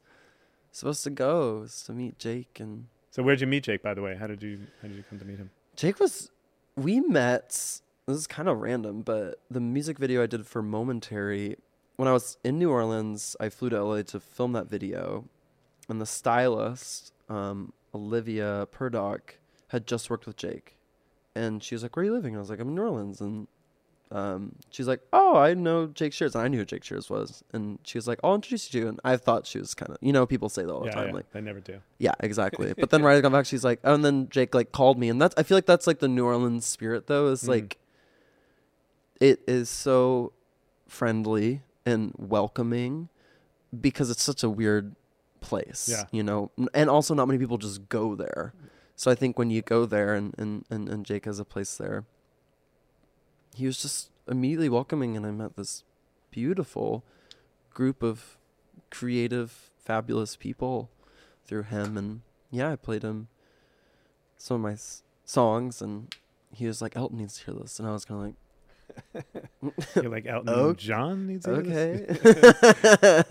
supposed 0.71 1.03
to 1.03 1.09
go 1.11 1.59
was 1.59 1.83
to 1.83 1.91
meet 1.93 2.17
Jake 2.17 2.59
and 2.59 2.87
So 3.11 3.21
where'd 3.21 3.41
you 3.41 3.47
meet 3.47 3.63
Jake, 3.65 3.83
by 3.83 3.93
the 3.93 4.01
way? 4.01 4.15
How 4.15 4.25
did 4.27 4.41
you 4.41 4.59
how 4.81 4.87
did 4.87 4.97
you 4.97 5.03
come 5.09 5.19
to 5.19 5.25
meet 5.25 5.37
him? 5.37 5.51
Jake 5.75 5.99
was 5.99 6.31
we 6.75 6.99
met 7.01 7.49
this 8.07 8.17
is 8.17 8.27
kind 8.27 8.49
of 8.49 8.57
random, 8.59 9.01
but 9.03 9.39
the 9.51 9.59
music 9.59 9.97
video 9.99 10.23
I 10.23 10.25
did 10.27 10.47
for 10.47 10.61
Momentary 10.63 11.57
when 11.97 12.07
I 12.07 12.13
was 12.13 12.37
in 12.43 12.57
New 12.57 12.71
Orleans, 12.71 13.35
I 13.39 13.49
flew 13.49 13.69
to 13.69 13.83
LA 13.83 14.01
to 14.03 14.19
film 14.19 14.53
that 14.53 14.67
video 14.67 15.25
and 15.87 16.01
the 16.01 16.05
stylist, 16.07 17.13
um, 17.29 17.73
Olivia 17.93 18.67
Purdock, 18.71 19.35
had 19.71 19.87
just 19.87 20.09
worked 20.09 20.25
with 20.25 20.37
Jake. 20.37 20.77
And 21.35 21.61
she 21.63 21.75
was 21.75 21.83
like, 21.83 21.95
Where 21.95 22.03
are 22.03 22.05
you 22.05 22.13
living? 22.13 22.35
I 22.35 22.39
was 22.39 22.49
like, 22.49 22.59
I'm 22.59 22.69
in 22.69 22.75
New 22.75 22.81
Orleans 22.81 23.19
and 23.21 23.47
um, 24.11 24.55
she's 24.69 24.89
like, 24.89 24.99
"Oh, 25.13 25.37
I 25.37 25.53
know 25.53 25.87
Jake 25.87 26.11
Shears." 26.11 26.35
And 26.35 26.43
I 26.43 26.49
knew 26.49 26.57
who 26.57 26.65
Jake 26.65 26.83
Shears 26.83 27.09
was, 27.09 27.45
and 27.53 27.79
she 27.83 27.97
was 27.97 28.09
like, 28.09 28.19
"I'll 28.21 28.35
introduce 28.35 28.65
you 28.67 28.71
to 28.81 28.83
you." 28.83 28.89
And 28.89 28.99
I 29.05 29.15
thought 29.15 29.47
she 29.47 29.57
was 29.57 29.73
kind 29.73 29.89
of, 29.89 29.97
you 30.01 30.11
know, 30.11 30.25
people 30.25 30.49
say 30.49 30.63
that 30.63 30.69
all 30.69 30.81
the 30.81 30.87
yeah, 30.87 30.91
time, 30.95 31.07
yeah, 31.07 31.13
like, 31.13 31.31
they 31.31 31.39
never 31.39 31.61
do. 31.61 31.79
yeah, 31.97 32.11
exactly. 32.19 32.73
but 32.77 32.89
then 32.89 33.03
right 33.03 33.17
I 33.17 33.21
got 33.21 33.31
back, 33.31 33.45
she's 33.45 33.63
like, 33.63 33.79
oh, 33.85 33.93
and 33.93 34.03
then 34.03 34.27
Jake 34.27 34.53
like 34.53 34.73
called 34.73 34.99
me, 34.99 35.07
and 35.07 35.21
that's 35.21 35.33
I 35.37 35.43
feel 35.43 35.55
like 35.55 35.65
that's 35.65 35.87
like 35.87 35.99
the 35.99 36.09
New 36.09 36.25
Orleans 36.25 36.65
spirit 36.65 37.07
though. 37.07 37.27
Is 37.27 37.43
Mm. 37.43 37.47
like, 37.47 37.77
it 39.21 39.39
is 39.47 39.69
so 39.69 40.33
friendly 40.89 41.61
and 41.85 42.13
welcoming 42.17 43.07
because 43.79 44.09
it's 44.09 44.23
such 44.23 44.43
a 44.43 44.49
weird 44.49 44.93
place. 45.39 45.87
Yeah. 45.89 46.03
you 46.11 46.21
know, 46.23 46.51
and 46.73 46.89
also 46.89 47.13
not 47.13 47.29
many 47.29 47.39
people 47.39 47.57
just 47.57 47.87
go 47.87 48.15
there. 48.15 48.53
So 49.01 49.09
I 49.09 49.15
think 49.15 49.39
when 49.39 49.49
you 49.49 49.63
go 49.63 49.87
there 49.87 50.13
and 50.13 50.35
and 50.37 50.63
and, 50.69 50.87
and 50.87 51.03
Jake 51.03 51.25
has 51.25 51.39
a 51.39 51.43
place 51.43 51.75
there, 51.75 52.05
he 53.55 53.65
was 53.65 53.81
just 53.81 54.11
immediately 54.27 54.69
welcoming, 54.69 55.17
and 55.17 55.25
I 55.25 55.31
met 55.31 55.55
this 55.55 55.83
beautiful 56.29 57.03
group 57.73 58.03
of 58.03 58.37
creative, 58.91 59.71
fabulous 59.75 60.35
people 60.35 60.91
through 61.47 61.63
him. 61.63 61.97
And 61.97 62.21
yeah, 62.51 62.73
I 62.73 62.75
played 62.75 63.01
him 63.01 63.29
some 64.37 64.57
of 64.57 64.61
my 64.61 64.73
s- 64.73 65.01
songs, 65.25 65.81
and 65.81 66.15
he 66.53 66.67
was 66.67 66.79
like, 66.79 66.95
Elton 66.95 67.17
needs 67.17 67.39
to 67.39 67.45
hear 67.45 67.59
this. 67.59 67.79
And 67.79 67.87
I 67.87 67.93
was 67.93 68.05
kind 68.05 68.19
of 68.19 68.25
like, 68.27 68.35
You're 69.95 70.09
like 70.09 70.25
Elton 70.25 70.49
Ok- 70.53 70.77
John 70.77 71.27
needs 71.27 71.45
this? 71.45 71.57
okay. 71.59 73.23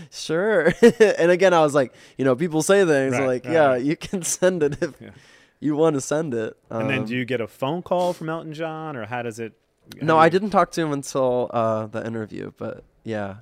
sure. 0.10 0.72
and 1.18 1.30
again, 1.30 1.54
I 1.54 1.60
was 1.60 1.74
like, 1.74 1.92
you 2.18 2.24
know, 2.24 2.36
people 2.36 2.62
say 2.62 2.84
things 2.84 3.12
Right, 3.18 3.26
like, 3.26 3.44
right, 3.44 3.52
yeah, 3.52 3.76
you 3.76 3.96
can 3.96 4.22
send 4.22 4.62
it 4.62 4.82
if 4.82 5.00
Yeah. 5.00 5.10
you 5.60 5.76
want 5.76 5.94
to 5.94 6.00
send 6.00 6.34
it. 6.34 6.56
And 6.70 6.88
then 6.90 7.00
Um, 7.00 7.04
do 7.06 7.16
you 7.16 7.24
get 7.24 7.40
a 7.40 7.46
phone 7.46 7.82
call 7.82 8.12
from 8.12 8.28
Elton 8.28 8.52
John, 8.52 8.96
or 8.96 9.06
how 9.06 9.22
does 9.22 9.38
it? 9.38 9.52
how 10.00 10.06
no, 10.06 10.14
do 10.14 10.18
I 10.18 10.28
didn't 10.28 10.50
talk 10.50 10.70
to 10.72 10.80
him 10.82 10.92
until 10.92 11.50
uh, 11.52 11.86
the 11.86 12.06
interview, 12.06 12.52
but 12.56 12.84
yeah. 13.04 13.36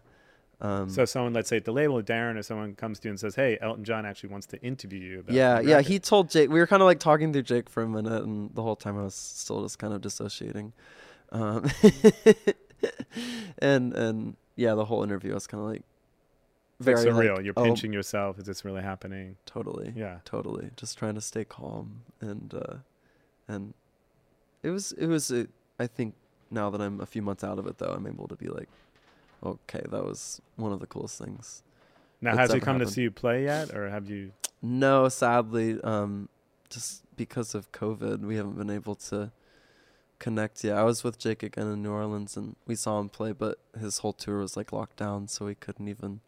Um, 0.61 0.89
So 0.91 1.05
someone, 1.05 1.33
let's 1.35 1.49
say 1.49 1.59
at 1.59 1.65
the 1.65 1.73
label, 1.73 2.03
Darren 2.03 2.37
or 2.37 2.43
someone 2.43 2.75
comes 2.75 2.99
to 3.01 3.09
you 3.09 3.11
and 3.11 3.21
says, 3.21 3.37
"Hey, 3.37 3.59
Elton 3.61 3.85
John 3.85 4.05
actually 4.05 4.31
wants 4.31 4.47
to 4.49 4.61
interview 4.61 4.99
you." 4.99 5.19
About 5.21 5.33
yeah, 5.33 5.61
yeah. 5.61 5.81
He 5.83 6.01
told 6.01 6.31
Jake. 6.31 6.51
We 6.51 6.59
were 6.59 6.67
kind 6.67 6.83
of 6.83 6.87
like 6.87 6.99
talking 6.99 7.33
through 7.33 7.43
Jake 7.43 7.69
for 7.71 7.85
a 7.85 7.89
minute, 7.89 8.25
and 8.25 8.53
the 8.57 8.63
whole 8.65 8.75
time 8.75 8.99
I 8.99 9.03
was 9.05 9.15
still 9.15 9.63
just 9.63 9.79
kind 9.79 9.93
of 9.95 10.01
dissociating. 10.01 10.73
Um, 11.31 11.71
and 13.59 13.93
and 13.95 14.37
yeah, 14.57 14.75
the 14.75 14.85
whole 14.85 15.03
interview 15.03 15.35
was 15.35 15.47
kind 15.47 15.63
of 15.63 15.69
like 15.71 15.83
very 16.81 17.05
like 17.05 17.15
surreal. 17.15 17.37
like, 17.37 17.45
You're 17.45 17.55
oh, 17.57 17.65
pinching 17.65 17.93
yourself. 17.93 18.39
Is 18.39 18.45
this 18.45 18.65
really 18.65 18.83
happening? 18.83 19.37
totally, 19.47 19.93
Yeah. 19.97 20.19
totally. 20.25 20.71
Just 20.77 20.99
trying 20.99 21.15
to 21.15 21.21
stay 21.21 21.45
calm 21.45 22.03
and 22.21 22.55
uh, 22.55 22.77
and 23.47 23.75
it 24.63 24.71
was 24.71 24.93
it 24.93 25.07
was 25.07 25.33
I 25.79 25.87
think 25.87 26.15
now 26.51 26.71
that 26.71 26.81
I'm 26.81 27.01
a 27.01 27.07
few 27.07 27.23
months 27.23 27.45
out 27.45 27.59
of 27.59 27.67
it 27.67 27.79
though, 27.79 27.93
I'm 27.93 28.07
able 28.07 28.29
to 28.29 28.37
be 28.37 28.49
like, 28.49 28.69
okay, 29.45 29.83
that 29.91 30.05
was 30.05 30.41
one 30.57 30.73
of 30.73 30.81
the 30.81 30.87
coolest 30.87 31.19
things. 31.19 31.63
Now, 32.21 32.37
has 32.37 32.53
he 32.53 32.59
come 32.59 32.81
to 32.81 32.87
see 32.87 33.03
you 33.03 33.11
play 33.13 33.45
yet, 33.45 33.73
or 33.73 33.89
have 33.89 34.11
you? 34.11 34.33
No, 34.61 35.09
sadly, 35.09 35.81
um, 35.83 36.29
just 36.69 37.03
because 37.17 37.55
of 37.55 37.71
COVID, 37.71 38.23
we 38.23 38.35
haven't 38.35 38.59
been 38.59 38.71
able 38.71 38.97
to 38.97 39.31
connect 40.19 40.65
Yeah, 40.65 40.81
I 40.81 40.83
was 40.83 41.05
with 41.05 41.19
Jake 41.19 41.43
again 41.43 41.67
in 41.69 41.83
New 41.83 41.93
Orleans, 41.93 42.37
and 42.37 42.57
we 42.67 42.75
saw 42.75 43.01
him 43.01 43.09
play, 43.09 43.33
but 43.33 43.59
his 43.79 43.99
whole 43.99 44.13
tour 44.13 44.39
was 44.39 44.57
like 44.57 44.73
locked 44.73 44.97
down, 44.97 45.29
so 45.29 45.47
we 45.47 45.55
couldn't 45.55 45.89
even 45.89 46.21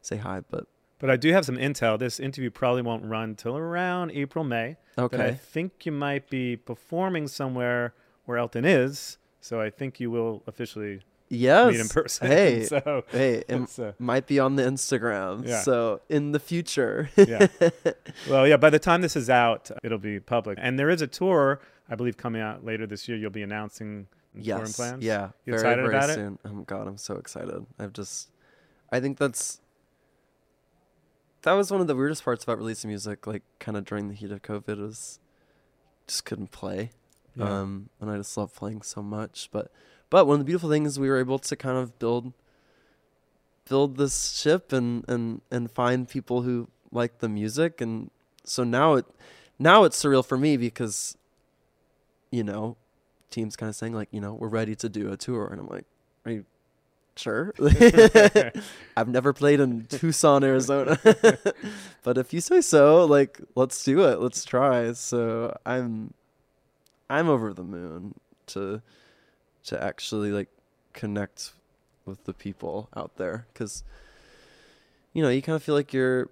say 0.00 0.16
hi. 0.16 0.40
But 0.48 0.66
But 0.98 1.10
I 1.10 1.16
do 1.16 1.32
have 1.32 1.44
some 1.44 1.56
intel. 1.56 1.98
This 1.98 2.18
interview 2.20 2.50
probably 2.50 2.82
won't 2.82 3.04
run 3.04 3.34
till 3.34 3.56
around 3.56 4.12
April, 4.12 4.44
May. 4.44 4.76
Okay. 4.96 5.26
I 5.26 5.34
think 5.34 5.86
you 5.86 5.92
might 5.92 6.28
be 6.28 6.56
performing 6.56 7.28
somewhere 7.28 7.94
where 8.24 8.38
Elton 8.38 8.64
is. 8.64 9.18
So 9.40 9.60
I 9.60 9.70
think 9.70 10.00
you 10.00 10.10
will 10.10 10.42
officially 10.46 11.00
yes, 11.28 11.72
meet 11.72 11.80
in 11.80 11.88
person. 11.88 12.26
Hey, 12.26 12.64
so 12.64 13.04
hey, 13.10 13.44
it 13.48 13.78
uh, 13.78 13.92
might 13.98 14.26
be 14.26 14.38
on 14.38 14.56
the 14.56 14.62
Instagram. 14.62 15.46
Yeah. 15.46 15.62
So 15.62 16.00
in 16.08 16.32
the 16.32 16.40
future, 16.40 17.10
yeah. 17.16 17.46
Well, 18.28 18.46
yeah. 18.46 18.56
By 18.56 18.70
the 18.70 18.78
time 18.78 19.00
this 19.00 19.16
is 19.16 19.30
out, 19.30 19.70
it'll 19.82 19.98
be 19.98 20.20
public, 20.20 20.58
and 20.60 20.78
there 20.78 20.90
is 20.90 21.02
a 21.02 21.06
tour 21.06 21.60
I 21.88 21.94
believe 21.94 22.16
coming 22.16 22.42
out 22.42 22.64
later 22.64 22.86
this 22.86 23.08
year. 23.08 23.16
You'll 23.16 23.30
be 23.30 23.42
announcing 23.42 24.06
touring 24.34 24.72
plans. 24.72 25.02
yeah, 25.02 25.30
You 25.46 25.52
very 25.52 25.60
excited 25.62 25.82
very 25.82 25.96
about 25.96 26.10
it? 26.10 26.14
soon. 26.14 26.38
Oh 26.44 26.62
God, 26.66 26.86
I'm 26.86 26.98
so 26.98 27.16
excited. 27.16 27.66
I've 27.78 27.92
just, 27.92 28.28
I 28.92 29.00
think 29.00 29.18
that's. 29.18 29.60
That 31.42 31.52
was 31.52 31.70
one 31.70 31.80
of 31.80 31.86
the 31.86 31.94
weirdest 31.94 32.24
parts 32.24 32.42
about 32.44 32.58
releasing 32.58 32.88
music, 32.88 33.26
like 33.26 33.42
kind 33.60 33.76
of 33.76 33.84
during 33.84 34.08
the 34.08 34.14
heat 34.14 34.32
of 34.32 34.42
COVID, 34.42 34.78
was 34.80 35.20
just 36.06 36.24
couldn't 36.24 36.50
play. 36.50 36.90
Yeah. 37.36 37.60
Um, 37.60 37.90
and 38.00 38.10
I 38.10 38.16
just 38.16 38.36
love 38.36 38.54
playing 38.54 38.82
so 38.82 39.02
much. 39.02 39.48
But 39.52 39.70
but 40.10 40.26
one 40.26 40.34
of 40.34 40.40
the 40.40 40.44
beautiful 40.44 40.68
things 40.68 40.98
we 40.98 41.08
were 41.08 41.18
able 41.18 41.38
to 41.38 41.56
kind 41.56 41.78
of 41.78 41.98
build 41.98 42.32
build 43.68 43.98
this 43.98 44.36
ship 44.36 44.72
and 44.72 45.04
and 45.08 45.40
and 45.50 45.70
find 45.70 46.08
people 46.08 46.42
who 46.42 46.68
like 46.90 47.18
the 47.18 47.28
music 47.28 47.82
and 47.82 48.10
so 48.42 48.64
now 48.64 48.94
it 48.94 49.04
now 49.58 49.84
it's 49.84 50.02
surreal 50.02 50.24
for 50.24 50.38
me 50.38 50.56
because 50.56 51.17
you 52.30 52.44
know 52.44 52.76
teams 53.30 53.56
kind 53.56 53.68
of 53.68 53.76
saying 53.76 53.92
like 53.94 54.08
you 54.10 54.20
know 54.20 54.34
we're 54.34 54.48
ready 54.48 54.74
to 54.76 54.88
do 54.88 55.12
a 55.12 55.16
tour. 55.16 55.46
And 55.48 55.60
I'm 55.60 55.68
like 55.68 55.84
are 56.26 56.32
you 56.32 56.44
sure? 57.16 57.52
I've 58.96 59.08
never 59.08 59.32
played 59.32 59.60
in 59.60 59.86
Tucson 59.86 60.44
Arizona. 60.44 60.98
But 62.02 62.16
if 62.16 62.32
you 62.32 62.40
say 62.40 62.60
so 62.60 63.04
like 63.04 63.40
let's 63.54 63.82
do 63.84 64.04
it. 64.08 64.20
Let's 64.20 64.44
try. 64.44 64.92
So 64.92 65.56
I'm 65.66 66.14
I'm 67.10 67.28
over 67.28 67.52
the 67.52 67.64
moon 67.64 68.14
to 68.48 68.80
to 69.64 69.82
actually 69.82 70.30
like 70.30 70.48
connect 70.94 71.52
with 72.06 72.24
the 72.24 72.32
people 72.32 72.88
out 72.96 73.16
there. 73.16 73.46
Because 73.52 73.84
you 75.12 75.22
know 75.22 75.28
you 75.28 75.42
kind 75.42 75.56
of 75.56 75.62
feel 75.62 75.74
like 75.74 75.92
you're 75.92 76.28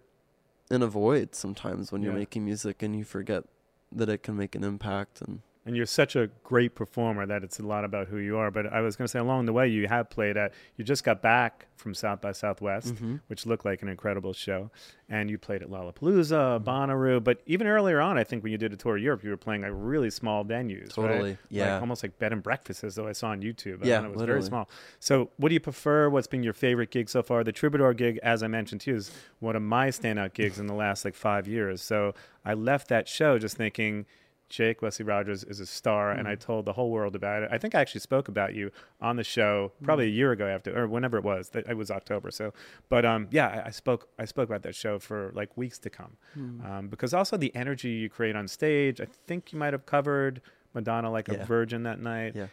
in 0.70 0.82
a 0.82 0.86
void 0.86 1.34
sometimes 1.34 1.92
when 1.92 2.02
you're 2.02 2.12
Yeah. 2.12 2.18
making 2.18 2.44
music 2.44 2.82
and 2.82 2.96
you 2.96 3.04
forget 3.04 3.44
that 3.92 4.08
it 4.08 4.22
can 4.22 4.36
make 4.36 4.54
an 4.54 4.64
impact 4.64 5.20
and 5.20 5.40
and 5.66 5.76
you're 5.76 5.84
such 5.84 6.14
a 6.16 6.30
great 6.44 6.74
performer 6.76 7.26
that 7.26 7.42
it's 7.44 7.58
a 7.58 7.62
lot 7.62 7.84
about 7.84 8.06
who 8.08 8.18
you 8.18 8.38
are. 8.38 8.50
But 8.52 8.72
I 8.72 8.80
was 8.80 8.94
going 8.96 9.04
to 9.06 9.08
say, 9.10 9.18
along 9.18 9.46
the 9.46 9.52
way, 9.52 9.66
you 9.68 9.88
have 9.88 10.08
played 10.08 10.36
at. 10.36 10.54
You 10.76 10.84
just 10.84 11.02
got 11.04 11.20
back 11.20 11.66
from 11.74 11.92
South 11.92 12.20
by 12.20 12.32
Southwest, 12.32 12.94
Mm-hmm. 12.94 13.16
which 13.26 13.44
looked 13.46 13.64
like 13.64 13.82
an 13.82 13.88
incredible 13.88 14.32
show, 14.32 14.70
and 15.08 15.28
you 15.28 15.36
played 15.38 15.62
at 15.62 15.68
Lollapalooza, 15.68 16.62
Bonnaroo. 16.64 17.22
But 17.22 17.42
even 17.46 17.66
earlier 17.66 18.00
on, 18.00 18.16
I 18.16 18.24
think 18.24 18.42
when 18.42 18.52
you 18.52 18.58
did 18.58 18.72
a 18.72 18.76
tour 18.76 18.96
of 18.96 19.02
Europe, 19.02 19.24
you 19.24 19.30
were 19.30 19.36
playing 19.36 19.62
like 19.62 19.72
really 19.74 20.08
small 20.10 20.44
venues, 20.44 20.90
Totally, 20.94 21.30
right? 21.30 21.38
yeah. 21.50 21.72
like, 21.74 21.80
almost 21.82 22.02
like 22.02 22.18
bed 22.18 22.32
and 22.32 22.42
breakfasts, 22.42 22.84
as 22.84 22.94
though 22.94 23.06
I 23.08 23.12
saw 23.12 23.28
on 23.28 23.42
YouTube. 23.42 23.84
I 23.84 23.88
Yeah, 23.88 23.98
it 24.04 24.08
was 24.08 24.16
literally. 24.18 24.26
very 24.26 24.42
small. 24.42 24.68
So, 25.00 25.30
what 25.36 25.48
do 25.48 25.54
you 25.54 25.60
prefer? 25.60 26.08
What's 26.08 26.26
been 26.28 26.42
your 26.42 26.52
favorite 26.54 26.90
gig 26.90 27.08
so 27.08 27.22
far? 27.22 27.44
The 27.44 27.52
Troubadour 27.52 27.92
gig, 27.94 28.18
as 28.22 28.42
I 28.42 28.46
mentioned 28.46 28.82
to 28.82 28.90
you, 28.92 28.96
is 28.96 29.10
one 29.40 29.56
of 29.56 29.62
my 29.62 29.88
standout 29.88 30.32
gigs 30.32 30.58
in 30.58 30.66
the 30.68 30.74
last 30.74 31.04
like 31.04 31.14
five 31.14 31.46
years. 31.48 31.82
So, 31.82 32.14
I 32.44 32.54
left 32.54 32.88
that 32.88 33.08
show 33.08 33.38
just 33.38 33.56
thinking. 33.56 34.06
Jake 34.48 34.80
Wesley 34.80 35.04
Rogers 35.04 35.42
is 35.44 35.58
a 35.60 35.66
star, 35.66 36.10
and 36.12 36.28
I 36.28 36.34
told 36.36 36.64
the 36.66 36.72
whole 36.74 36.90
world 36.90 37.16
about 37.16 37.42
it. 37.42 37.48
I 37.52 37.58
think 37.58 37.74
I 37.74 37.80
actually 37.80 38.00
spoke 38.00 38.28
about 38.28 38.54
you 38.54 38.70
on 39.00 39.16
the 39.16 39.24
show 39.24 39.72
probably 39.82 40.06
a 40.06 40.10
year 40.10 40.30
ago 40.32 40.46
after, 40.46 40.76
or 40.78 40.86
whenever 40.86 41.16
it 41.18 41.24
was. 41.24 41.50
It 41.54 41.76
was 41.76 41.90
October. 41.90 42.30
So, 42.30 42.52
but 42.88 43.04
um, 43.04 43.26
yeah, 43.30 43.62
I, 43.64 43.68
I 43.68 43.70
spoke. 43.70 44.08
I 44.18 44.24
spoke 44.24 44.48
about 44.48 44.62
that 44.62 44.74
show 44.74 44.98
for 44.98 45.32
like 45.34 45.56
weeks 45.56 45.78
to 45.80 45.90
come, 45.90 46.16
um, 46.64 46.88
because 46.88 47.12
also 47.12 47.36
the 47.36 47.54
energy 47.56 47.90
you 47.90 48.08
create 48.08 48.36
on 48.36 48.46
stage. 48.46 49.00
I 49.00 49.06
think 49.26 49.52
you 49.52 49.58
might 49.58 49.72
have 49.72 49.84
covered 49.86 50.40
Madonna 50.74 51.10
like 51.10 51.28
a 51.28 51.44
virgin 51.44 51.82
that 51.84 52.00
night. 52.00 52.34
Yeah. 52.36 52.46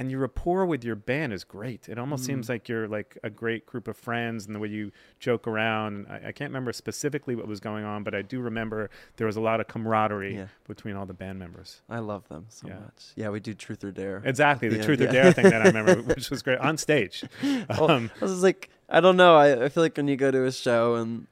And 0.00 0.10
your 0.10 0.20
rapport 0.20 0.64
with 0.64 0.82
your 0.82 0.96
band 0.96 1.34
is 1.34 1.44
great. 1.44 1.86
It 1.86 1.98
almost 1.98 2.24
seems 2.24 2.46
Mm. 2.46 2.48
like 2.48 2.68
you're 2.70 2.88
like 2.88 3.18
a 3.22 3.28
great 3.28 3.66
group 3.66 3.86
of 3.86 3.98
friends, 3.98 4.46
and 4.46 4.54
the 4.54 4.58
way 4.58 4.68
you 4.68 4.92
joke 5.18 5.46
around. 5.46 6.06
I, 6.08 6.28
I 6.28 6.32
can't 6.32 6.48
remember 6.50 6.72
specifically 6.72 7.34
what 7.36 7.46
was 7.46 7.60
going 7.60 7.84
on, 7.84 8.02
but 8.02 8.14
I 8.14 8.22
do 8.22 8.40
remember 8.40 8.88
there 9.18 9.26
was 9.26 9.36
a 9.36 9.42
lot 9.42 9.60
of 9.60 9.68
camaraderie 9.68 10.36
Yeah. 10.36 10.46
between 10.66 10.96
all 10.96 11.04
the 11.04 11.12
band 11.12 11.38
members. 11.38 11.82
I 11.90 11.98
love 11.98 12.26
them 12.28 12.46
so 12.48 12.68
Yeah. 12.68 12.78
much. 12.78 13.12
Yeah, 13.14 13.28
we 13.28 13.40
do 13.40 13.52
Truth 13.52 13.84
or 13.84 13.92
Dare. 13.92 14.22
Exactly, 14.24 14.68
the 14.70 14.76
Yeah, 14.78 14.82
truth 14.84 15.00
or 15.02 15.04
yeah. 15.04 15.12
dare 15.12 15.32
thing 15.34 15.50
that 15.50 15.60
I 15.60 15.66
remember, 15.66 15.96
which 16.14 16.30
was 16.30 16.40
great 16.42 16.58
on 16.60 16.78
stage. 16.78 17.22
Well, 17.68 17.90
Um, 17.90 18.10
I 18.22 18.24
was 18.24 18.42
like, 18.42 18.70
I 18.88 19.00
don't 19.00 19.18
know. 19.18 19.36
I, 19.36 19.66
I 19.66 19.68
feel 19.68 19.82
like 19.82 19.98
when 19.98 20.08
you 20.08 20.16
go 20.16 20.30
to 20.30 20.46
a 20.46 20.50
show 20.52 20.94
and 20.94 21.26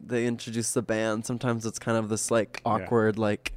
they 0.00 0.26
introduce 0.26 0.72
the 0.72 0.82
band, 0.82 1.26
sometimes 1.26 1.64
it's 1.64 1.78
kind 1.78 1.96
of 1.96 2.08
this 2.08 2.28
like 2.30 2.60
awkward, 2.64 3.18
like 3.18 3.52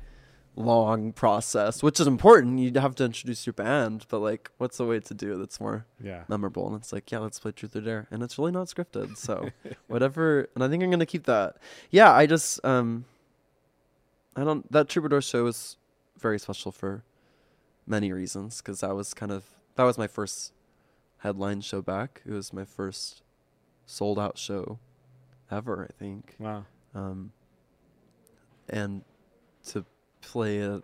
long 0.55 1.11
process, 1.13 1.81
which 1.81 1.99
is 1.99 2.07
important. 2.07 2.59
You 2.59 2.71
have 2.79 2.95
to 2.95 3.05
introduce 3.05 3.45
your 3.45 3.53
band, 3.53 4.05
but 4.09 4.19
like, 4.19 4.51
what's 4.57 4.77
the 4.77 4.85
way 4.85 4.99
to 4.99 5.13
do 5.13 5.33
it 5.33 5.37
that's 5.37 5.59
more 5.59 5.85
yeah, 6.01 6.23
memorable? 6.27 6.67
And 6.67 6.75
it's 6.75 6.93
like, 6.93 7.11
yeah, 7.11 7.19
let's 7.19 7.39
play 7.39 7.51
Truth 7.51 7.75
or 7.75 7.81
Dare, 7.81 8.07
and 8.11 8.21
it's 8.23 8.37
really 8.37 8.51
not 8.51 8.67
scripted. 8.67 9.17
So 9.17 9.49
whatever, 9.87 10.49
and 10.55 10.63
I 10.63 10.69
think 10.69 10.83
I'm 10.83 10.91
gonna 10.91 11.05
keep 11.05 11.25
that. 11.25 11.57
Yeah, 11.89 12.11
I 12.11 12.25
just 12.25 12.63
um, 12.65 13.05
I 14.35 14.43
don't. 14.43 14.69
That 14.71 14.89
Troubadour 14.89 15.21
show 15.21 15.43
was 15.43 15.77
very 16.17 16.39
special 16.39 16.71
for 16.71 17.03
many 17.85 18.11
reasons 18.13 18.61
because 18.61 18.79
that 18.79 18.95
was 18.95 19.13
kind 19.13 19.31
of 19.31 19.45
that 19.75 19.83
was 19.83 19.97
my 19.97 20.07
first 20.07 20.53
headline 21.19 21.61
show 21.61 21.81
back. 21.81 22.21
It 22.25 22.31
was 22.31 22.53
my 22.53 22.65
first 22.65 23.21
sold 23.85 24.19
out 24.19 24.37
show 24.37 24.79
ever, 25.51 25.87
I 25.89 25.93
think. 25.93 26.35
wow, 26.39 26.65
Um, 26.95 27.31
and 28.69 29.03
to 29.67 29.85
play 30.23 30.57
it 30.59 30.83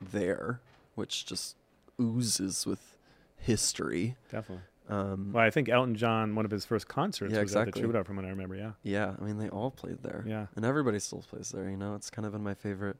there, 0.00 0.60
which 0.94 1.26
just 1.26 1.56
oozes 2.00 2.66
with 2.66 2.96
history. 3.36 4.16
definitely. 4.30 4.64
Um, 4.88 5.32
Well, 5.32 5.44
I 5.44 5.50
think 5.50 5.68
Elton 5.68 5.94
John, 5.94 6.34
one 6.34 6.44
of 6.44 6.50
his 6.50 6.64
first 6.64 6.88
concerts 6.88 7.32
Yeah, 7.32 7.40
was 7.42 7.52
at 7.54 7.54
the 7.54 7.60
exactly. 7.62 7.82
Troubadour, 7.82 8.04
from 8.04 8.16
what 8.16 8.24
I 8.24 8.28
remember. 8.30 8.56
Yeah, 8.56 8.72
yeah, 8.82 9.14
I 9.20 9.24
mean 9.24 9.38
they 9.38 9.48
all 9.48 9.70
played 9.70 10.02
there. 10.02 10.24
yeah. 10.26 10.46
and 10.56 10.64
everybody 10.64 10.98
still 10.98 11.22
plays 11.22 11.50
there. 11.50 11.68
You 11.70 11.76
know, 11.76 11.94
it's 11.94 12.10
kind 12.10 12.26
of 12.26 12.32
been 12.32 12.42
my 12.42 12.54
favorite 12.54 12.96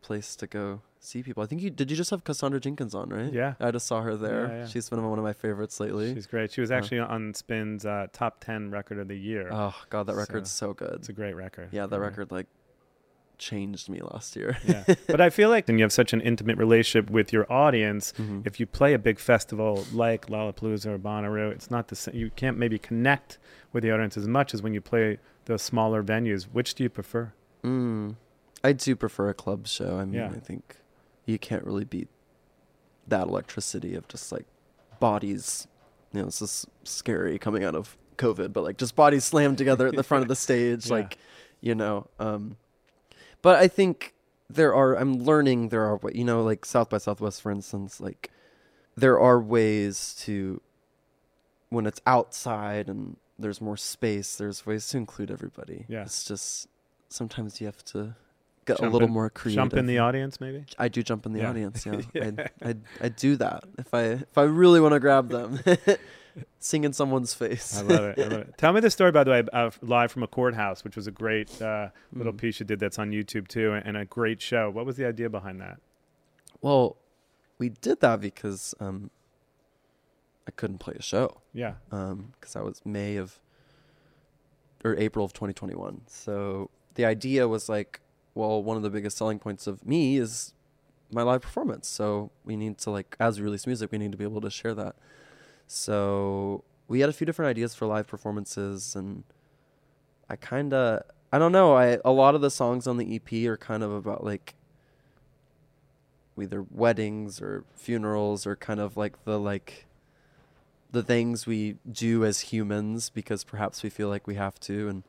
place 0.00 0.34
to 0.36 0.46
go 0.48 0.80
see 0.98 1.22
people. 1.22 1.42
I 1.42 1.46
think 1.46 1.62
you 1.62 1.70
did. 1.70 1.90
You 1.90 1.96
just 1.96 2.10
have 2.10 2.24
Cassandra 2.24 2.58
Jenkins 2.58 2.94
on, 2.94 3.10
right? 3.10 3.32
Yeah. 3.32 3.54
I 3.60 3.70
just 3.70 3.86
saw 3.86 4.00
her 4.02 4.16
there. 4.16 4.48
Yeah, 4.48 4.56
yeah. 4.60 4.66
She's 4.66 4.88
been 4.88 5.02
one 5.08 5.18
of 5.18 5.24
my 5.24 5.32
favorites 5.32 5.78
lately. 5.78 6.14
She's 6.14 6.26
great. 6.26 6.50
She 6.50 6.60
was 6.60 6.70
Uh, 6.72 6.74
actually 6.74 6.98
on 7.00 7.34
Spin's 7.34 7.84
uh, 7.86 8.08
top 8.12 8.40
ten 8.42 8.70
record 8.70 8.98
of 8.98 9.06
the 9.08 9.16
year. 9.16 9.48
oh 9.52 9.74
God, 9.90 10.06
that 10.06 10.14
So, 10.14 10.18
record's 10.18 10.50
so 10.50 10.74
good. 10.74 10.94
it's 10.94 11.08
a 11.08 11.12
great 11.12 11.34
record. 11.34 11.68
Yeah, 11.70 11.86
that 11.86 12.00
record 12.00 12.32
like 12.32 12.46
changed 13.42 13.88
me 13.88 14.00
last 14.00 14.36
year. 14.36 14.56
yeah. 14.66 14.84
But 15.08 15.20
I 15.20 15.28
feel 15.30 15.50
like 15.50 15.68
and 15.68 15.78
you 15.78 15.82
have 15.84 15.92
such 15.92 16.12
an 16.12 16.20
intimate 16.20 16.56
relationship 16.58 17.10
with 17.10 17.32
your 17.32 17.50
audience, 17.52 18.12
Mhm. 18.16 18.46
if 18.46 18.60
you 18.60 18.66
play 18.66 18.94
a 18.94 18.98
big 18.98 19.18
festival 19.18 19.84
like 19.92 20.26
Lollapalooza 20.26 20.86
or 20.86 20.98
Bonnaroo, 20.98 21.50
it's 21.50 21.70
not 21.70 21.88
the 21.88 21.96
same. 21.96 22.14
You 22.14 22.30
can't 22.36 22.56
maybe 22.56 22.78
connect 22.78 23.38
with 23.72 23.82
the 23.82 23.90
audience 23.90 24.16
as 24.16 24.28
much 24.28 24.54
as 24.54 24.62
when 24.62 24.72
you 24.74 24.80
play 24.80 25.18
the 25.46 25.58
smaller 25.58 26.02
venues. 26.02 26.44
Which 26.44 26.74
do 26.76 26.84
you 26.84 26.88
prefer? 26.90 27.32
Mm. 27.64 28.16
I 28.64 28.72
do 28.72 28.94
prefer 28.94 29.28
a 29.28 29.34
club 29.34 29.66
show. 29.66 29.98
I 29.98 30.04
mean, 30.04 30.14
Yeah. 30.14 30.30
I 30.30 30.38
think 30.38 30.76
you 31.26 31.38
can't 31.38 31.64
really 31.64 31.84
beat 31.84 32.08
that 33.08 33.26
electricity 33.26 33.94
of 33.96 34.06
just 34.08 34.30
like 34.30 34.46
bodies. 35.00 35.66
You 36.12 36.20
know, 36.22 36.28
it's 36.28 36.38
just 36.38 36.66
scary 36.84 37.38
coming 37.38 37.64
out 37.64 37.74
of 37.74 37.96
COVID, 38.18 38.52
but 38.52 38.62
like 38.62 38.76
just 38.78 38.94
bodies 38.94 39.24
slammed 39.24 39.58
together 39.58 39.88
at 39.88 39.96
the 39.96 40.04
front 40.04 40.22
of 40.22 40.28
the 40.28 40.36
stage, 40.46 40.86
Yeah. 40.86 40.92
like 40.94 41.18
you 41.60 41.74
know. 41.74 42.06
Um, 42.20 42.56
but 43.42 43.56
I 43.56 43.68
think 43.68 44.14
there 44.48 44.74
are. 44.74 44.94
I'm 44.96 45.14
learning 45.24 45.68
there 45.70 45.84
are. 45.84 46.00
You 46.12 46.24
know, 46.24 46.42
like 46.42 46.64
South 46.64 46.90
by 46.90 46.98
Southwest, 46.98 47.42
for 47.42 47.50
instance, 47.50 48.00
like 48.00 48.30
there 48.96 49.18
are 49.18 49.40
ways 49.40 50.14
to 50.20 50.60
when 51.70 51.86
it's 51.86 52.00
outside 52.06 52.88
and 52.88 53.16
there's 53.38 53.60
more 53.60 53.76
space. 53.76 54.36
There's 54.36 54.64
ways 54.66 54.86
to 54.88 54.96
include 54.98 55.30
everybody. 55.30 55.86
Yeah. 55.88 56.02
it's 56.02 56.24
just 56.24 56.68
sometimes 57.08 57.60
you 57.60 57.66
have 57.66 57.84
to 57.86 58.14
get 58.66 58.78
Jump 58.78 58.90
a 58.90 58.92
little 58.92 59.08
in- 59.08 59.14
more 59.14 59.30
creative. 59.30 59.56
Jump 59.62 59.74
in 59.74 59.86
the 59.86 59.98
audience, 59.98 60.40
maybe. 60.40 60.64
I 60.78 60.88
do 60.88 61.02
jump 61.02 61.26
in 61.26 61.32
the 61.32 61.40
Yeah. 61.40 61.50
audience. 61.50 61.84
Yeah, 61.86 62.00
Yeah. 62.14 62.30
I, 62.62 62.68
I 62.70 62.74
I 63.02 63.08
do 63.08 63.36
that 63.36 63.64
if 63.78 63.92
I 63.94 64.02
if 64.02 64.36
I 64.38 64.42
really 64.42 64.80
want 64.80 64.92
to 64.92 65.00
grab 65.00 65.30
them, 65.30 65.58
sing 66.58 66.84
in 66.84 66.92
someone's 66.92 67.34
face. 67.34 67.76
I 67.78 67.82
love 67.82 68.04
it. 68.04 68.18
I 68.18 68.22
love 68.22 68.40
it. 68.40 68.54
Tell 68.58 68.72
me 68.72 68.80
the 68.80 68.90
story, 68.90 69.12
by 69.12 69.24
the 69.24 69.30
way, 69.30 69.42
uh, 69.52 69.70
live 69.82 70.12
from 70.12 70.22
a 70.22 70.26
courthouse, 70.26 70.84
which 70.84 70.96
was 70.96 71.06
a 71.06 71.10
great 71.10 71.60
uh, 71.60 71.88
little 72.12 72.32
Mm. 72.32 72.38
piece 72.38 72.60
you 72.60 72.66
did 72.66 72.80
that's 72.80 72.98
on 72.98 73.10
YouTube 73.10 73.48
too, 73.48 73.72
and 73.84 73.96
a 73.96 74.04
great 74.04 74.40
show. 74.40 74.70
What 74.70 74.86
was 74.86 74.96
the 74.96 75.06
idea 75.06 75.28
behind 75.28 75.60
that? 75.60 75.78
Well, 76.60 76.96
we 77.58 77.68
did 77.70 78.00
that 78.00 78.20
because 78.20 78.74
um, 78.80 79.10
I 80.46 80.50
couldn't 80.52 80.78
play 80.78 80.94
a 80.98 81.02
show 81.02 81.40
Yeah, 81.52 81.74
because 81.90 82.54
that 82.54 82.64
was 82.64 82.80
May 82.84 83.16
of 83.16 83.38
or 84.84 84.96
April 84.96 85.24
of 85.24 85.32
2021. 85.32 86.02
So 86.06 86.70
the 86.94 87.04
idea 87.04 87.46
was 87.48 87.68
like 87.68 88.00
well, 88.34 88.62
one 88.62 88.78
of 88.78 88.82
the 88.82 88.88
biggest 88.90 89.18
selling 89.18 89.38
points 89.38 89.66
of 89.66 89.86
me 89.86 90.16
is 90.16 90.54
my 91.10 91.22
live 91.22 91.42
performance. 91.42 91.86
So 91.86 92.30
we 92.44 92.56
need 92.56 92.78
to 92.78 92.90
like 92.90 93.14
as 93.20 93.38
we 93.38 93.44
release 93.44 93.66
music, 93.66 93.92
we 93.92 93.98
need 93.98 94.10
to 94.12 94.18
be 94.18 94.24
able 94.24 94.40
to 94.40 94.50
share 94.50 94.74
that. 94.74 94.96
So 95.74 96.64
we 96.86 97.00
had 97.00 97.08
a 97.08 97.14
few 97.14 97.24
different 97.24 97.48
ideas 97.48 97.74
for 97.74 97.86
live 97.86 98.06
performances 98.06 98.94
and 98.94 99.24
I 100.28 100.36
kind 100.36 100.74
of 100.74 101.02
I 101.32 101.38
don't 101.38 101.50
know, 101.50 101.74
I 101.74 101.98
a 102.04 102.12
lot 102.12 102.34
of 102.34 102.42
the 102.42 102.50
songs 102.50 102.86
on 102.86 102.98
the 102.98 103.16
EP 103.16 103.48
are 103.48 103.56
kind 103.56 103.82
of 103.82 103.90
about 103.90 104.22
like 104.22 104.54
either 106.38 106.66
weddings 106.70 107.40
or 107.40 107.64
funerals 107.74 108.46
or 108.46 108.54
kind 108.54 108.80
of 108.80 108.98
like 108.98 109.24
the 109.24 109.38
like 109.38 109.86
the 110.90 111.02
things 111.02 111.46
we 111.46 111.76
do 111.90 112.22
as 112.22 112.40
humans 112.40 113.08
because 113.08 113.42
perhaps 113.42 113.82
we 113.82 113.88
feel 113.88 114.10
like 114.10 114.26
we 114.26 114.34
have 114.34 114.60
to 114.60 114.90
and 114.90 115.02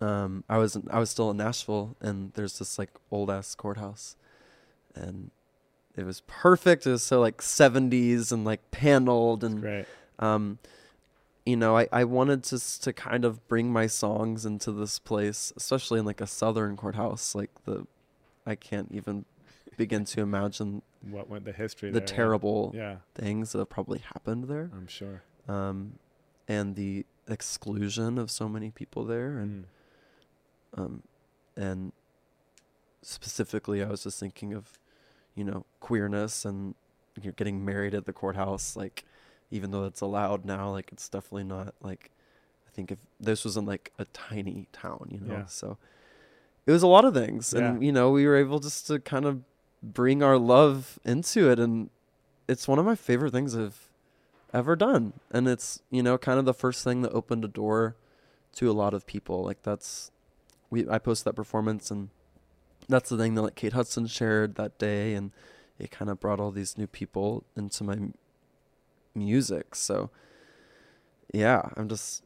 um 0.00 0.42
I 0.48 0.58
was 0.58 0.76
I 0.90 0.98
was 0.98 1.10
still 1.10 1.30
in 1.30 1.36
Nashville 1.36 1.96
and 2.00 2.32
there's 2.32 2.58
this 2.58 2.76
like 2.76 2.90
old 3.12 3.30
ass 3.30 3.54
courthouse 3.54 4.16
and 4.96 5.30
it 5.98 6.04
was 6.06 6.22
perfect. 6.26 6.86
It 6.86 6.90
was 6.92 7.02
so 7.02 7.20
like 7.20 7.42
70s 7.42 8.30
and 8.32 8.44
like 8.44 8.70
paneled 8.70 9.42
and 9.44 9.60
um 10.18 10.58
you 11.44 11.56
know 11.56 11.76
I, 11.76 11.88
I 11.92 12.04
wanted 12.04 12.44
to 12.44 12.80
to 12.82 12.92
kind 12.92 13.24
of 13.24 13.46
bring 13.48 13.72
my 13.72 13.86
songs 13.86 14.44
into 14.46 14.70
this 14.72 14.98
place 14.98 15.52
especially 15.56 15.98
in 15.98 16.04
like 16.06 16.20
a 16.20 16.26
southern 16.26 16.76
courthouse 16.76 17.34
like 17.34 17.50
the 17.64 17.86
I 18.46 18.54
can't 18.54 18.90
even 18.92 19.24
begin 19.76 20.04
to 20.06 20.20
imagine 20.20 20.82
What 21.02 21.28
went 21.28 21.44
the 21.44 21.52
history 21.52 21.90
the 21.90 22.00
there, 22.00 22.06
terrible 22.06 22.72
Yeah, 22.74 22.96
things 23.14 23.52
that 23.52 23.58
have 23.58 23.68
probably 23.68 23.98
happened 24.00 24.44
there. 24.44 24.70
I'm 24.72 24.86
sure. 24.88 25.22
um 25.48 25.98
and 26.46 26.76
the 26.76 27.04
exclusion 27.28 28.18
of 28.18 28.30
so 28.30 28.48
many 28.48 28.70
people 28.70 29.04
there 29.04 29.38
and 29.38 29.64
Mm. 30.76 30.80
um 30.80 31.02
and 31.56 31.92
specifically 33.02 33.82
I 33.82 33.88
was 33.88 34.02
just 34.02 34.18
thinking 34.20 34.52
of 34.52 34.78
you 35.38 35.44
know 35.44 35.64
queerness 35.80 36.44
and 36.44 36.74
you're 37.20 37.32
getting 37.32 37.64
married 37.64 37.94
at 37.94 38.04
the 38.06 38.12
courthouse 38.12 38.76
like 38.76 39.04
even 39.50 39.70
though 39.70 39.82
that's 39.82 40.00
allowed 40.00 40.44
now 40.44 40.70
like 40.70 40.90
it's 40.92 41.08
definitely 41.08 41.44
not 41.44 41.74
like 41.80 42.10
I 42.66 42.70
think 42.72 42.92
if 42.92 42.98
this 43.18 43.44
was 43.44 43.56
in 43.56 43.64
like 43.64 43.92
a 43.98 44.04
tiny 44.06 44.66
town 44.72 45.08
you 45.10 45.20
know? 45.20 45.38
Yeah. 45.38 45.46
so 45.46 45.78
it 46.66 46.72
was 46.72 46.82
a 46.82 46.86
lot 46.86 47.04
of 47.04 47.14
things 47.14 47.54
and 47.54 47.82
you 47.82 47.92
know 47.92 48.10
we 48.10 48.26
were 48.26 48.36
able 48.36 48.58
just 48.58 48.86
to 48.88 48.98
kind 48.98 49.24
of 49.24 49.42
bring 49.82 50.22
our 50.22 50.36
love 50.36 50.98
into 51.04 51.50
it 51.50 51.58
and 51.58 51.90
it's 52.48 52.66
one 52.66 52.78
of 52.78 52.86
my 52.86 52.96
favorite 52.96 53.32
things 53.32 53.54
I've 53.54 53.88
ever 54.52 54.74
done. 54.74 55.12
And 55.30 55.46
it's 55.46 55.82
you 55.90 56.02
know 56.02 56.18
kind 56.18 56.38
of 56.38 56.44
the 56.44 56.54
first 56.54 56.82
thing 56.82 57.02
that 57.02 57.12
opened 57.12 57.44
a 57.44 57.48
door 57.48 57.94
to 58.56 58.70
a 58.70 58.72
lot 58.72 58.94
of 58.94 59.06
people. 59.06 59.44
Like 59.44 59.62
that's 59.62 60.10
we 60.70 60.88
I 60.88 60.98
posted 60.98 61.26
that 61.26 61.36
performance 61.36 61.90
and 61.90 62.08
that's 62.88 63.10
the 63.10 63.16
thing 63.16 63.34
that 63.34 63.42
like 63.42 63.54
Kate 63.54 63.72
Hudson 63.72 64.06
shared 64.06 64.54
that 64.56 64.78
day 64.78 65.14
and 65.14 65.32
it 65.78 65.90
kind 65.90 66.10
of 66.10 66.18
brought 66.20 66.40
all 66.40 66.50
these 66.50 66.76
new 66.78 66.86
people 66.86 67.44
into 67.56 67.84
my 67.84 67.92
m- 67.94 68.14
music 69.14 69.74
so 69.74 70.10
yeah 71.32 71.62
I'm 71.76 71.88
just 71.88 72.22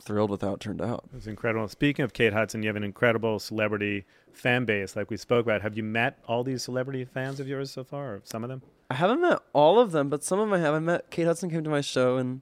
thrilled 0.00 0.30
with 0.30 0.40
how 0.42 0.54
it 0.54 0.60
turned 0.60 0.80
out 0.80 1.04
It 1.12 1.14
was 1.16 1.26
incredible. 1.26 1.68
Speaking 1.68 2.04
of 2.04 2.12
Kate 2.14 2.32
Hudson, 2.32 2.62
you 2.62 2.68
have 2.68 2.76
an 2.76 2.84
incredible 2.84 3.38
celebrity 3.38 4.06
fan 4.32 4.64
base, 4.64 4.96
like 4.96 5.10
we 5.10 5.16
spoke 5.18 5.44
about. 5.44 5.60
Have 5.60 5.76
you 5.76 5.82
met 5.82 6.18
all 6.26 6.42
these 6.42 6.62
celebrity 6.62 7.04
fans 7.04 7.38
of 7.40 7.46
yours 7.46 7.70
so 7.70 7.84
far, 7.84 8.14
or 8.14 8.20
some 8.24 8.42
of 8.42 8.48
them? 8.48 8.62
I 8.90 8.94
haven't 8.94 9.20
met 9.20 9.40
all 9.52 9.78
of 9.78 9.92
them 9.92 10.08
but 10.08 10.24
some 10.24 10.38
of 10.40 10.48
them 10.48 10.54
I 10.58 10.60
have 10.64 10.74
I 10.74 10.78
met 10.78 11.10
Kate 11.10 11.26
Hudson 11.26 11.50
came 11.50 11.62
to 11.64 11.70
my 11.70 11.80
show 11.82 12.16
in 12.16 12.40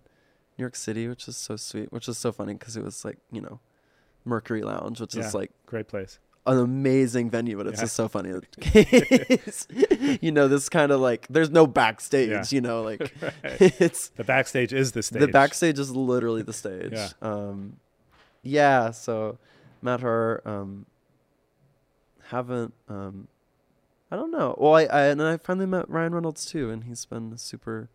New 0.57 0.63
York 0.63 0.77
City 0.77 1.09
which 1.09 1.27
is 1.29 1.37
so 1.37 1.57
sweet 1.57 1.93
which 1.93 2.09
is 2.09 2.17
so 2.17 2.33
funny 2.33 2.55
because 2.55 2.77
it 2.77 2.83
was 2.85 3.05
like 3.05 3.19
you 3.33 3.41
know 3.41 3.61
Mercury 4.25 4.63
Lounge 4.63 5.01
which 5.01 5.15
Yeah. 5.15 5.27
is 5.27 5.35
like 5.35 5.51
Great 5.67 5.89
place. 5.89 6.19
An 6.49 6.59
amazing 6.59 7.31
venue, 7.31 7.57
but 7.57 7.67
it's 7.67 7.79
Yeah. 7.79 7.85
just 7.85 7.97
so 7.97 8.09
funny. 8.09 8.33
that- 8.33 10.19
you 10.23 10.33
know, 10.33 10.49
this 10.49 10.69
kind 10.69 10.91
of 10.93 11.01
like 11.01 11.27
there's 11.29 11.51
no 11.51 11.67
backstage. 11.67 12.31
Yeah. 12.31 12.45
You 12.51 12.61
know, 12.61 12.83
like 12.83 13.01
Right. 13.23 13.35
it's 13.81 14.09
The 14.11 14.25
backstage 14.25 14.73
is 14.73 14.93
the 14.93 15.03
stage. 15.03 15.21
the 15.21 15.29
backstage 15.29 15.79
is 15.79 15.91
literally 15.95 16.43
the 16.43 16.53
stage. 16.53 16.93
Yeah. 16.93 17.09
Um, 17.23 17.77
yeah. 18.43 18.91
So 18.91 19.39
met 19.83 20.01
her. 20.01 20.43
Um, 20.49 20.87
haven't. 22.29 22.75
Um, 22.89 23.29
I 24.11 24.17
don't 24.17 24.31
know. 24.31 24.55
Well, 24.59 24.75
I, 24.75 24.85
I 24.85 25.03
and 25.09 25.23
I 25.23 25.37
finally 25.37 25.67
met 25.67 25.89
Ryan 25.89 26.15
Reynolds 26.15 26.45
too, 26.47 26.71
and 26.71 26.85
he's 26.85 27.05
been 27.05 27.33
a 27.35 27.39
super, 27.39 27.91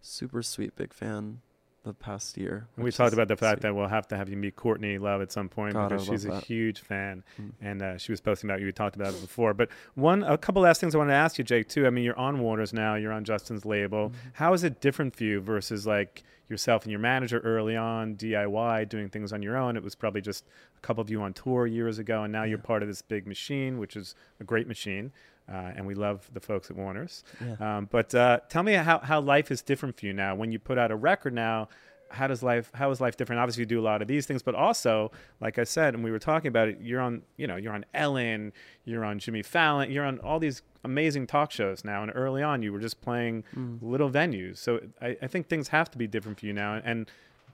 super 0.00 0.42
sweet, 0.42 0.74
big 0.76 0.92
fan 0.92 1.40
the 1.84 1.92
past 1.92 2.36
year. 2.38 2.68
We 2.76 2.92
talked 2.92 3.12
about 3.12 3.26
the 3.28 3.36
fact 3.36 3.56
sweet. 3.60 3.62
that 3.68 3.74
we'll 3.74 3.88
have 3.88 4.06
to 4.08 4.16
have 4.16 4.28
you 4.28 4.36
meet 4.36 4.54
Courtney 4.54 4.98
Love 4.98 5.20
at 5.20 5.32
some 5.32 5.48
point 5.48 5.74
God, 5.74 5.88
because 5.88 6.06
she's 6.06 6.24
a 6.24 6.28
that. 6.28 6.44
huge 6.44 6.78
fan, 6.80 7.24
Mm. 7.40 7.50
and 7.60 7.82
uh, 7.82 7.98
she 7.98 8.12
was 8.12 8.20
posting 8.20 8.48
about 8.48 8.60
you. 8.60 8.66
We 8.66 8.72
talked 8.72 8.94
about 8.94 9.14
it 9.14 9.20
before, 9.20 9.52
but 9.52 9.68
one, 9.94 10.22
a 10.22 10.38
couple 10.38 10.62
last 10.62 10.80
things 10.80 10.94
I 10.94 10.98
wanted 10.98 11.10
to 11.12 11.16
ask 11.16 11.38
you, 11.38 11.44
Jake. 11.44 11.68
Too. 11.68 11.86
I 11.86 11.90
mean, 11.90 12.04
you're 12.04 12.18
on 12.18 12.38
Warner's 12.40 12.72
now. 12.72 12.94
You're 12.94 13.12
on 13.12 13.24
Justin's 13.24 13.64
label. 13.64 14.10
Mm-hmm. 14.10 14.28
How 14.34 14.52
is 14.52 14.62
it 14.62 14.80
different 14.80 15.16
for 15.16 15.24
you 15.24 15.40
versus 15.40 15.86
like 15.86 16.22
yourself 16.48 16.82
and 16.84 16.90
your 16.90 17.00
manager 17.00 17.38
early 17.40 17.76
on, 17.76 18.14
DIY, 18.14 18.88
doing 18.88 19.08
things 19.08 19.32
on 19.32 19.42
your 19.42 19.56
own? 19.56 19.76
It 19.76 19.82
was 19.82 19.94
probably 19.94 20.20
just 20.20 20.44
a 20.76 20.80
couple 20.80 21.00
of 21.02 21.10
you 21.10 21.20
on 21.22 21.32
tour 21.32 21.66
years 21.66 21.98
ago, 21.98 22.22
and 22.22 22.32
now 22.32 22.44
you're 22.44 22.58
part 22.58 22.82
of 22.82 22.88
this 22.88 23.02
big 23.02 23.26
machine, 23.26 23.78
which 23.78 23.96
is 23.96 24.14
a 24.38 24.44
great 24.44 24.68
machine. 24.68 25.12
Uh, 25.48 25.72
and 25.76 25.86
we 25.86 25.94
love 25.94 26.30
the 26.32 26.40
folks 26.40 26.70
at 26.70 26.76
Warner's. 26.76 27.24
Yeah. 27.44 27.78
Um, 27.78 27.88
but 27.90 28.14
uh, 28.14 28.40
tell 28.48 28.62
me 28.62 28.74
how, 28.74 29.00
how 29.00 29.20
life 29.20 29.50
is 29.50 29.60
different 29.60 29.98
for 29.98 30.06
you 30.06 30.12
now. 30.12 30.34
When 30.34 30.52
you 30.52 30.58
put 30.58 30.78
out 30.78 30.90
a 30.90 30.96
record 30.96 31.34
now, 31.34 31.68
how 32.12 32.26
does 32.26 32.42
life 32.42 32.70
how 32.74 32.90
is 32.90 33.00
life 33.00 33.16
different? 33.16 33.40
Obviously, 33.40 33.62
you 33.62 33.66
do 33.66 33.80
a 33.80 33.82
lot 33.82 34.02
of 34.02 34.08
these 34.08 34.26
things, 34.26 34.42
but 34.42 34.54
also, 34.54 35.10
like 35.40 35.58
I 35.58 35.64
said, 35.64 35.94
and 35.94 36.04
we 36.04 36.10
were 36.10 36.18
talking 36.18 36.48
about 36.48 36.68
it, 36.68 36.78
you're 36.80 37.00
on 37.00 37.22
you 37.36 37.46
know 37.46 37.56
you're 37.56 37.72
on 37.72 37.84
Ellen, 37.94 38.52
you're 38.84 39.04
on 39.04 39.18
Jimmy 39.18 39.42
Fallon, 39.42 39.90
you're 39.90 40.04
on 40.04 40.18
all 40.20 40.38
these 40.38 40.62
amazing 40.84 41.26
talk 41.26 41.50
shows 41.50 41.84
now. 41.84 42.02
And 42.02 42.12
early 42.14 42.42
on, 42.42 42.62
you 42.62 42.72
were 42.72 42.80
just 42.80 43.00
playing 43.00 43.44
little 43.80 44.10
venues. 44.10 44.58
So 44.58 44.80
I, 45.00 45.16
I 45.22 45.26
think 45.26 45.48
things 45.48 45.68
have 45.68 45.90
to 45.92 45.98
be 45.98 46.06
different 46.06 46.40
for 46.40 46.46
you 46.46 46.52
now. 46.52 46.80
And 46.84 47.10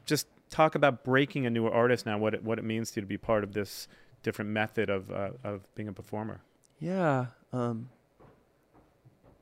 just 0.06 0.26
talk 0.50 0.74
about 0.74 1.04
breaking 1.04 1.46
a 1.46 1.50
newer 1.50 1.72
artist 1.72 2.06
now. 2.06 2.18
What 2.18 2.34
it, 2.34 2.42
what 2.42 2.58
it 2.58 2.64
means 2.64 2.90
to 2.92 2.96
you 2.96 3.02
to 3.02 3.06
be 3.06 3.18
part 3.18 3.44
of 3.44 3.52
this 3.52 3.86
different 4.22 4.50
method 4.50 4.90
of 4.90 5.10
uh, 5.10 5.30
of 5.44 5.72
being 5.74 5.88
a 5.88 5.92
performer. 5.92 6.40
Yeah. 6.78 7.26
Um, 7.52 7.88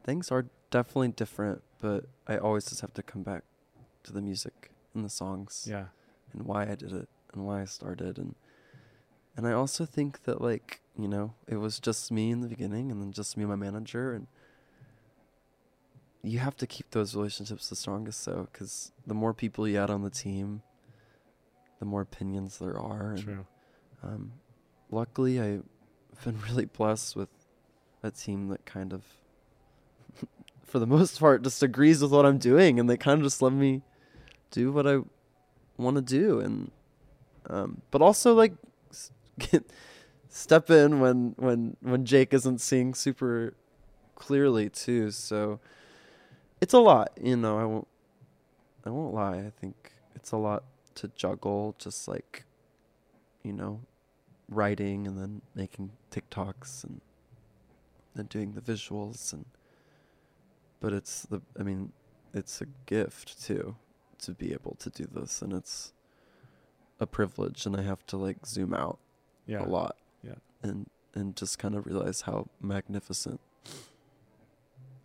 things 0.05 0.30
are 0.30 0.47
definitely 0.70 1.09
different, 1.09 1.62
but 1.80 2.07
I 2.26 2.39
always 2.39 2.66
just 2.66 2.80
have 2.80 2.95
to 2.95 3.03
come 3.03 3.22
back 3.22 3.43
to 4.05 4.12
the 4.12 4.22
music 4.22 4.70
and 4.95 5.05
the 5.05 5.09
songs 5.11 5.66
Yeah. 5.68 5.87
and 6.32 6.43
why 6.43 6.62
I 6.62 6.74
did 6.74 6.93
it 6.93 7.09
and 7.34 7.45
why 7.45 7.62
I 7.62 7.64
started 7.64 8.18
and 8.18 8.34
and 9.37 9.47
I 9.47 9.53
also 9.53 9.84
think 9.84 10.22
that 10.24 10.41
like, 10.41 10.80
you 10.99 11.09
know, 11.09 11.34
it 11.47 11.57
was 11.57 11.78
just 11.78 12.11
me 12.11 12.30
in 12.30 12.41
the 12.41 12.49
beginning 12.49 12.91
and 12.91 13.03
then 13.03 13.12
just 13.12 13.37
me 13.37 13.43
and 13.43 13.51
my 13.51 13.57
manager 13.57 14.14
and 14.14 14.28
you 16.22 16.39
have 16.39 16.57
to 16.57 16.66
keep 16.66 16.91
those 16.93 17.14
relationships 17.14 17.68
the 17.68 17.76
strongest 17.76 18.20
so 18.22 18.49
cuz 18.55 18.93
the 19.07 19.12
more 19.14 19.34
people 19.34 19.68
you 19.68 19.78
add 19.78 19.91
on 19.91 20.03
the 20.03 20.11
team, 20.11 20.62
the 21.80 21.84
more 21.84 22.01
opinions 22.01 22.59
there 22.59 22.78
are 22.78 23.11
and 23.11 23.22
True. 23.24 23.47
um, 24.03 24.32
luckily, 24.91 25.39
I've 25.41 25.64
been 26.24 26.40
really 26.48 26.64
blessed 26.64 27.16
with 27.16 27.28
a 28.02 28.10
team 28.10 28.48
that 28.48 28.64
kind 28.64 28.92
of, 28.92 29.02
for 30.64 30.78
the 30.78 30.86
most 30.86 31.18
part, 31.18 31.42
just 31.42 31.62
agrees 31.62 32.02
with 32.02 32.12
what 32.12 32.26
I'm 32.26 32.38
doing, 32.38 32.78
and 32.78 32.88
they 32.88 32.96
kind 32.96 33.20
of 33.20 33.24
just 33.24 33.42
let 33.42 33.52
me 33.52 33.82
do 34.50 34.72
what 34.72 34.86
I 34.86 35.00
want 35.76 35.96
to 35.96 36.02
do, 36.02 36.40
and 36.40 36.70
um, 37.48 37.82
but 37.90 38.02
also 38.02 38.34
like 38.34 38.54
get, 39.38 39.70
step 40.28 40.70
in 40.70 41.00
when 41.00 41.34
when 41.36 41.76
when 41.80 42.04
Jake 42.04 42.32
isn't 42.34 42.60
seeing 42.60 42.94
super 42.94 43.54
clearly 44.14 44.68
too. 44.68 45.10
So 45.10 45.60
it's 46.60 46.74
a 46.74 46.78
lot, 46.78 47.10
you 47.20 47.36
know. 47.36 47.58
I 47.58 47.64
won't 47.64 47.88
I 48.84 48.90
won't 48.90 49.14
lie. 49.14 49.38
I 49.38 49.52
think 49.60 49.92
it's 50.14 50.32
a 50.32 50.36
lot 50.36 50.64
to 50.96 51.08
juggle, 51.08 51.74
just 51.78 52.08
like 52.08 52.44
you 53.42 53.52
know, 53.52 53.80
writing 54.49 55.07
and 55.07 55.18
then 55.18 55.42
making 55.55 55.90
TikToks 56.11 56.84
and 56.84 57.01
then 58.14 58.26
doing 58.26 58.53
the 58.53 58.61
visuals 58.61 59.32
and 59.32 59.44
but 60.80 60.92
it's 60.92 61.22
the 61.22 61.40
I 61.59 61.62
mean, 61.62 61.92
it's 62.34 62.61
a 62.61 62.66
gift 62.86 63.42
too 63.42 63.76
to 64.18 64.32
be 64.32 64.53
able 64.53 64.76
to 64.80 64.90
do 64.90 65.07
this 65.11 65.42
and 65.42 65.53
it's 65.53 65.92
a 67.01 67.07
privilege 67.07 67.66
and 67.66 67.76
I 67.76 67.82
have 67.82 68.07
to 68.07 68.16
like 68.16 68.47
zoom 68.47 68.72
out 68.74 68.99
Yeah. 69.47 69.62
a 69.64 69.66
lot. 69.66 69.97
Yeah. 70.22 70.34
And 70.62 70.88
and 71.14 71.34
just 71.34 71.59
kind 71.59 71.74
of 71.74 71.86
realize 71.86 72.22
how 72.22 72.49
magnificent 72.61 73.40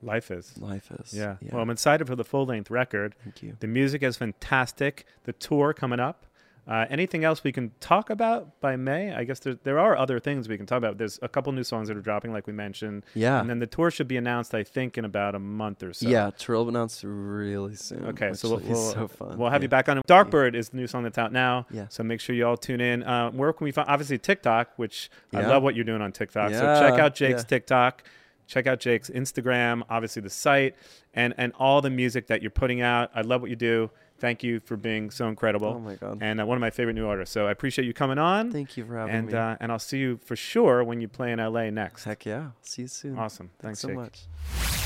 Life 0.03 0.31
is. 0.31 0.57
life 0.57 0.89
is. 0.99 1.13
Yeah. 1.13 1.35
Well, 1.51 1.61
I'm 1.61 1.69
excited 1.69 2.07
for 2.07 2.15
the 2.15 2.23
full 2.23 2.45
length 2.47 2.71
record. 2.71 3.13
thank 3.23 3.43
you. 3.43 3.55
The 3.59 3.67
music 3.67 4.01
is 4.01 4.17
fantastic. 4.17 5.05
The 5.25 5.33
tour 5.33 5.73
coming 5.73 5.99
up. 5.99 6.25
Uh, 6.67 6.85
anything 6.89 7.23
else 7.23 7.43
we 7.43 7.51
can 7.51 7.71
talk 7.79 8.09
about 8.09 8.59
by 8.61 8.75
May? 8.75 9.13
I 9.13 9.23
guess 9.23 9.39
there, 9.39 9.55
there 9.63 9.79
are 9.79 9.97
other 9.97 10.19
things 10.19 10.47
we 10.47 10.57
can 10.57 10.67
talk 10.67 10.77
about. 10.77 10.97
There's 10.97 11.17
a 11.21 11.27
couple 11.27 11.51
new 11.53 11.63
songs 11.63 11.87
that 11.87 11.97
are 11.97 12.01
dropping, 12.01 12.31
like 12.31 12.45
we 12.45 12.53
mentioned. 12.53 13.03
Yeah. 13.15 13.41
And 13.41 13.49
then 13.49 13.59
the 13.59 13.67
tour 13.67 13.89
should 13.89 14.07
be 14.07 14.17
announced, 14.17 14.53
I 14.53 14.63
think, 14.63 14.97
in 14.97 15.03
about 15.03 15.33
a 15.33 15.39
month 15.39 15.81
or 15.81 15.91
so. 15.91 16.07
Yeah, 16.07 16.29
tour 16.29 16.57
will 16.57 16.65
be 16.65 16.69
announced 16.69 17.03
really 17.03 17.75
soon. 17.75 18.05
Okay, 18.05 18.33
so 18.33 18.49
we'll, 18.49 18.59
we'll, 18.59 18.91
so 18.91 19.07
fun. 19.07 19.37
we'll 19.37 19.49
have 19.49 19.61
yeah. 19.61 19.65
you 19.65 19.69
back 19.69 19.89
on. 19.89 20.01
Darkbird 20.07 20.53
is 20.53 20.69
the 20.69 20.77
new 20.77 20.87
song 20.87 21.03
that's 21.03 21.17
out 21.17 21.33
now. 21.33 21.65
Yeah. 21.71 21.87
So 21.89 22.03
make 22.03 22.21
sure 22.21 22.35
you 22.35 22.45
all 22.45 22.57
tune 22.57 22.79
in. 22.79 23.03
Uh, 23.03 23.31
where 23.31 23.51
can 23.53 23.65
we 23.65 23.71
find? 23.71 23.89
Obviously 23.89 24.19
TikTok, 24.19 24.69
which 24.75 25.09
I 25.33 25.41
love 25.41 25.63
what 25.63 25.75
you're 25.75 25.85
doing 25.85 26.01
on 26.01 26.11
TikTok. 26.11 26.51
so 26.51 26.79
check 26.79 26.99
out 26.99 27.15
Jake's 27.15 27.41
yeah. 27.41 27.47
TikTok. 27.47 28.03
Check 28.45 28.67
out 28.67 28.79
Jake's 28.79 29.09
Instagram. 29.09 29.83
Obviously 29.89 30.21
the 30.21 30.29
site 30.29 30.75
and 31.13 31.33
and 31.37 31.53
all 31.57 31.81
the 31.81 31.89
music 31.89 32.27
that 32.27 32.41
you're 32.41 32.51
putting 32.51 32.81
out. 32.81 33.09
I 33.15 33.21
love 33.21 33.41
what 33.41 33.49
you 33.49 33.55
do. 33.55 33.89
Thank 34.21 34.43
you 34.43 34.59
for 34.59 34.77
being 34.77 35.09
so 35.09 35.27
incredible. 35.27 35.69
Oh 35.69 35.79
my 35.79 35.95
God. 35.95 36.19
And 36.21 36.39
uh, 36.39 36.45
one 36.45 36.55
of 36.55 36.61
my 36.61 36.69
favorite 36.69 36.93
new 36.93 37.07
artists. 37.07 37.33
So 37.33 37.47
I 37.47 37.51
appreciate 37.51 37.85
you 37.85 37.93
coming 37.93 38.19
on. 38.19 38.51
Thank 38.51 38.77
you 38.77 38.85
for 38.85 38.95
having 38.95 39.15
and 39.15 39.27
me. 39.27 39.33
uh, 39.33 39.57
and 39.59 39.71
I'll 39.71 39.79
see 39.79 39.97
you 39.97 40.19
for 40.23 40.35
sure 40.35 40.83
when 40.83 41.01
you 41.01 41.07
play 41.07 41.31
in 41.31 41.39
LA 41.39 41.71
next. 41.71 42.03
Heck 42.03 42.23
yeah. 42.25 42.51
See 42.61 42.83
you 42.83 42.87
soon. 42.87 43.17
Awesome. 43.17 43.49
Thanks, 43.59 43.81
Thanks, 43.81 43.81
so 43.81 43.87
Jake. 43.87 43.97
much. 43.97 44.21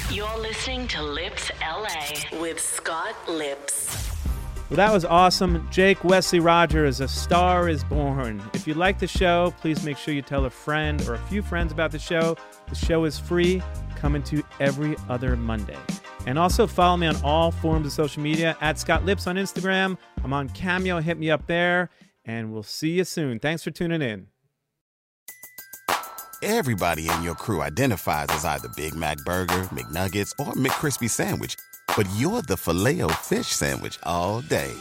You're 0.09 0.37
listening 0.39 0.87
to 0.87 1.01
Lipps 1.03 1.51
LA 1.61 2.39
with 2.39 2.59
Scott 2.61 3.13
Lipps. 3.27 4.11
Well, 4.69 4.77
that 4.77 4.93
was 4.93 5.03
awesome. 5.03 5.67
Jake 5.69 6.03
Wesley 6.05 6.39
Rogers, 6.39 7.01
A 7.01 7.07
Star 7.07 7.67
is 7.67 7.83
Born. 7.83 8.41
If 8.53 8.65
you 8.65 8.73
like 8.73 8.97
the 8.99 9.07
show, 9.07 9.53
please 9.59 9.83
make 9.83 9.97
sure 9.97 10.13
you 10.13 10.21
tell 10.23 10.45
a 10.45 10.49
friend 10.49 11.01
or 11.07 11.15
a 11.15 11.19
few 11.27 11.41
friends 11.43 11.71
about 11.73 11.91
the 11.91 11.99
show. 11.99 12.35
The 12.69 12.75
show 12.75 13.03
is 13.03 13.19
free, 13.19 13.61
coming 13.95 14.23
to 14.23 14.41
every 14.59 14.95
other 15.09 15.35
Monday. 15.35 15.77
And 16.25 16.39
also 16.39 16.65
follow 16.67 16.97
me 16.97 17.07
on 17.07 17.15
all 17.23 17.51
forms 17.51 17.85
of 17.85 17.93
social 17.93 18.21
media 18.21 18.57
at 18.61 18.79
Scott 18.79 19.05
Lipps 19.05 19.27
on 19.27 19.35
Instagram. 19.35 19.97
I'm 20.23 20.33
on 20.33 20.49
Cameo. 20.49 20.99
Hit 20.99 21.19
me 21.19 21.29
up 21.29 21.45
there. 21.47 21.89
And 22.25 22.51
we'll 22.51 22.63
see 22.63 22.91
you 22.91 23.03
soon. 23.03 23.39
Thanks 23.39 23.63
for 23.63 23.71
tuning 23.71 24.01
in. 24.01 24.27
Everybody 26.41 27.09
in 27.09 27.23
your 27.23 27.35
crew 27.35 27.61
identifies 27.61 28.27
as 28.29 28.45
either 28.45 28.67
Big 28.75 28.93
Mac 28.93 29.17
Burger, 29.19 29.63
McNuggets, 29.71 30.31
or 30.39 30.53
McCrispy 30.53 31.09
Sandwich. 31.09 31.55
But 31.95 32.07
you're 32.17 32.41
the 32.41 32.57
filet 32.57 33.01
fish 33.23 33.47
Sandwich 33.47 33.97
all 34.03 34.41
day. 34.41 34.71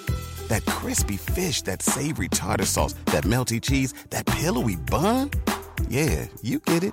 That 0.49 0.65
crispy 0.67 1.17
fish, 1.17 1.63
that 1.63 1.81
savory 1.81 2.29
tartar 2.29 2.67
sauce, 2.67 2.95
that 3.07 3.25
melty 3.25 3.63
cheese, 3.63 3.95
that 4.11 4.27
pillowy 4.27 4.77
bun. 4.77 5.31
Yeah, 5.89 6.27
you 6.43 6.59
get 6.59 6.85
it. 6.85 6.93